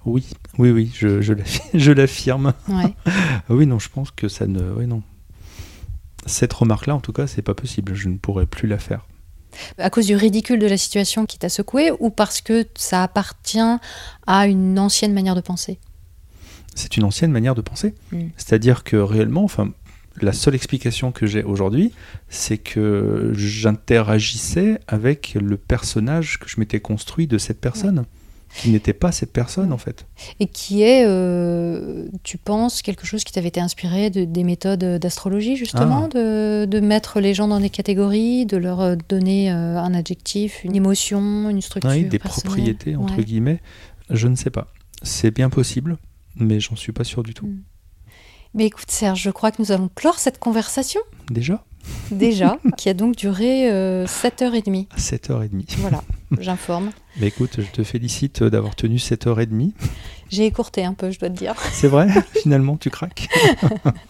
Oui, 0.04 0.24
oui, 0.58 0.70
oui, 0.70 0.90
je, 0.94 1.20
je 1.20 1.32
l'affi- 1.32 1.62
je 1.74 1.92
l'affirme. 1.92 2.52
Ouais. 2.68 2.94
Oui, 3.48 3.66
non, 3.66 3.78
je 3.78 3.88
pense 3.88 4.10
que 4.10 4.28
ça 4.28 4.46
ne. 4.46 4.72
Oui, 4.72 4.86
non. 4.86 5.02
Cette 6.26 6.52
remarque-là, 6.52 6.94
en 6.94 7.00
tout 7.00 7.12
cas, 7.12 7.26
c'est 7.26 7.42
pas 7.42 7.54
possible. 7.54 7.94
Je 7.94 8.08
ne 8.08 8.16
pourrais 8.18 8.46
plus 8.46 8.68
la 8.68 8.78
faire. 8.78 9.06
À 9.78 9.90
cause 9.90 10.06
du 10.06 10.16
ridicule 10.16 10.58
de 10.58 10.66
la 10.66 10.76
situation 10.76 11.26
qui 11.26 11.38
t'a 11.38 11.48
secoué 11.48 11.90
ou 11.98 12.10
parce 12.10 12.40
que 12.40 12.66
ça 12.76 13.02
appartient 13.02 13.78
à 14.26 14.46
une 14.46 14.78
ancienne 14.78 15.12
manière 15.12 15.34
de 15.34 15.40
penser? 15.40 15.78
C'est 16.74 16.96
une 16.96 17.04
ancienne 17.04 17.32
manière 17.32 17.54
de 17.54 17.60
penser. 17.60 17.94
Mm. 18.12 18.28
C'est-à-dire 18.36 18.84
que 18.84 18.96
réellement, 18.96 19.44
enfin, 19.44 19.72
la 20.20 20.32
seule 20.32 20.54
explication 20.54 21.12
que 21.12 21.26
j'ai 21.26 21.42
aujourd'hui, 21.42 21.92
c'est 22.28 22.58
que 22.58 23.32
j'interagissais 23.34 24.80
avec 24.86 25.36
le 25.40 25.56
personnage 25.56 26.38
que 26.38 26.48
je 26.48 26.58
m'étais 26.58 26.80
construit 26.80 27.26
de 27.26 27.38
cette 27.38 27.60
personne, 27.60 28.04
qui 28.56 28.70
n'était 28.70 28.92
pas 28.92 29.12
cette 29.12 29.32
personne 29.32 29.72
en 29.72 29.78
fait. 29.78 30.06
Et 30.40 30.46
qui 30.46 30.82
est, 30.82 31.04
euh, 31.06 32.08
tu 32.22 32.38
penses, 32.38 32.82
quelque 32.82 33.06
chose 33.06 33.24
qui 33.24 33.32
t'avait 33.32 33.48
été 33.48 33.60
inspiré 33.60 34.10
de, 34.10 34.24
des 34.24 34.44
méthodes 34.44 34.82
d'astrologie, 34.98 35.56
justement, 35.56 36.04
Ah. 36.12 36.16
de, 36.16 36.66
de 36.68 36.80
mettre 36.80 37.20
les 37.20 37.34
gens 37.34 37.48
dans 37.48 37.60
des 37.60 37.70
catégories, 37.70 38.46
de 38.46 38.56
leur 38.56 38.80
euh, 38.80 38.96
donner 39.08 39.52
euh, 39.52 39.78
un 39.78 39.94
adjectif, 39.94 40.64
une 40.64 40.74
émotion, 40.76 41.50
une 41.50 41.60
structure. 41.60 41.90
Oui, 41.90 42.04
des 42.04 42.18
personnelle? 42.18 42.46
propriétés 42.54 42.96
entre 42.96 43.16
Ouais. 43.18 43.24
guillemets. 43.24 43.60
Je 44.10 44.28
ne 44.28 44.34
sais 44.36 44.50
pas. 44.50 44.68
C'est 45.02 45.30
bien 45.30 45.50
possible, 45.50 45.98
mais 46.36 46.60
j'en 46.60 46.74
suis 46.76 46.92
pas 46.92 47.04
sûr 47.04 47.22
du 47.22 47.34
tout. 47.34 47.46
Mm. 47.46 47.62
Mais 48.54 48.64
écoute, 48.66 48.90
Serge, 48.90 49.20
je 49.22 49.30
crois 49.30 49.50
que 49.50 49.60
nous 49.60 49.72
allons 49.72 49.90
clore 49.94 50.18
cette 50.18 50.38
conversation, 50.38 51.00
Déjà, 51.30 51.64
déjà, 52.10 52.58
qui 52.78 52.88
a 52.88 52.94
donc 52.94 53.14
duré 53.14 53.70
euh, 53.70 54.06
7h30. 54.06 54.86
à 54.90 54.96
7h30. 54.96 55.74
Voilà, 55.78 56.02
j'informe. 56.38 56.90
Mais 57.18 57.28
écoute, 57.28 57.58
je 57.58 57.70
te 57.70 57.82
félicite 57.82 58.42
d'avoir 58.42 58.74
tenu 58.74 58.96
7h30. 58.96 59.72
J'ai 60.30 60.46
écourté 60.46 60.84
un 60.84 60.94
peu, 60.94 61.10
je 61.10 61.18
dois 61.18 61.30
te 61.30 61.36
dire. 61.36 61.54
C'est 61.72 61.88
vrai, 61.88 62.08
finalement, 62.42 62.76
tu 62.76 62.90
craques. 62.90 63.28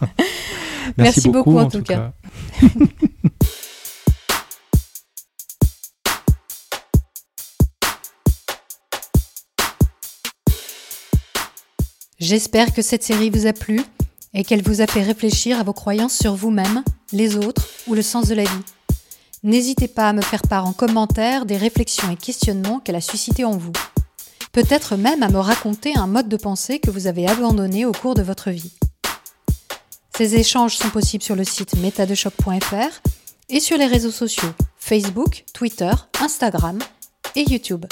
Merci 0.97 1.29
beaucoup, 1.29 1.57
en 1.57 1.69
tout 1.69 1.83
cas. 1.83 2.11
J'espère 12.19 12.73
que 12.73 12.81
cette 12.81 13.03
série 13.03 13.29
vous 13.29 13.47
a 13.47 13.53
plu 13.53 13.79
et 14.33 14.43
qu'elle 14.43 14.61
vous 14.61 14.81
a 14.81 14.87
fait 14.87 15.03
réfléchir 15.03 15.57
à 15.57 15.63
vos 15.63 15.71
croyances 15.71 16.17
sur 16.17 16.35
vous-même, 16.35 16.83
les 17.13 17.37
autres 17.37 17.65
ou 17.87 17.93
le 17.93 18.01
sens 18.01 18.27
de 18.27 18.35
la 18.35 18.43
vie. 18.43 18.63
N'hésitez 19.43 19.87
pas 19.87 20.09
à 20.09 20.13
me 20.13 20.21
faire 20.21 20.41
part 20.41 20.65
en 20.65 20.73
commentaire 20.73 21.45
des 21.45 21.55
réflexions 21.55 22.11
et 22.11 22.17
questionnements 22.17 22.79
qu'elle 22.79 22.97
a 22.97 23.01
suscités 23.01 23.45
en 23.45 23.55
vous. 23.55 23.71
Peut-être 24.51 24.97
même 24.97 25.23
à 25.23 25.29
me 25.29 25.39
raconter 25.39 25.95
un 25.95 26.07
mode 26.07 26.27
de 26.27 26.35
pensée 26.35 26.79
que 26.79 26.91
vous 26.91 27.07
avez 27.07 27.25
abandonné 27.25 27.85
au 27.85 27.93
cours 27.93 28.15
de 28.15 28.21
votre 28.21 28.49
vie. 28.49 28.73
Ces 30.17 30.35
échanges 30.35 30.75
sont 30.75 30.89
possibles 30.89 31.23
sur 31.23 31.37
le 31.37 31.45
site 31.45 31.77
metadechoc.fr 31.77 33.01
et 33.47 33.61
sur 33.61 33.77
les 33.77 33.85
réseaux 33.85 34.11
sociaux 34.11 34.49
Facebook, 34.77 35.45
Twitter, 35.53 35.91
Instagram 36.19 36.79
et 37.37 37.49
YouTube. 37.49 37.85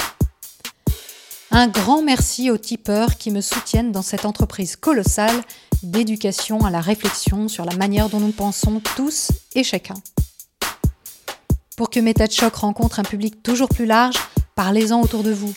Un 1.52 1.70
grand 1.70 2.02
merci 2.02 2.52
aux 2.52 2.58
tipeurs 2.58 3.18
qui 3.18 3.32
me 3.32 3.40
soutiennent 3.40 3.94
dans 3.94 4.02
cette 4.02 4.26
entreprise 4.26 4.76
colossale 4.76 5.42
d'éducation 5.82 6.66
à 6.66 6.72
la 6.72 6.82
réflexion 6.82 7.48
sur 7.48 7.64
la 7.64 7.76
manière 7.78 8.10
dont 8.10 8.20
nous 8.20 8.34
pensons 8.34 8.82
tous 8.98 9.32
et 9.56 9.64
chacun. 9.64 9.96
Pour 11.78 11.92
que 11.92 12.00
Méta 12.00 12.26
de 12.26 12.56
rencontre 12.56 13.00
un 13.00 13.04
public 13.04 13.44
toujours 13.44 13.70
plus 13.70 13.86
large, 13.86 14.16
parlez-en 14.56 15.00
autour 15.00 15.22
de 15.22 15.32
vous. 15.32 15.54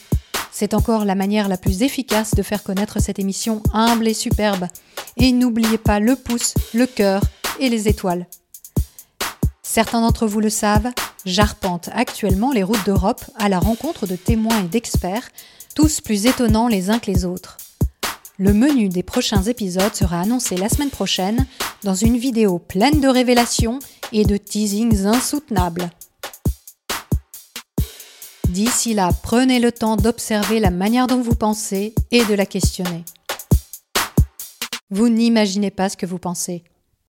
C'est 0.52 0.74
encore 0.74 1.06
la 1.06 1.14
manière 1.14 1.48
la 1.48 1.56
plus 1.56 1.82
efficace 1.82 2.34
de 2.34 2.42
faire 2.42 2.62
connaître 2.62 3.00
cette 3.00 3.18
émission 3.18 3.62
humble 3.72 4.06
et 4.06 4.12
superbe. 4.12 4.66
Et 5.16 5.32
n'oubliez 5.32 5.78
pas 5.78 5.98
le 5.98 6.16
pouce, 6.16 6.52
le 6.74 6.84
cœur 6.84 7.22
et 7.58 7.70
les 7.70 7.88
étoiles. 7.88 8.26
Certains 9.62 10.02
d'entre 10.02 10.26
vous 10.26 10.40
le 10.40 10.50
savent, 10.50 10.90
j'arpente 11.24 11.88
actuellement 11.94 12.52
les 12.52 12.64
routes 12.64 12.84
d'Europe 12.84 13.24
à 13.38 13.48
la 13.48 13.58
rencontre 13.58 14.06
de 14.06 14.16
témoins 14.16 14.60
et 14.60 14.68
d'experts, 14.68 15.30
tous 15.74 16.02
plus 16.02 16.26
étonnants 16.26 16.68
les 16.68 16.90
uns 16.90 16.98
que 16.98 17.10
les 17.10 17.24
autres. 17.24 17.56
Le 18.36 18.52
menu 18.52 18.90
des 18.90 19.02
prochains 19.02 19.44
épisodes 19.44 19.94
sera 19.94 20.20
annoncé 20.20 20.58
la 20.58 20.68
semaine 20.68 20.90
prochaine 20.90 21.46
dans 21.82 21.94
une 21.94 22.18
vidéo 22.18 22.58
pleine 22.58 23.00
de 23.00 23.08
révélations 23.08 23.78
et 24.12 24.26
de 24.26 24.36
teasings 24.36 25.06
insoutenables. 25.06 25.90
D'ici 28.50 28.94
là, 28.94 29.10
prenez 29.22 29.60
le 29.60 29.70
temps 29.70 29.94
d'observer 29.94 30.58
la 30.58 30.72
manière 30.72 31.06
dont 31.06 31.20
vous 31.20 31.36
pensez 31.36 31.94
et 32.10 32.24
de 32.24 32.34
la 32.34 32.46
questionner. 32.46 33.04
Vous 34.90 35.08
n'imaginez 35.08 35.70
pas 35.70 35.88
ce 35.88 35.96
que 35.96 36.04
vous 36.04 36.18
pensez. 36.18 36.64